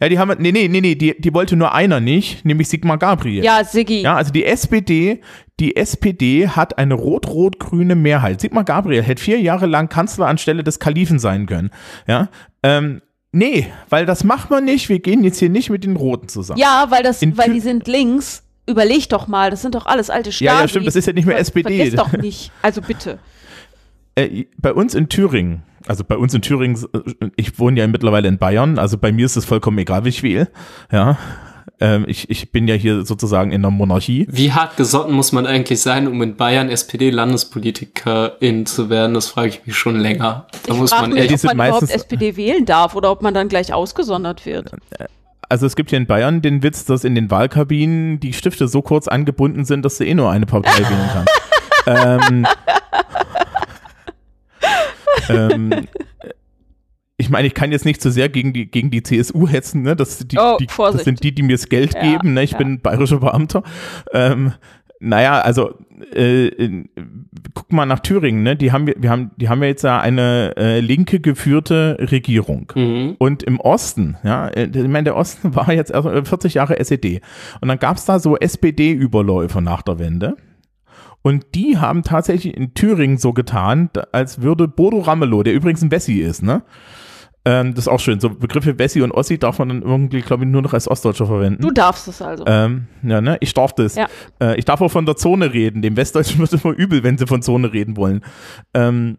[0.00, 0.36] Ja, die haben wir.
[0.36, 3.44] Nee, nee, nee, nee, die, die wollte nur einer nicht, nämlich Sigmar Gabriel.
[3.44, 4.02] ja, Siggi.
[4.02, 5.20] Ja, also die SPD,
[5.58, 8.40] die SPD hat eine rot-rot-grüne Mehrheit.
[8.40, 11.70] Sigmar Gabriel hätte vier Jahre lang Kanzler anstelle des Kalifen sein können.
[12.06, 12.28] Ja,
[12.62, 13.00] ähm,
[13.32, 14.88] nee, weil das macht man nicht.
[14.88, 16.60] Wir gehen jetzt hier nicht mit den Roten zusammen.
[16.60, 18.42] Ja, weil das, In weil die sind links.
[18.68, 20.44] Überleg doch mal, das sind doch alles alte Stasi.
[20.44, 21.76] Ja, ja, stimmt, das ist ja nicht mehr Ver- SPD.
[21.76, 22.50] Vergiss doch nicht.
[22.62, 23.18] Also bitte.
[24.18, 26.76] Äh, bei uns in Thüringen, also bei uns in Thüringen,
[27.20, 30.10] äh, ich wohne ja mittlerweile in Bayern, also bei mir ist es vollkommen egal, wie
[30.10, 30.48] ich wähle.
[30.92, 31.18] Ja.
[31.78, 34.26] Ähm, ich, ich bin ja hier sozusagen in der Monarchie.
[34.30, 36.70] Wie hart gesotten muss man eigentlich sein, um in Bayern
[37.56, 39.14] SPD-Landespolitikerin zu werden?
[39.14, 40.46] Das frage ich mich schon länger.
[40.66, 42.64] Da Ich muss frage man mich, die echt, sind ob man überhaupt meistens- SPD wählen
[42.64, 44.70] darf oder ob man dann gleich ausgesondert wird.
[45.48, 48.82] Also es gibt hier in Bayern den Witz, dass in den Wahlkabinen die Stifte so
[48.82, 52.28] kurz angebunden sind, dass du eh nur eine Partei wählen kannst.
[52.30, 52.46] ähm,
[55.28, 55.72] ähm,
[57.18, 59.96] ich meine, ich kann jetzt nicht so sehr gegen die, gegen die CSU hetzen, ne?
[59.96, 62.42] Das, die, Oh, die, das sind die, die mir das Geld Ja, geben, ne?
[62.42, 62.58] Ich ja.
[62.58, 63.62] bin bayerischer Beamter.
[64.12, 64.52] Ähm,
[65.00, 65.74] naja, also
[66.14, 66.84] äh, äh,
[67.54, 68.56] guck mal nach Thüringen, ne?
[68.56, 72.72] Die haben wir, wir haben, die haben ja jetzt ja eine äh, linke geführte Regierung.
[72.74, 73.16] Mhm.
[73.18, 77.20] Und im Osten, ja, äh, ich meine, der Osten war jetzt erst 40 Jahre SED.
[77.60, 80.36] Und dann gab es da so SPD-Überläufe nach der Wende.
[81.26, 85.90] Und die haben tatsächlich in Thüringen so getan, als würde Bodo Ramelow, der übrigens ein
[85.90, 86.62] Wessi ist, ne?
[87.44, 88.20] Ähm, das ist auch schön.
[88.20, 91.26] So Begriffe Wessi und Ossi darf man dann irgendwie, glaube ich, nur noch als Ostdeutscher
[91.26, 91.62] verwenden.
[91.62, 92.44] Du darfst es also.
[92.46, 93.38] Ähm, ja, ne?
[93.40, 93.96] Ich darf das.
[93.96, 94.06] Ja.
[94.40, 95.82] Äh, ich darf auch von der Zone reden.
[95.82, 98.22] Dem Westdeutschen wird immer übel, wenn sie von Zone reden wollen.
[98.72, 99.18] Ähm,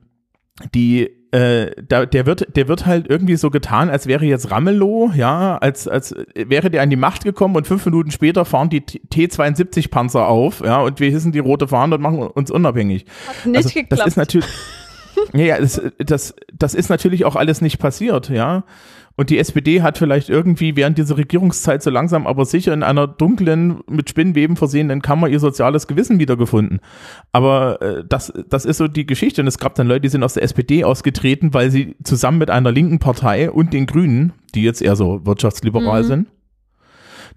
[0.73, 5.11] die, äh, da, der wird, der wird halt irgendwie so getan, als wäre jetzt Ramelow,
[5.15, 8.81] ja, als, als wäre der an die Macht gekommen und fünf Minuten später fahren die
[8.81, 13.05] T-72 Panzer auf, ja, und wir hissen die rote Fahne und machen uns unabhängig.
[13.27, 13.99] Hat nicht also, geklappt.
[13.99, 14.47] Das ist natürlich,
[15.33, 18.63] ja, ja, das, das, das ist natürlich auch alles nicht passiert, ja.
[19.17, 23.07] Und die SPD hat vielleicht irgendwie während dieser Regierungszeit so langsam aber sicher in einer
[23.07, 26.79] dunklen, mit Spinnweben versehenen Kammer ihr soziales Gewissen wiedergefunden.
[27.31, 29.41] Aber äh, das, das ist so die Geschichte.
[29.41, 32.51] Und es gab dann Leute, die sind aus der SPD ausgetreten, weil sie zusammen mit
[32.51, 36.07] einer linken Partei und den Grünen, die jetzt eher so wirtschaftsliberal Mhm.
[36.07, 36.27] sind,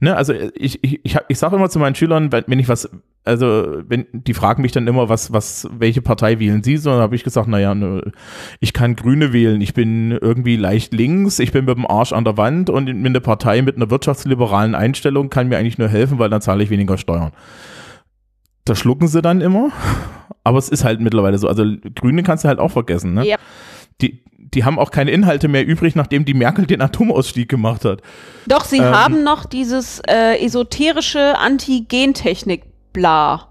[0.02, 2.88] Ne, also ich, ich, ich, ich sage immer zu meinen Schülern, wenn ich was,
[3.24, 7.00] also wenn die fragen mich dann immer, was, was, welche Partei wählen sie, so dann
[7.00, 8.12] habe ich gesagt, naja, ne,
[8.60, 12.24] ich kann Grüne wählen, ich bin irgendwie leicht links, ich bin mit dem Arsch an
[12.24, 16.18] der Wand und mit einer Partei mit einer wirtschaftsliberalen Einstellung kann mir eigentlich nur helfen,
[16.18, 17.32] weil dann zahle ich weniger Steuern.
[18.64, 19.70] Da schlucken sie dann immer,
[20.44, 21.48] aber es ist halt mittlerweile so.
[21.48, 21.64] Also
[21.94, 23.26] Grüne kannst du halt auch vergessen, ne?
[23.26, 23.36] Ja.
[24.00, 28.00] Die, die haben auch keine Inhalte mehr übrig, nachdem die Merkel den Atomausstieg gemacht hat.
[28.46, 31.38] Doch, sie Ähm, haben noch dieses äh, esoterische
[32.94, 33.46] Anti-Gentechnik-Bla.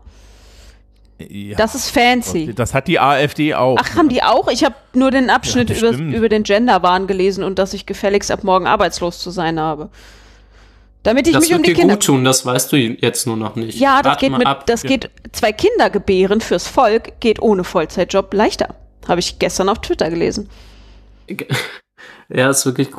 [1.19, 1.57] Ja.
[1.57, 2.53] Das ist fancy.
[2.53, 3.77] Das hat die AfD auch.
[3.77, 4.47] Ach, haben die auch?
[4.47, 8.31] Ich habe nur den Abschnitt Ja, über, über den Genderwahn gelesen und dass ich gefälligst
[8.31, 9.89] ab morgen arbeitslos zu sein habe.
[11.03, 11.95] Damit ich das mich um wird die dir Kinder.
[11.95, 13.79] gut tun, das weißt du jetzt nur noch nicht.
[13.79, 14.65] Ja, das Warte geht mit, ab.
[14.65, 18.75] das geht, zwei Kinder gebären fürs Volk geht ohne Vollzeitjob leichter.
[19.07, 20.49] Habe ich gestern auf Twitter gelesen.
[22.31, 22.89] Ja, ist wirklich,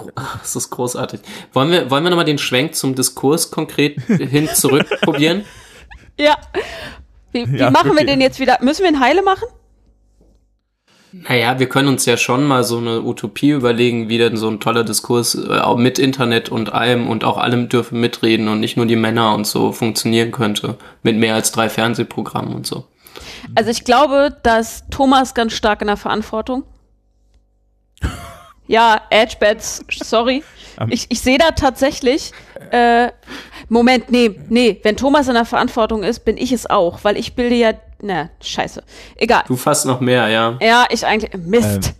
[0.43, 1.21] es ist großartig.
[1.53, 5.45] Wollen wir, wollen wir nochmal den Schwenk zum Diskurs konkret hin zurück probieren?
[6.25, 6.37] Ja.
[7.33, 8.59] Wie, wie Ja, machen wir den jetzt wieder?
[8.61, 9.47] Müssen wir ihn heile machen?
[11.13, 14.61] Naja, wir können uns ja schon mal so eine Utopie überlegen, wie denn so ein
[14.61, 18.87] toller Diskurs äh, mit Internet und allem und auch allem dürfen mitreden und nicht nur
[18.87, 20.77] die Männer und so funktionieren könnte.
[21.03, 22.85] Mit mehr als drei Fernsehprogrammen und so.
[23.57, 26.65] Also ich glaube, dass Thomas ganz stark in der Verantwortung.
[28.67, 30.45] Ja, Edgebats, sorry.
[30.81, 30.91] Ähm.
[30.93, 32.31] Ich, ich sehe da tatsächlich,
[32.71, 33.09] äh,
[33.71, 37.35] Moment, nee, nee, wenn Thomas in der Verantwortung ist, bin ich es auch, weil ich
[37.35, 37.73] bilde ja,
[38.03, 38.83] na, scheiße.
[39.17, 39.45] Egal.
[39.47, 40.59] Du fast noch mehr, ja.
[40.61, 41.95] Ja, ich eigentlich, Mist.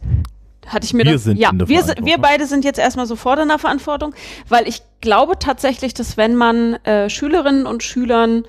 [0.67, 2.79] Hatte ich mir wir doch, sind ja, in der wir, sind- wir beide sind jetzt
[2.79, 4.15] erstmal sofort in der Verantwortung,
[4.49, 8.45] weil ich glaube tatsächlich, dass wenn man äh, Schülerinnen und Schülern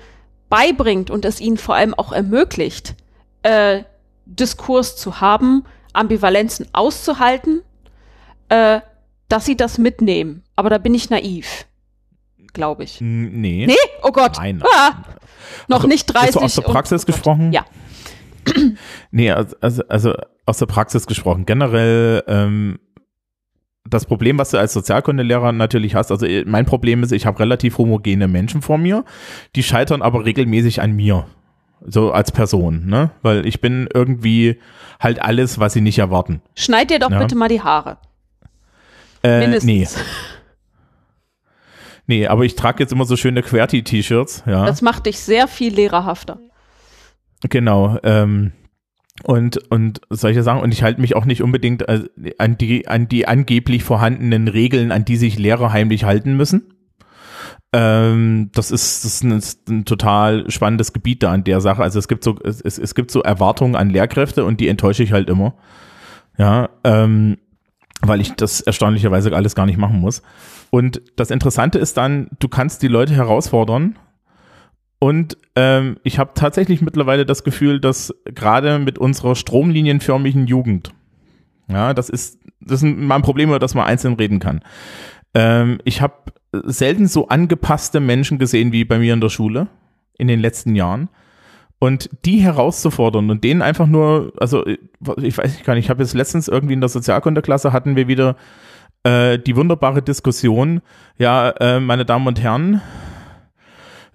[0.48, 2.94] beibringt und es ihnen vor allem auch ermöglicht,
[3.42, 3.82] äh,
[4.26, 7.62] Diskurs zu haben, Ambivalenzen auszuhalten,
[8.48, 8.80] äh,
[9.28, 10.42] dass sie das mitnehmen.
[10.56, 11.66] Aber da bin ich naiv,
[12.52, 13.00] glaube ich.
[13.00, 13.66] Nee.
[13.66, 13.74] Nee?
[14.02, 14.36] Oh Gott.
[14.38, 14.62] Nein.
[14.76, 14.92] Ah,
[15.68, 16.26] noch Also, nicht 30.
[16.26, 17.14] Bist du aus der und- Praxis oh Gott.
[17.14, 17.52] gesprochen?
[17.52, 17.64] Ja.
[19.10, 20.14] Nee, also, also, also
[20.46, 21.46] aus der Praxis gesprochen.
[21.46, 22.78] Generell ähm,
[23.88, 27.38] das Problem, was du als Sozialkundelehrer natürlich hast, also äh, mein Problem ist, ich habe
[27.40, 29.04] relativ homogene Menschen vor mir,
[29.54, 31.26] die scheitern aber regelmäßig an mir.
[31.84, 33.10] So als Person, ne?
[33.22, 34.60] Weil ich bin irgendwie
[35.00, 36.40] halt alles, was sie nicht erwarten.
[36.56, 37.18] Schneid dir doch Ja.
[37.18, 37.98] bitte mal die Haare.
[39.24, 39.64] Äh, Mindestens.
[39.66, 39.86] nee,
[42.12, 44.66] nee, aber ich trage jetzt immer so schöne QWERTY-T-Shirts, ja.
[44.66, 46.38] Das macht dich sehr viel lehrerhafter.
[47.48, 47.98] Genau.
[48.02, 48.52] Ähm,
[49.24, 50.60] und, und solche Sachen.
[50.60, 52.04] Und ich halte mich auch nicht unbedingt äh,
[52.38, 56.74] an, die, an die angeblich vorhandenen Regeln, an die sich Lehrer heimlich halten müssen.
[57.72, 61.82] Ähm, das ist, das ist ein, ist ein total spannendes Gebiet da an der Sache.
[61.82, 65.02] Also es gibt so, es, es es gibt so Erwartungen an Lehrkräfte und die enttäusche
[65.02, 65.54] ich halt immer.
[66.36, 67.38] Ja, ähm,
[68.04, 70.22] weil ich das erstaunlicherweise alles gar nicht machen muss.
[70.70, 73.96] Und das Interessante ist dann, du kannst die Leute herausfordern,
[75.02, 80.94] und ähm, ich habe tatsächlich mittlerweile das Gefühl, dass gerade mit unserer stromlinienförmigen Jugend,
[81.66, 84.60] ja, das ist, das ist mal ein Problem, über das man einzeln reden kann.
[85.34, 86.14] Ähm, ich habe
[86.52, 89.66] selten so angepasste Menschen gesehen wie bei mir in der Schule
[90.18, 91.08] in den letzten Jahren.
[91.82, 96.14] Und die herauszufordern und denen einfach nur, also ich weiß gar nicht, ich habe jetzt
[96.14, 98.36] letztens irgendwie in der Sozialkundeklasse hatten wir wieder
[99.02, 100.80] äh, die wunderbare Diskussion,
[101.18, 102.80] ja, äh, meine Damen und Herren,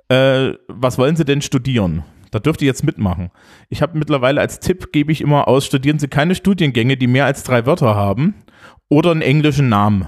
[0.07, 2.05] äh, was wollen Sie denn studieren?
[2.31, 3.31] Da dürft ihr jetzt mitmachen.
[3.67, 7.25] Ich habe mittlerweile als Tipp, gebe ich immer aus, studieren Sie keine Studiengänge, die mehr
[7.25, 8.35] als drei Wörter haben
[8.87, 10.07] oder einen englischen Namen.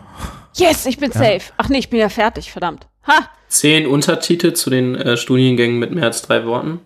[0.56, 1.52] Yes, ich bin safe.
[1.58, 2.88] Ach nee, ich bin ja fertig, verdammt.
[3.06, 3.28] Ha!
[3.50, 6.80] Zehn Untertitel zu den äh, Studiengängen mit mehr als drei Worten.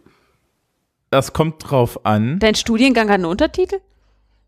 [1.13, 2.39] Das kommt drauf an.
[2.39, 3.79] Dein Studiengang hat einen Untertitel?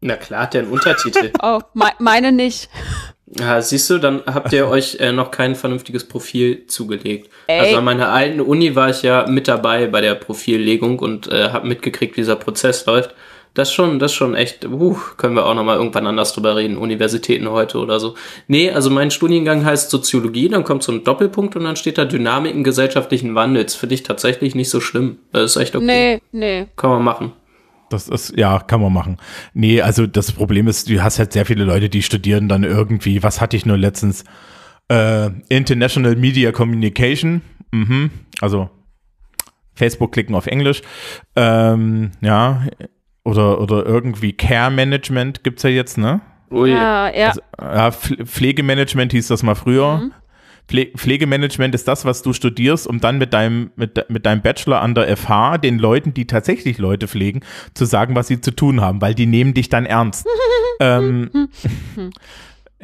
[0.01, 1.31] Na klar, hat der einen Untertitel.
[1.43, 2.69] Oh, me meine nicht.
[3.27, 7.29] Ja, siehst du, dann habt ihr euch äh, noch kein vernünftiges Profil zugelegt.
[7.47, 7.59] Ey.
[7.59, 11.49] Also an meiner alten Uni war ich ja mit dabei bei der Profillegung und äh,
[11.49, 13.13] habe mitgekriegt, wie dieser Prozess läuft.
[13.55, 16.75] Das schon, das schon echt, uh, können wir auch noch mal irgendwann anders drüber reden,
[16.75, 18.15] Universitäten heute oder so.
[18.47, 22.03] Nee, also mein Studiengang heißt Soziologie, dann kommt so ein Doppelpunkt und dann steht da
[22.03, 23.73] Dynamiken gesellschaftlichen Wandels.
[23.73, 25.19] Finde ich tatsächlich nicht so schlimm.
[25.31, 25.85] Das ist echt okay.
[25.85, 26.67] Nee, nee.
[26.75, 27.31] Kann man machen.
[27.89, 29.17] Das ist, ja, kann man machen.
[29.53, 33.23] Nee, also das Problem ist, du hast halt sehr viele Leute, die studieren dann irgendwie,
[33.23, 34.25] was hatte ich nur letztens?
[34.89, 37.41] Äh, International Media Communication.
[37.71, 38.11] Mhm.
[38.41, 38.69] Also
[39.75, 40.81] Facebook klicken auf Englisch.
[41.35, 42.63] Ähm, ja.
[43.25, 46.21] Oder, oder irgendwie Care Management gibt's ja jetzt, ne?
[46.51, 46.69] Ui.
[46.71, 47.27] Ja, ja.
[47.29, 49.97] Also, ja, Pfle- Pflegemanagement hieß das mal früher.
[49.97, 50.11] Mhm.
[50.67, 54.81] Pfle Pflegemanagement ist das, was du studierst, um dann mit deinem, mit, mit deinem Bachelor
[54.81, 57.41] an der FH den Leuten, die tatsächlich Leute pflegen,
[57.73, 60.25] zu sagen, was sie zu tun haben, weil die nehmen dich dann ernst.
[60.79, 61.29] ähm,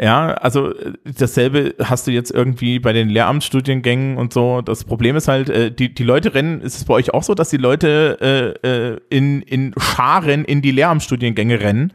[0.01, 4.61] ja, also äh, dasselbe hast du jetzt irgendwie bei den Lehramtsstudiengängen und so.
[4.61, 7.35] Das Problem ist halt, äh, die, die Leute rennen, ist es bei euch auch so,
[7.35, 11.93] dass die Leute äh, äh, in, in Scharen in die Lehramtsstudiengänge rennen?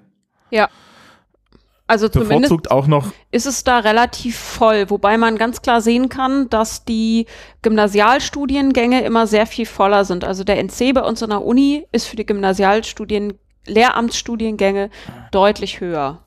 [0.50, 0.68] ja.
[1.88, 6.08] Also zumindest Bevorzugt auch noch ist es da relativ voll, wobei man ganz klar sehen
[6.08, 7.26] kann, dass die
[7.62, 10.24] Gymnasialstudiengänge immer sehr viel voller sind.
[10.24, 13.34] Also der NC bei uns an der Uni ist für die Gymnasialstudien,
[13.66, 14.90] Lehramtsstudiengänge
[15.30, 16.25] deutlich höher.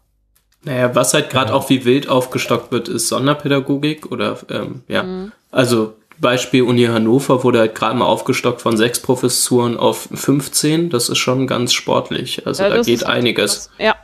[0.64, 5.04] Naja, was halt gerade auch wie wild aufgestockt wird, ist Sonderpädagogik oder ähm, ja.
[5.04, 5.32] Mhm.
[5.52, 10.90] Also Beispiel Uni Hannover wurde halt gerade mal aufgestockt von sechs Professuren auf 15.
[10.90, 12.46] Das ist schon ganz sportlich.
[12.46, 13.70] Also Ja, da geht einiges.
[13.78, 13.96] Ja.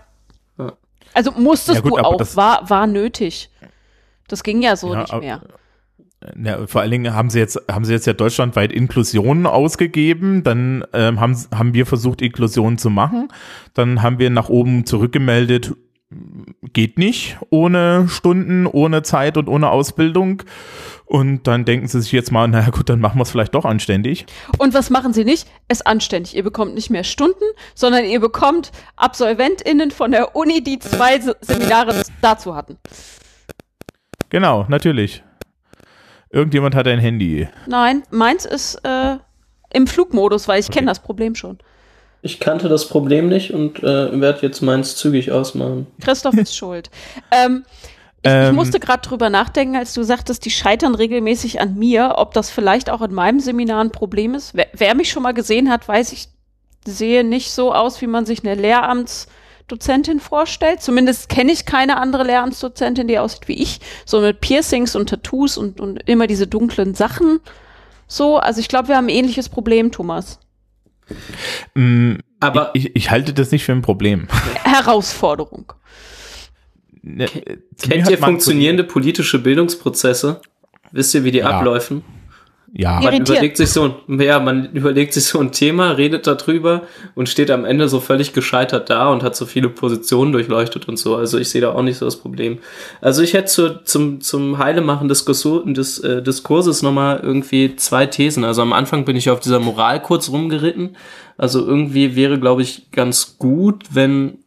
[0.57, 0.72] Ja.
[1.14, 3.49] Also musstest Ja gut, du auch, das- war, war nötig.
[4.30, 5.41] Das ging ja so Ja, nicht mehr.
[6.41, 10.44] Ja, vor allen Dingen haben sie jetzt, haben sie jetzt ja deutschlandweit Inklusionen ausgegeben.
[10.44, 13.27] Dann ähm, haben, haben wir versucht, Inklusion zu machen.
[13.73, 15.73] Dann haben wir nach oben zurückgemeldet,
[16.73, 20.43] geht nicht ohne Stunden, ohne Zeit und ohne Ausbildung.
[21.05, 23.63] Und dann denken sie sich jetzt mal, naja gut, dann machen wir es vielleicht doch
[23.65, 24.25] anständig.
[24.57, 25.47] Und was machen sie nicht?
[25.67, 26.35] Es anständig.
[26.35, 27.43] Ihr bekommt nicht mehr Stunden,
[27.75, 32.77] sondern ihr bekommt AbsolventInnen von der Uni, die zwei Se- Seminare dazu hatten.
[34.29, 35.23] Genau, natürlich.
[36.31, 37.47] Irgendjemand hat ein Handy.
[37.67, 39.17] Nein, meins ist äh,
[39.71, 41.59] im Flugmodus, weil ich kenne das Problem schon.
[42.26, 45.85] Ich kannte das Problem nicht und äh, werde jetzt meins zügig ausmachen.
[46.02, 46.89] Christoph ist schuld.
[47.30, 47.65] Ähm,
[48.23, 48.56] ich, ich Ähm.
[48.56, 52.89] musste gerade drüber nachdenken, als du sagtest, die scheitern regelmäßig an mir, ob das vielleicht
[52.89, 54.56] auch in meinem Seminar ein Problem ist.
[54.56, 56.30] Wer, wer mich schon mal gesehen hat, weiß ich,
[56.88, 60.81] sehe nicht so aus, wie man sich eine Lehramtsdozentin vorstellt.
[60.81, 63.80] Zumindest kenne ich keine andere Lehramtsdozentin, die aussieht wie ich.
[64.03, 67.39] So mit Piercings und Tattoos und, und immer diese dunklen Sachen.
[68.07, 70.39] So, also ich glaube, wir haben ein ähnliches Problem, Thomas.
[71.76, 74.27] Mm, Aber ich, ich halte das nicht für ein Problem.
[74.64, 75.73] Herausforderung.
[77.02, 77.27] Ne,
[77.82, 80.41] kennt ihr funktionierende politische Bildungsprozesse?
[80.91, 81.49] Wisst ihr, wie die Ja.
[81.52, 82.03] abläufen?
[82.77, 83.30] Ja, Man Irritiert.
[83.30, 86.81] überlegt sich so ein, ja, man überlegt sich so ein Thema, redet darüber
[87.15, 90.97] und steht am Ende so völlig gescheitert da und hat so viele Positionen durchleuchtet und
[90.99, 91.15] so.
[91.15, 92.57] Also ich sehe da auch nicht so das Problem.
[92.99, 98.43] Also ich hätte zu, zum, zum Heilemachen des, des äh, Diskurses nochmal irgendwie zwei Thesen.
[98.43, 100.97] Also am Anfang bin ich auf dieser Moral kurz rumgeritten.
[101.38, 104.39] Also irgendwie wäre, glaube ich, ganz gut, wenn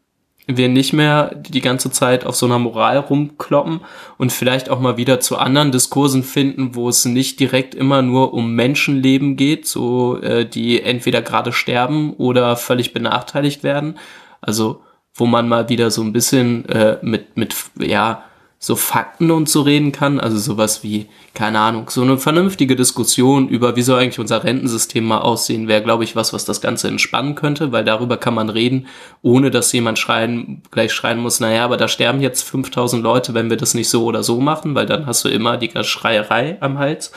[0.49, 3.81] wir nicht mehr die ganze Zeit auf so einer Moral rumkloppen
[4.17, 8.33] und vielleicht auch mal wieder zu anderen Diskursen finden, wo es nicht direkt immer nur
[8.33, 13.99] um Menschenleben geht, so äh, die entweder gerade sterben oder völlig benachteiligt werden.
[14.41, 14.81] Also
[15.15, 18.25] wo man mal wieder so ein bisschen äh, mit mit ja
[18.61, 23.49] so Fakten und so reden kann, also sowas wie, keine Ahnung, so eine vernünftige Diskussion
[23.49, 26.89] über, wie soll eigentlich unser Rentensystem mal aussehen, wäre, glaube ich, was, was das Ganze
[26.89, 28.89] entspannen könnte, weil darüber kann man reden,
[29.23, 33.49] ohne dass jemand schreien, gleich schreien muss, naja, aber da sterben jetzt 5000 Leute, wenn
[33.49, 36.81] wir das nicht so oder so machen, weil dann hast du immer die Schreierei am
[36.81, 37.13] Hals.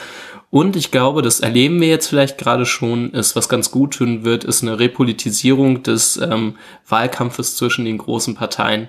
[0.50, 4.24] Und ich glaube, das erleben wir jetzt vielleicht gerade schon, ist, was ganz gut tun
[4.24, 6.56] wird, ist eine Repolitisierung des ähm,
[6.86, 8.88] Wahlkampfes zwischen den großen Parteien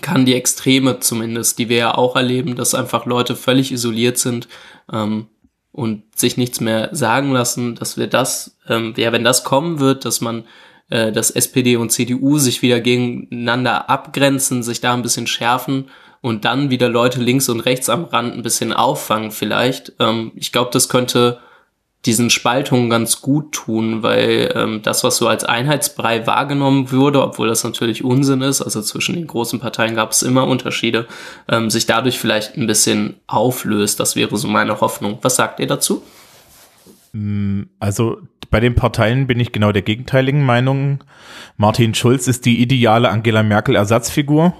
[0.00, 4.48] kann die Extreme zumindest, die wir ja auch erleben, dass einfach Leute völlig isoliert sind
[4.92, 5.26] ähm,
[5.72, 10.04] und sich nichts mehr sagen lassen, dass wir das, ähm, ja, wenn das kommen wird,
[10.04, 10.44] dass man,
[10.90, 16.44] äh, dass SPD und CDU sich wieder gegeneinander abgrenzen, sich da ein bisschen schärfen und
[16.44, 19.92] dann wieder Leute links und rechts am Rand ein bisschen auffangen vielleicht.
[19.98, 21.40] Ähm, ich glaube, das könnte
[22.06, 27.48] diesen Spaltungen ganz gut tun, weil ähm, das, was so als Einheitsbrei wahrgenommen würde, obwohl
[27.48, 31.08] das natürlich Unsinn ist, also zwischen den großen Parteien gab es immer Unterschiede,
[31.48, 33.98] ähm, sich dadurch vielleicht ein bisschen auflöst.
[33.98, 35.18] Das wäre so meine Hoffnung.
[35.22, 36.02] Was sagt ihr dazu?
[37.80, 38.18] Also
[38.50, 41.02] bei den Parteien bin ich genau der gegenteiligen Meinung.
[41.56, 44.54] Martin Schulz ist die ideale Angela Merkel Ersatzfigur.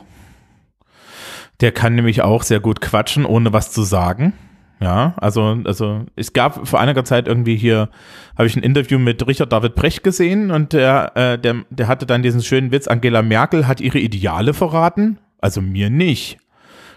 [1.61, 4.33] Der kann nämlich auch sehr gut quatschen, ohne was zu sagen.
[4.81, 7.89] Ja, also, also es gab vor einiger Zeit irgendwie hier,
[8.37, 12.07] habe ich ein Interview mit Richard David Brecht gesehen und der, äh, der, der hatte
[12.07, 16.39] dann diesen schönen Witz, Angela Merkel hat ihre Ideale verraten, also mir nicht.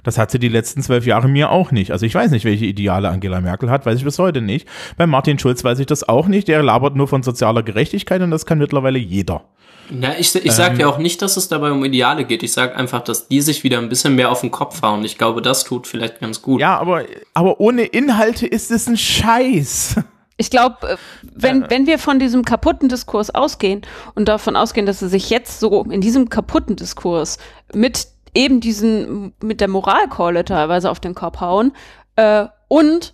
[0.03, 1.91] Das hat sie die letzten zwölf Jahre mir auch nicht.
[1.91, 4.67] Also ich weiß nicht, welche Ideale Angela Merkel hat, weiß ich bis heute nicht.
[4.97, 6.47] Bei Martin Schulz weiß ich das auch nicht.
[6.47, 9.43] Der labert nur von sozialer Gerechtigkeit und das kann mittlerweile jeder.
[9.89, 10.79] Ja, ich, ich sage Ähm.
[10.81, 12.43] ja auch nicht, dass es dabei um Ideale geht.
[12.43, 15.03] Ich sage einfach, dass die sich wieder ein bisschen mehr auf den Kopf hauen.
[15.03, 16.61] Ich glaube, das tut vielleicht ganz gut.
[16.61, 17.03] Ja, aber,
[17.33, 19.95] aber ohne Inhalte ist es ein Scheiß.
[20.37, 20.97] Ich glaube,
[21.35, 23.81] wenn, wenn wir von diesem kaputten Diskurs ausgehen
[24.15, 27.37] und davon ausgehen, dass sie sich jetzt so in diesem kaputten Diskurs
[27.73, 31.73] mit eben diesen, mit der Moralkeule teilweise auf den Kopf hauen
[32.15, 33.13] äh, und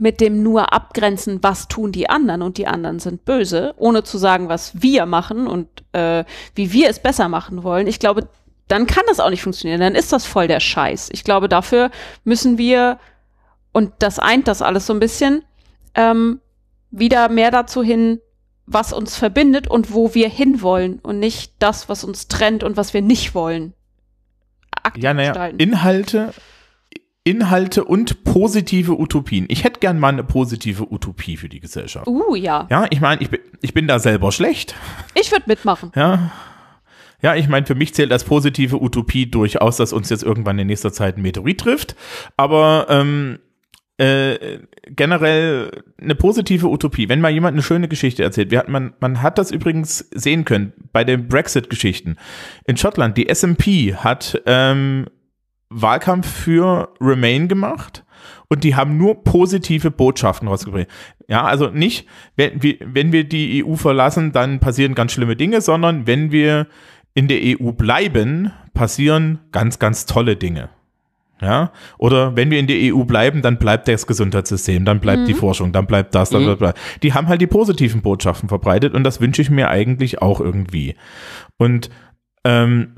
[0.00, 4.18] mit dem nur abgrenzen, was tun die anderen und die anderen sind böse, ohne zu
[4.18, 7.86] sagen, was wir machen und äh, wie wir es besser machen wollen.
[7.86, 8.28] Ich glaube,
[8.68, 9.80] dann kann das auch nicht funktionieren.
[9.80, 11.08] Dann ist das voll der Scheiß.
[11.12, 11.90] Ich glaube, dafür
[12.24, 12.98] müssen wir,
[13.72, 15.42] und das eint das alles so ein bisschen,
[15.94, 16.40] ähm,
[16.90, 18.20] wieder mehr dazu hin,
[18.66, 22.92] was uns verbindet und wo wir hinwollen und nicht das, was uns trennt und was
[22.92, 23.72] wir nicht wollen.
[24.82, 25.46] Aktiv Ja, naja.
[25.56, 26.34] Inhalte,
[27.28, 29.44] Inhalte und positive Utopien.
[29.48, 32.06] Ich hätte gern mal eine positive Utopie für die Gesellschaft.
[32.06, 32.66] Uh, ja.
[32.70, 34.74] Ja, ich meine, ich bin, ich bin da selber schlecht.
[35.14, 35.92] Ich würde mitmachen.
[35.94, 36.30] Ja.
[37.20, 40.68] Ja, ich meine, für mich zählt als positive Utopie durchaus, dass uns jetzt irgendwann in
[40.68, 41.96] nächster Zeit ein Meteorit trifft.
[42.36, 43.40] Aber ähm,
[43.98, 47.08] äh, generell eine positive Utopie.
[47.08, 50.44] Wenn mal jemand eine schöne Geschichte erzählt, wir hatten, man, man hat das übrigens sehen
[50.46, 52.16] können bei den Brexit-Geschichten.
[52.64, 55.06] In Schottland, die SMP hat ähm,
[55.70, 58.04] Wahlkampf für Remain gemacht
[58.48, 60.88] und die haben nur positive Botschaften rausgebracht.
[61.28, 65.60] Ja, also nicht, wenn wir, wenn wir die EU verlassen, dann passieren ganz schlimme Dinge,
[65.60, 66.66] sondern wenn wir
[67.14, 70.70] in der EU bleiben, passieren ganz, ganz tolle Dinge.
[71.40, 75.34] Ja, oder wenn wir in der EU bleiben, dann bleibt das Gesundheitssystem, dann bleibt die
[75.34, 76.56] Forschung, dann bleibt das, dann Mhm.
[76.56, 77.00] bleibt das.
[77.00, 80.96] Die haben halt die positiven Botschaften verbreitet und das wünsche ich mir eigentlich auch irgendwie.
[81.56, 81.90] Und
[82.44, 82.94] ähm,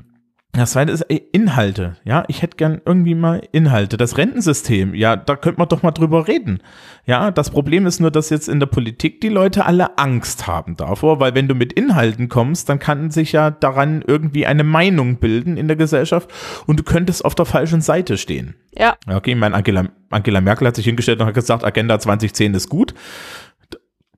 [0.53, 1.95] das zweite ist ey, Inhalte.
[2.03, 3.95] Ja, ich hätte gern irgendwie mal Inhalte.
[3.95, 6.61] Das Rentensystem, ja, da könnte man doch mal drüber reden.
[7.05, 10.75] Ja, das Problem ist nur, dass jetzt in der Politik die Leute alle Angst haben
[10.75, 15.17] davor, weil wenn du mit Inhalten kommst, dann kann sich ja daran irgendwie eine Meinung
[15.17, 16.29] bilden in der Gesellschaft
[16.67, 18.55] und du könntest auf der falschen Seite stehen.
[18.77, 18.95] Ja.
[19.07, 22.53] Ja, Okay, ich meine, Angela, Angela Merkel hat sich hingestellt und hat gesagt, Agenda 2010
[22.55, 22.93] ist gut.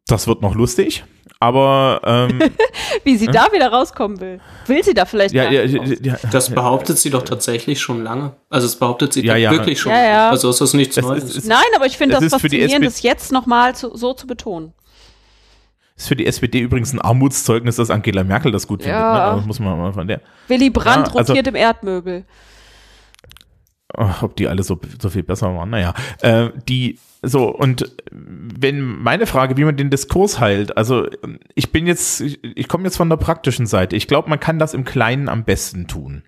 [0.08, 1.04] Das wird noch lustig,
[1.44, 2.40] aber ähm,
[3.04, 4.40] Wie sie da wieder rauskommen will.
[4.68, 8.32] Will sie da vielleicht ja, ja, nicht ja, Das behauptet sie doch tatsächlich schon lange.
[8.50, 9.52] Also es behauptet sie Ja, doch ja.
[9.52, 9.92] wirklich schon.
[9.92, 10.30] Ja, ja.
[10.30, 11.24] Also ist das nichts Das Neues.
[11.26, 14.74] ist- ist- Nein, aber ich finde Das faszinierend, das jetzt nochmal so zu betonen.
[15.96, 19.00] ist für die SPD übrigens ein Armutszeugnis, dass Angela Merkel das gut findet.
[19.00, 19.32] Ja.
[19.32, 19.38] Ne?
[19.38, 20.22] Das muss man mal von der.
[20.48, 22.26] Willy Brandt Ja, also- rotiert im Erdmöbel.
[24.22, 25.94] Ob die alle so, so viel besser waren, naja.
[26.22, 31.08] Äh, die, so, und wenn meine Frage, wie man den Diskurs heilt, also
[31.56, 33.96] ich bin jetzt, ich, ich komme jetzt von der praktischen Seite.
[33.96, 36.24] Ich glaube, man kann das im Kleinen am besten tun.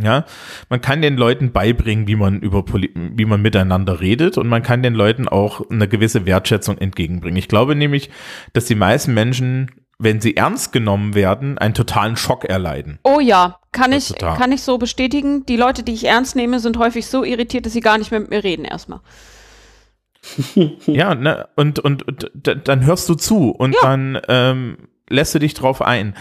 [0.00, 0.24] Ja,
[0.68, 4.82] man kann den Leuten beibringen, wie man über wie man miteinander redet und man kann
[4.82, 7.36] den Leuten auch eine gewisse Wertschätzung entgegenbringen.
[7.36, 8.10] Ich glaube nämlich,
[8.54, 9.70] dass die meisten Menschen,
[10.00, 12.98] wenn sie ernst genommen werden, einen totalen Schock erleiden.
[13.04, 14.38] Oh ja, kann ich, Total.
[14.38, 15.44] kann ich so bestätigen.
[15.44, 18.20] Die Leute, die ich ernst nehme, sind häufig so irritiert, dass sie gar nicht mehr
[18.20, 19.00] mit mir reden erstmal.
[20.86, 22.30] Ja, ne, und, und, und
[22.64, 24.78] dann hörst du zu und dann ähm,
[25.10, 26.14] lässt du dich drauf ein.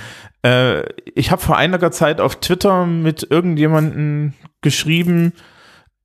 [0.43, 0.83] Äh,
[1.15, 5.31] ich habe vor einiger Zeit auf Twitter mit irgendjemanden geschrieben,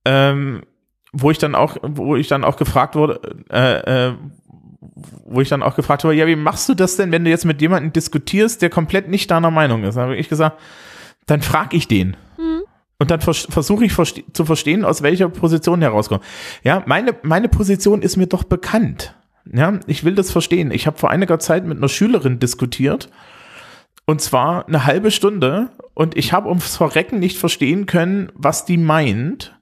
[0.05, 0.61] ähm,
[1.11, 3.19] wo ich dann auch, wo ich dann auch gefragt wurde,
[3.51, 4.13] äh, äh,
[5.25, 7.45] wo ich dann auch gefragt wurde, ja, wie machst du das denn, wenn du jetzt
[7.45, 9.95] mit jemandem diskutierst, der komplett nicht deiner Meinung ist?
[9.95, 10.57] Da habe ich gesagt,
[11.29, 12.15] dann frag ich den.
[12.99, 16.23] Und dann vers versuche ich verste zu verstehen, aus welcher Position herauskommt.
[16.63, 19.15] Ja, meine, meine Position ist mir doch bekannt.
[19.51, 20.71] Ja, ich will das verstehen.
[20.71, 23.09] Ich habe vor einiger Zeit mit einer Schülerin diskutiert.
[24.05, 25.69] Und zwar eine halbe Stunde.
[25.93, 29.57] Und ich habe ums Verrecken nicht verstehen können, was die meint,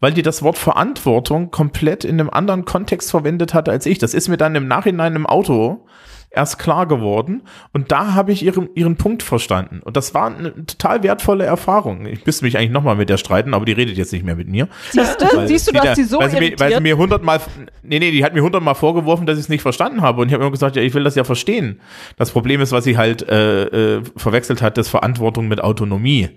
[0.00, 3.98] weil die das Wort Verantwortung komplett in einem anderen Kontext verwendet hat als ich.
[3.98, 5.86] Das ist mir dann im Nachhinein im Auto
[6.34, 7.42] erst klar geworden.
[7.72, 9.80] Und da habe ich ihren, ihren Punkt verstanden.
[9.84, 12.06] Und das war eine total wertvolle Erfahrung.
[12.06, 14.48] Ich müsste mich eigentlich nochmal mit der streiten, aber die redet jetzt nicht mehr mit
[14.48, 14.68] mir.
[14.90, 16.74] Siehst du, Weil siehst du, sie du da- hast sie so weil sie, mir, weil
[16.74, 17.40] sie mir hundertmal,
[17.82, 20.22] nee, nee, die hat mir hundertmal vorgeworfen, dass ich es nicht verstanden habe.
[20.22, 21.80] Und ich habe immer gesagt, ja, ich will das ja verstehen.
[22.16, 26.30] Das Problem ist, was sie halt äh, äh, verwechselt hat, das Verantwortung mit Autonomie.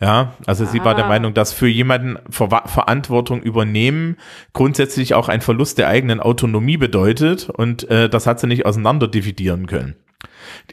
[0.00, 1.08] Ja, also sie war der Ah.
[1.08, 4.16] Meinung, dass für jemanden Ver Verantwortung übernehmen
[4.52, 9.08] grundsätzlich auch ein Verlust der eigenen Autonomie bedeutet und äh, das hat sie nicht auseinander
[9.08, 9.96] dividieren können.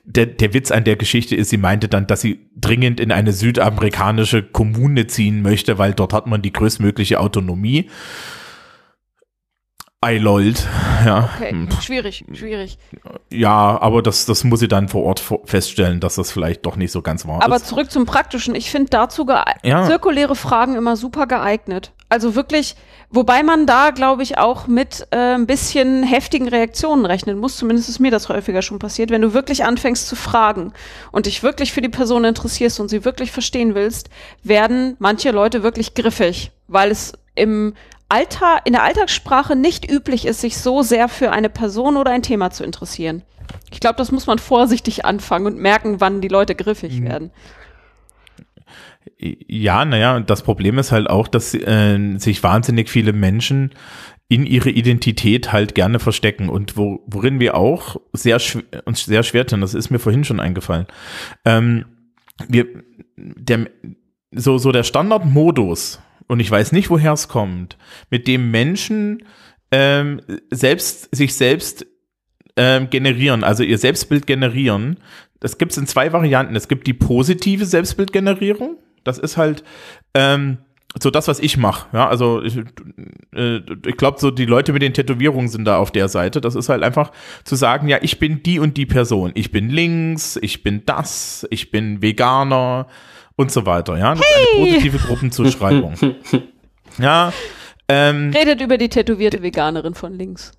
[0.06, 3.34] Der, der Witz an der Geschichte ist, sie meinte dann, dass sie dringend in eine
[3.34, 7.90] südamerikanische Kommune ziehen möchte, weil dort hat man die größtmögliche Autonomie.
[10.04, 10.68] I lolled,
[11.06, 11.30] ja.
[11.36, 12.80] Okay, Hm, schwierig, schwierig.
[13.32, 16.92] Ja, aber das, das muss sie dann vor Ort feststellen, dass das vielleicht doch nicht
[16.92, 17.68] so ganz wahr Aber ist.
[17.68, 18.56] zurück zum Praktischen.
[18.56, 19.28] Ich finde dazu
[19.62, 19.86] Ja.
[19.86, 21.92] zirkuläre Fragen immer super geeignet.
[22.10, 22.76] Also wirklich,
[23.12, 27.58] wobei man da, glaube ich, auch mit äh, ein bisschen heftigen Reaktionen rechnen muss.
[27.58, 29.12] Zumindest ist mir das häufiger schon passiert.
[29.12, 30.74] Wenn du wirklich anfängst zu fragen
[31.12, 34.10] und dich wirklich für die Person interessierst und sie wirklich verstehen willst,
[34.42, 37.76] werden manche Leute wirklich griffig, weil es im
[38.12, 42.24] Alter, in der Alltagssprache nicht üblich ist, sich so sehr für eine Person oder ein
[42.24, 43.24] Thema zu interessieren.
[43.72, 47.06] Ich glaube, das muss man vorsichtig anfangen und merken, wann die Leute griffig Mhm.
[47.06, 47.32] werden.
[49.18, 53.72] Ja, naja, das Problem ist halt auch, dass äh, sich wahnsinnig viele Menschen
[54.28, 58.40] in ihre Identität halt gerne verstecken und wo, worin wir auch sehr
[58.86, 60.86] uns sehr schwer tun, das ist mir vorhin schon eingefallen.
[61.46, 61.86] Ähm,
[62.48, 62.66] wir,
[63.18, 63.68] der,
[64.32, 66.00] so, so der Standardmodus,
[66.32, 67.78] und ich weiß nicht, woher es kommt,
[68.10, 69.26] mit dem Menschen
[69.70, 71.86] ähm, selbst, sich selbst
[72.56, 74.96] ähm, generieren, also ihr Selbstbild generieren,
[75.42, 76.56] das gibt es in zwei Varianten.
[76.56, 78.78] Es gibt die positive Selbstbildgenerierung.
[79.04, 79.66] Das ist halt
[80.14, 80.60] ähm,
[80.98, 81.90] so das, was ich mache.
[81.92, 82.60] Ja, also ich,
[83.36, 86.40] äh, ich glaube, so die Leute mit den Tätowierungen sind da auf der Seite.
[86.40, 87.12] Das ist halt einfach
[87.44, 89.32] zu sagen, ja, ich bin die und die Person.
[89.34, 92.88] Ich bin links, ich bin das, ich bin Veganer
[93.36, 93.98] und so weiter.
[93.98, 95.94] Ja, das ist eine positive Gruppenzuschreibung.
[97.00, 97.34] ja,
[97.88, 100.52] ähm, Redet über die tätowierte Veganerin von links.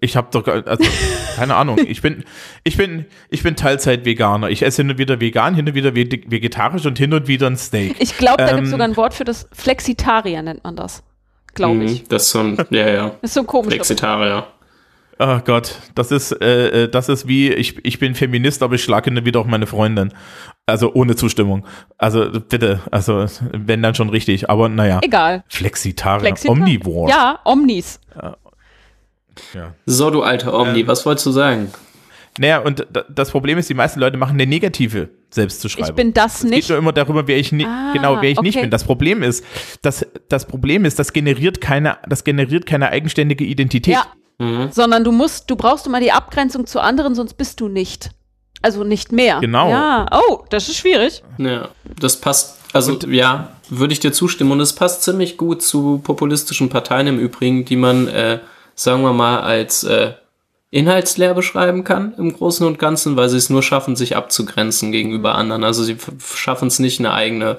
[0.00, 0.84] Ich habe doch, also,
[1.36, 2.24] keine Ahnung, ich bin,
[2.64, 4.48] ich bin, ich bin Teilzeit-Veganer.
[4.50, 7.46] Ich esse hin und wieder vegan, hin und wieder vege- vegetarisch und hin und wieder
[7.46, 7.96] ein Steak.
[8.00, 9.46] Ich glaube, da Ähm, gibt es sogar ein Wort für das.
[9.52, 11.04] Flexitarier nennt man das.
[11.54, 12.08] Glaube Mhm, ich.
[12.08, 13.08] Das ist so ein, ja, ja.
[13.20, 13.76] Das ist so ein komischer.
[15.16, 15.38] Flexitarier.
[15.38, 18.82] Oh Gott, das ist, äh, äh, das ist wie, ich, ich bin Feminist, aber ich
[18.84, 20.12] schlage wieder auch meine Freundin.
[20.66, 21.66] Also ohne Zustimmung.
[21.98, 25.00] Also bitte, also wenn dann schon richtig, aber naja.
[25.02, 25.44] Egal.
[25.48, 26.62] Flexitarier, Flexitarier.
[26.62, 27.10] Omnivore.
[27.10, 28.00] Ja, Omnis.
[29.52, 29.74] ja.
[29.86, 31.70] So, du alter Omni, Ähm, was wolltest du sagen?
[32.38, 35.90] Naja, und da- das Problem ist, die meisten Leute machen eine negative Selbstzuschreibung.
[35.90, 36.68] Ich bin das Es geht nicht.
[36.68, 38.62] nur immer darüber, wer ich ni Ah, genau, wer ich nicht okay.
[38.64, 38.70] bin.
[38.70, 39.44] Das Problem ist,
[39.82, 43.94] das, das Problem ist, das generiert keine, das generiert keine eigenständige Identität.
[43.94, 44.06] Ja.
[44.38, 44.70] Mhm.
[44.72, 48.10] Sondern du musst, du brauchst immer die Abgrenzung zu anderen, sonst bist du nicht.
[48.62, 49.40] Also nicht mehr.
[49.40, 49.68] Genau.
[49.68, 50.06] Ja.
[50.10, 51.22] Oh, das ist schwierig.
[51.38, 51.68] Ja,
[52.00, 54.52] das passt, also ja, würde ich dir zustimmen.
[54.52, 58.38] Und es passt ziemlich gut zu populistischen Parteien im Übrigen, die man, äh,
[58.74, 60.14] sagen wir mal, als äh,
[60.70, 65.34] inhaltsleer beschreiben kann im Großen und Ganzen, weil sie es nur schaffen, sich abzugrenzen gegenüber
[65.34, 65.62] anderen.
[65.62, 67.58] Also sie schaffen es nicht, eine eigene,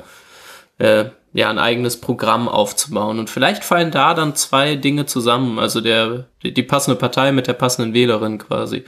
[0.80, 1.06] äh,
[1.38, 3.20] ja, ein eigenes Programm aufzubauen.
[3.20, 5.60] Und vielleicht fallen da dann zwei Dinge zusammen.
[5.60, 8.86] Also der, die, die passende Partei mit der passenden Wählerin quasi.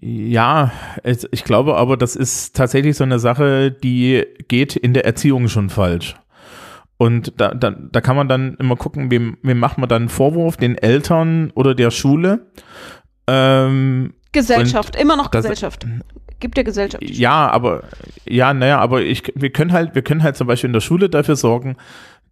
[0.00, 0.72] Ja,
[1.04, 5.46] es, ich glaube aber, das ist tatsächlich so eine Sache, die geht in der Erziehung
[5.48, 6.16] schon falsch.
[6.98, 10.08] Und da, da, da kann man dann immer gucken, wem, wem macht man dann einen
[10.08, 12.46] Vorwurf, den Eltern oder der Schule.
[13.28, 15.86] Ähm, Gesellschaft, immer noch das- Gesellschaft.
[16.46, 17.02] Gibt der Gesellschaft.
[17.02, 17.82] Ja, aber
[18.24, 21.08] ja, naja, aber ich, wir können halt, wir können halt zum Beispiel in der Schule
[21.10, 21.74] dafür sorgen,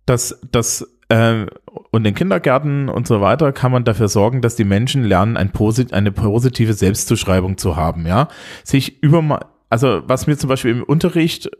[0.06, 1.46] dass das äh,
[1.90, 5.50] und in Kindergärten und so weiter kann man dafür sorgen, dass die Menschen lernen, ein
[5.50, 8.28] posit eine positive Selbstzuschreibung zu haben, ja.
[8.62, 11.50] Sich über also was mir zum Beispiel im Unterricht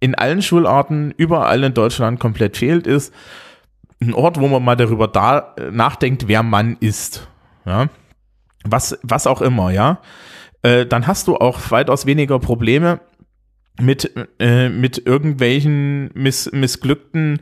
[0.00, 3.14] in allen Schularten überall in Deutschland komplett fehlt, ist
[4.02, 7.28] ein Ort, wo man mal darüber da nachdenkt, wer Mann ist,
[7.64, 7.88] ja.
[8.64, 10.00] Was, was auch immer, ja
[10.62, 13.00] äh, dann hast du auch weitaus weniger Probleme
[13.80, 17.40] mit, äh, mit irgendwelchen miss, missglückten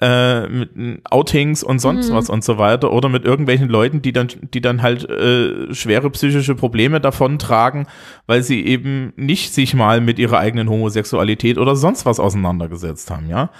[0.00, 0.70] äh, mit
[1.10, 2.14] Outings und sonst Mhm.
[2.14, 6.10] was und so weiter oder mit irgendwelchen Leuten, die dann, die dann halt äh, schwere
[6.10, 7.86] psychische Probleme davontragen,
[8.26, 13.28] weil sie eben nicht sich mal mit ihrer eigenen Homosexualität oder sonst was auseinandergesetzt haben,
[13.28, 13.50] ja.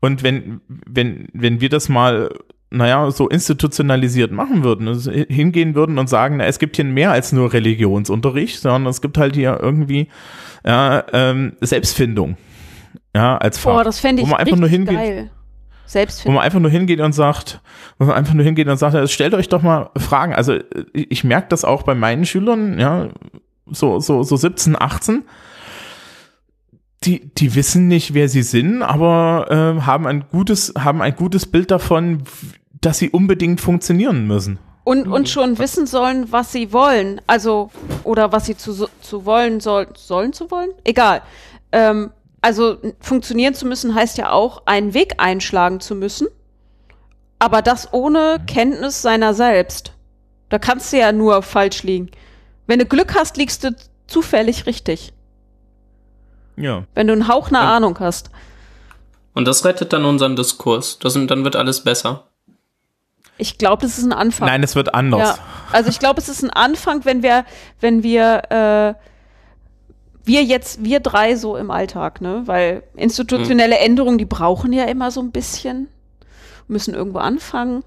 [0.00, 2.28] Und wenn, wenn, wenn wir das mal
[2.76, 7.12] naja, so institutionalisiert machen würden, also hingehen würden und sagen, na, es gibt hier mehr
[7.12, 10.08] als nur Religionsunterricht, sondern es gibt halt hier irgendwie
[10.64, 12.36] ja, ähm, Selbstfindung.
[13.14, 13.72] Ja, als Fach.
[13.72, 15.30] Boah, das fände ich wo man einfach nur hingeht, geil.
[15.30, 16.34] wo Selbstfindung.
[16.34, 17.60] man einfach nur hingeht und sagt,
[17.98, 20.34] wo man einfach nur hingeht und sagt, ja, stellt euch doch mal Fragen.
[20.34, 23.08] Also äh, ich merke das auch bei meinen Schülern, ja,
[23.66, 25.24] so, so, so 17, 18.
[27.04, 31.46] Die, die wissen nicht, wer sie sind, aber äh, haben ein gutes, haben ein gutes
[31.46, 32.22] Bild davon,
[32.86, 34.60] dass sie unbedingt funktionieren müssen.
[34.84, 37.20] und, und schon wissen sollen, was sie wollen.
[37.26, 37.72] Also,
[38.04, 40.70] oder was sie zu, zu wollen soll, sollen zu wollen?
[40.84, 41.22] Egal.
[41.72, 46.28] Ähm, also funktionieren zu müssen heißt ja auch, einen Weg einschlagen zu müssen,
[47.40, 49.92] aber das ohne Kenntnis seiner selbst.
[50.48, 52.12] Da kannst du ja nur falsch liegen.
[52.68, 53.74] Wenn du Glück hast, liegst du
[54.06, 55.12] zufällig richtig.
[56.54, 56.84] Ja.
[56.94, 57.76] Wenn du einen Hauch eine ja.
[57.76, 58.30] Ahnung hast.
[59.34, 61.00] Und das rettet dann unseren Diskurs.
[61.00, 62.28] Das, dann wird alles besser.
[63.38, 64.48] Ich glaube, das ist ein Anfang.
[64.48, 65.36] Nein, es wird anders.
[65.36, 65.44] Ja.
[65.72, 67.44] Also ich glaube, es ist ein Anfang, wenn wir,
[67.80, 68.94] wenn wir, äh,
[70.24, 72.42] wir jetzt, wir drei so im Alltag, ne?
[72.46, 73.84] Weil institutionelle hm.
[73.84, 75.88] Änderungen, die brauchen ja immer so ein bisschen,
[76.66, 77.84] müssen irgendwo anfangen.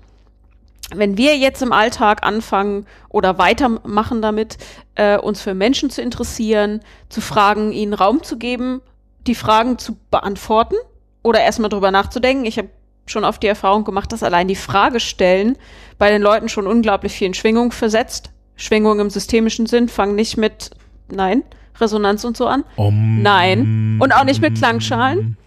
[0.94, 4.58] Wenn wir jetzt im Alltag anfangen oder weitermachen damit,
[4.96, 8.82] äh, uns für Menschen zu interessieren, zu fragen, ihnen Raum zu geben,
[9.28, 10.76] die Fragen zu beantworten
[11.22, 12.46] oder erstmal drüber nachzudenken.
[12.46, 12.70] Ich habe
[13.11, 15.57] schon oft die Erfahrung gemacht, dass allein die Frage stellen
[15.98, 18.31] bei den Leuten schon unglaublich viel in Schwingung versetzt.
[18.56, 20.72] Schwingung im systemischen Sinn, fangen nicht mit,
[21.11, 21.44] nein,
[21.80, 22.64] Resonanz und so an.
[22.76, 23.22] Um.
[23.22, 23.98] Nein.
[24.02, 25.38] Und auch nicht mit Klangschalen.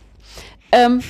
[0.73, 1.03] Ähm,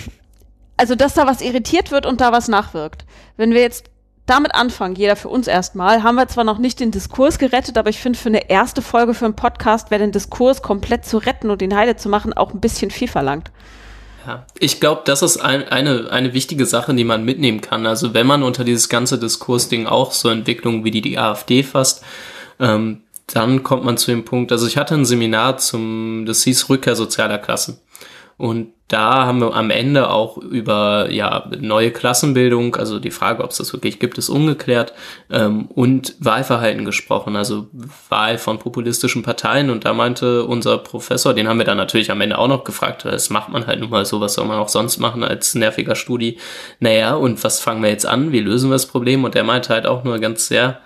[0.76, 3.04] also, dass da was irritiert wird und da was nachwirkt.
[3.36, 3.88] Wenn wir jetzt
[4.26, 7.90] damit anfangen, jeder für uns erstmal, haben wir zwar noch nicht den Diskurs gerettet, aber
[7.90, 11.50] ich finde, für eine erste Folge für einen Podcast wäre den Diskurs komplett zu retten
[11.50, 13.50] und den heile zu machen auch ein bisschen viel verlangt.
[14.26, 17.86] Ja, ich glaube, das ist ein, eine, eine wichtige Sache, die man mitnehmen kann.
[17.86, 22.04] Also wenn man unter dieses ganze Diskursding auch so Entwicklungen wie die, die AfD fasst,
[22.60, 26.68] ähm, dann kommt man zu dem Punkt, also ich hatte ein Seminar zum, das hieß
[26.68, 27.78] Rückkehr sozialer Klassen.
[28.42, 33.52] Und da haben wir am Ende auch über ja, neue Klassenbildung, also die Frage, ob
[33.52, 34.94] es das wirklich gibt, ist ungeklärt,
[35.30, 37.68] ähm, und Wahlverhalten gesprochen, also
[38.08, 39.70] Wahl von populistischen Parteien.
[39.70, 43.04] Und da meinte unser Professor, den haben wir dann natürlich am Ende auch noch gefragt,
[43.04, 45.94] das macht man halt nun mal so, was soll man auch sonst machen als nerviger
[45.94, 46.38] Studi.
[46.80, 48.32] Naja, und was fangen wir jetzt an?
[48.32, 49.22] Wie lösen wir das Problem?
[49.22, 50.80] Und der meinte halt auch nur ganz sehr,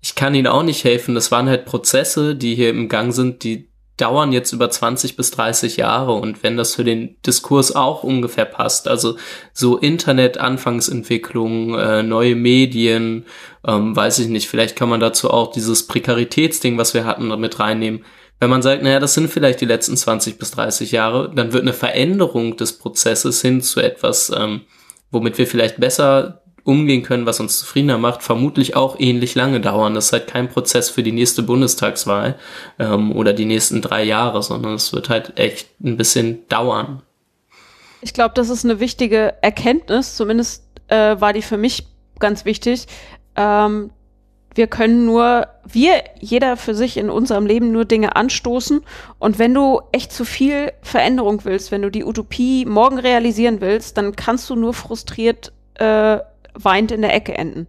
[0.00, 1.14] ich kann Ihnen auch nicht helfen.
[1.14, 5.30] Das waren halt Prozesse, die hier im Gang sind, die dauern jetzt über 20 bis
[5.32, 9.16] 30 Jahre und wenn das für den Diskurs auch ungefähr passt, also
[9.52, 13.26] so Internet-Anfangsentwicklung, äh, neue Medien,
[13.66, 17.60] ähm, weiß ich nicht, vielleicht kann man dazu auch dieses Prekaritätsding, was wir hatten, mit
[17.60, 18.04] reinnehmen.
[18.40, 21.62] Wenn man sagt, naja, das sind vielleicht die letzten 20 bis 30 Jahre, dann wird
[21.62, 24.62] eine Veränderung des Prozesses hin zu etwas, ähm,
[25.10, 29.94] womit wir vielleicht besser umgehen können, was uns zufriedener macht, vermutlich auch ähnlich lange dauern.
[29.94, 32.36] Das ist halt kein Prozess für die nächste Bundestagswahl
[32.78, 37.02] ähm, oder die nächsten drei Jahre, sondern es wird halt echt ein bisschen dauern.
[38.00, 41.86] Ich glaube, das ist eine wichtige Erkenntnis, zumindest äh, war die für mich
[42.18, 42.86] ganz wichtig.
[43.36, 43.90] Ähm,
[44.54, 48.82] wir können nur, wir, jeder für sich in unserem Leben nur Dinge anstoßen.
[49.18, 53.96] Und wenn du echt zu viel Veränderung willst, wenn du die Utopie morgen realisieren willst,
[53.96, 56.18] dann kannst du nur frustriert äh,
[56.54, 57.66] weint in der Ecke enden.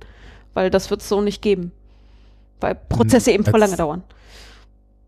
[0.53, 1.71] Weil das wird es so nicht geben.
[2.59, 4.03] Weil Prozesse eben voll lange dauern.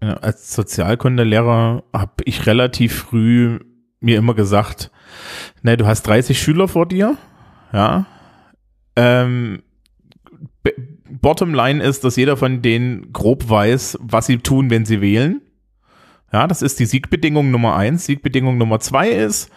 [0.01, 3.59] Ja, als Sozialkundelehrer habe ich relativ früh
[3.99, 4.91] mir immer gesagt,
[5.61, 7.17] ne, du hast 30 Schüler vor dir,
[7.73, 8.05] ja.
[8.95, 9.63] Ähm,
[11.09, 15.41] Bottomline ist, dass jeder von denen grob weiß, was sie tun, wenn sie wählen.
[16.31, 18.05] Ja, das ist die Siegbedingung Nummer eins.
[18.05, 19.49] Siegbedingung Nummer zwei ist,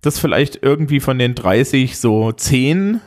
[0.00, 3.00] dass vielleicht irgendwie von den 30 so 10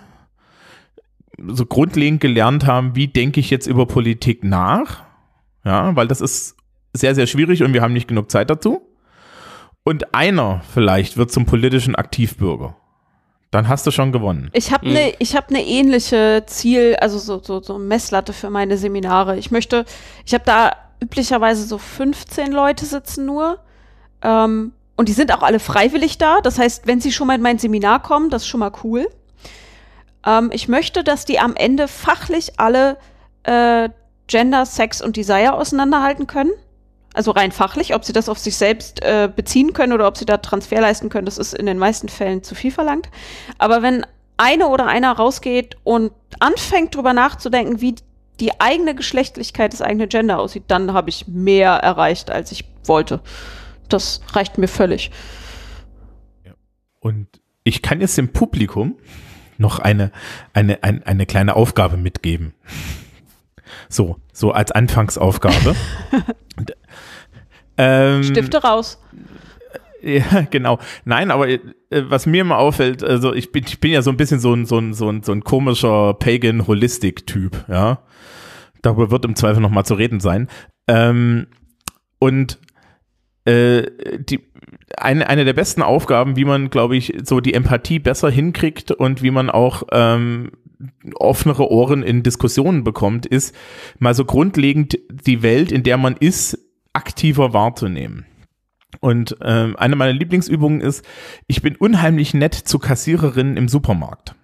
[1.48, 5.04] so grundlegend gelernt haben, wie denke ich jetzt über Politik nach.
[5.64, 6.56] Ja, weil das ist
[6.94, 8.82] sehr, sehr schwierig und wir haben nicht genug Zeit dazu.
[9.84, 12.76] Und einer vielleicht wird zum politischen Aktivbürger.
[13.52, 14.50] Dann hast du schon gewonnen.
[14.54, 15.26] Ich habe eine mhm.
[15.36, 19.38] hab ne ähnliche Ziel, also so, so, so Messlatte für meine Seminare.
[19.38, 19.86] Ich möchte,
[20.26, 20.72] ich habe da
[21.04, 23.60] üblicherweise so 15 Leute sitzen nur.
[24.22, 26.42] Ähm, und die sind auch alle freiwillig da.
[26.42, 29.08] Das heißt, wenn sie schon mal in mein Seminar kommen, das ist schon mal cool.
[30.26, 32.98] Ähm, ich möchte, dass die am Ende fachlich alle
[33.44, 33.90] äh,
[34.28, 36.52] Gender, Sex und Desire auseinanderhalten können.
[37.14, 40.26] Also rein fachlich, ob sie das auf sich selbst äh, beziehen können oder ob sie
[40.26, 43.10] da Transfer leisten können, das ist in den meisten Fällen zu viel verlangt.
[43.58, 44.06] Aber wenn
[44.38, 47.96] eine oder einer rausgeht und anfängt drüber nachzudenken, wie
[48.40, 53.22] die eigene Geschlechtlichkeit, das eigene Gender aussieht, dann habe ich mehr erreicht, als ich wollte.
[53.90, 55.12] Das reicht mir völlig.
[57.02, 57.28] Und
[57.64, 58.96] ich kann jetzt dem Publikum
[59.62, 60.12] noch eine,
[60.54, 62.54] eine, eine, eine kleine Aufgabe mitgeben.
[63.88, 65.76] So, so als Anfangsaufgabe.
[67.78, 69.00] ähm, Stifte raus.
[70.02, 70.80] Ja, genau.
[71.06, 71.60] Nein, aber äh,
[71.90, 74.66] was mir immer auffällt, also ich bin, ich bin ja so ein bisschen so ein,
[74.66, 78.00] so ein, so ein, so ein komischer Pagan-Holistic-Typ, ja.
[78.82, 80.48] Darüber wird im Zweifel nochmal zu reden sein.
[80.88, 81.48] Ähm,
[82.18, 82.58] und
[83.46, 83.84] äh,
[84.20, 84.40] die,
[84.98, 89.22] eine, eine der besten Aufgaben, wie man, glaube ich, so die Empathie besser hinkriegt und
[89.22, 90.52] wie man auch ähm,
[91.16, 93.56] offenere Ohren in Diskussionen bekommt, ist
[94.00, 96.58] mal so grundlegend die Welt, in der man ist,
[96.94, 98.26] aktiver wahrzunehmen.
[99.00, 101.06] Und ähm, eine meiner Lieblingsübungen ist,
[101.48, 104.36] ich bin unheimlich nett zu Kassiererinnen im Supermarkt.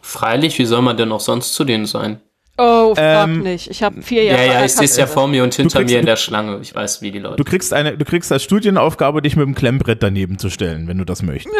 [0.00, 2.20] Freilich, wie soll man denn auch sonst zu denen sein?
[2.56, 3.68] Oh, frag Ähm, nicht.
[3.70, 5.92] Ich habe vier Jahre Ja, ja, ich sehe es ja vor mir und hinter kriegst-
[5.92, 6.58] mir in der Schlange.
[6.62, 7.36] Ich weiß, wie die Leute.
[7.36, 10.98] Du kriegst eine, du kriegst als Studienaufgabe, dich mit dem Klemmbrett daneben zu stellen, wenn
[10.98, 11.54] du das möchtest.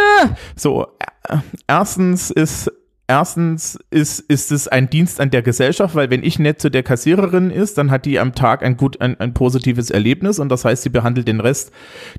[0.56, 0.86] So,
[1.28, 2.70] äh, erstens ist
[3.06, 6.82] Erstens ist, ist es ein Dienst an der Gesellschaft, weil wenn ich nett zu der
[6.82, 10.64] Kassiererin ist, dann hat die am Tag ein gut, ein, ein positives Erlebnis und das
[10.64, 11.70] heißt, sie behandelt den Rest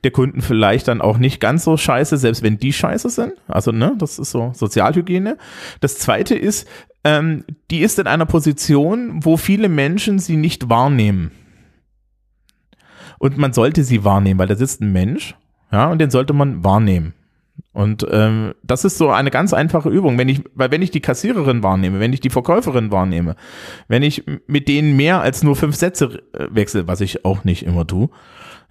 [0.03, 3.33] der Kunden vielleicht dann auch nicht ganz so scheiße, selbst wenn die scheiße sind.
[3.47, 5.39] Also, ne, das ist so Sozialhygiene.
[5.81, 6.67] Das zweite ist,
[7.05, 11.31] ähm, die ist in einer Position, wo viele Menschen sie nicht wahrnehmen.
[13.19, 15.35] Und man sollte sie wahrnehmen, weil da sitzt ein Mensch,
[15.71, 17.13] ja, und den sollte man wahrnehmen.
[17.71, 20.17] Und ähm, das ist so eine ganz einfache Übung.
[20.17, 23.35] Wenn ich, weil wenn ich die Kassiererin wahrnehme, wenn ich die Verkäuferin wahrnehme,
[23.87, 27.63] wenn ich mit denen mehr als nur fünf Sätze äh, wechsle, was ich auch nicht
[27.63, 28.09] immer tue,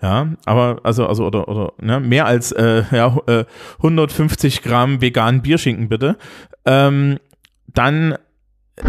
[0.02, 3.44] ja, aber also also oder oder ne, mehr als äh, ja, äh,
[3.78, 6.16] 150 Gramm veganen Bierschinken bitte,
[6.64, 7.18] ähm,
[7.66, 8.16] dann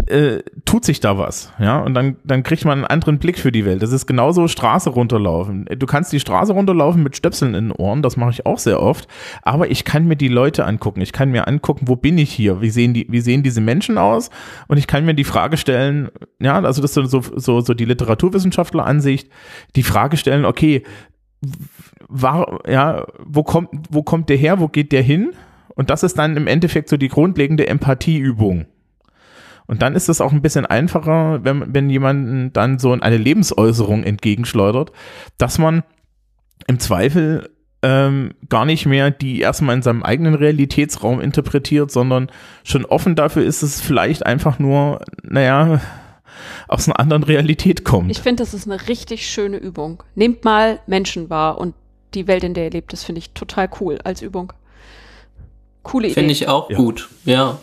[0.06, 3.52] äh, tut sich da was, ja, und dann, dann kriegt man einen anderen Blick für
[3.52, 3.82] die Welt.
[3.82, 5.66] Das ist genauso Straße runterlaufen.
[5.78, 8.82] Du kannst die Straße runterlaufen mit Stöpseln in den Ohren, das mache ich auch sehr
[8.82, 9.06] oft,
[9.42, 11.00] aber ich kann mir die Leute angucken.
[11.02, 12.60] Ich kann mir angucken, wo bin ich hier?
[12.60, 14.30] Wie sehen die, wie sehen diese Menschen aus?
[14.66, 17.84] Und ich kann mir die Frage stellen, ja, also das ist so, so, so die
[17.84, 19.30] Literaturwissenschaftler-Ansicht,
[19.76, 20.82] die Frage stellen, okay,
[22.08, 25.32] war, ja, wo kommt, wo kommt der her, wo geht der hin?
[25.76, 28.66] Und das ist dann im Endeffekt so die grundlegende Empathieübung.
[29.66, 34.02] Und dann ist es auch ein bisschen einfacher, wenn, wenn jemanden dann so eine Lebensäußerung
[34.02, 34.92] entgegenschleudert,
[35.38, 35.82] dass man
[36.66, 37.50] im Zweifel
[37.82, 42.30] ähm, gar nicht mehr die erstmal in seinem eigenen Realitätsraum interpretiert, sondern
[42.64, 45.80] schon offen dafür ist, es vielleicht einfach nur, naja,
[46.68, 48.10] aus einer anderen Realität kommt.
[48.10, 50.02] Ich finde, das ist eine richtig schöne Übung.
[50.14, 51.74] Nehmt mal Menschen wahr und
[52.14, 54.52] die Welt, in der ihr lebt, das finde ich total cool als Übung.
[55.86, 56.14] Coole Idee.
[56.14, 56.76] Finde ich auch Ja.
[56.76, 57.58] gut, ja.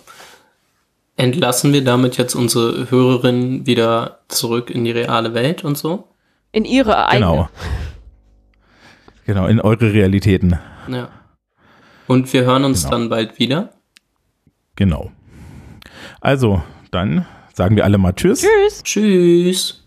[1.16, 6.08] Entlassen wir damit jetzt unsere Hörerinnen wieder zurück in die reale Welt und so?
[6.56, 7.26] in ihre eigene.
[7.32, 7.50] genau.
[9.26, 10.60] Genau, in eure Realitäten.
[10.88, 11.10] Ja.
[12.08, 12.92] Und wir hören uns Genau.
[12.92, 13.72] dann bald wieder.
[14.76, 15.12] Genau.
[16.22, 18.42] Also, dann sagen wir alle mal Tschüss.
[18.42, 18.84] Tschüss.
[18.84, 19.83] Tschüss.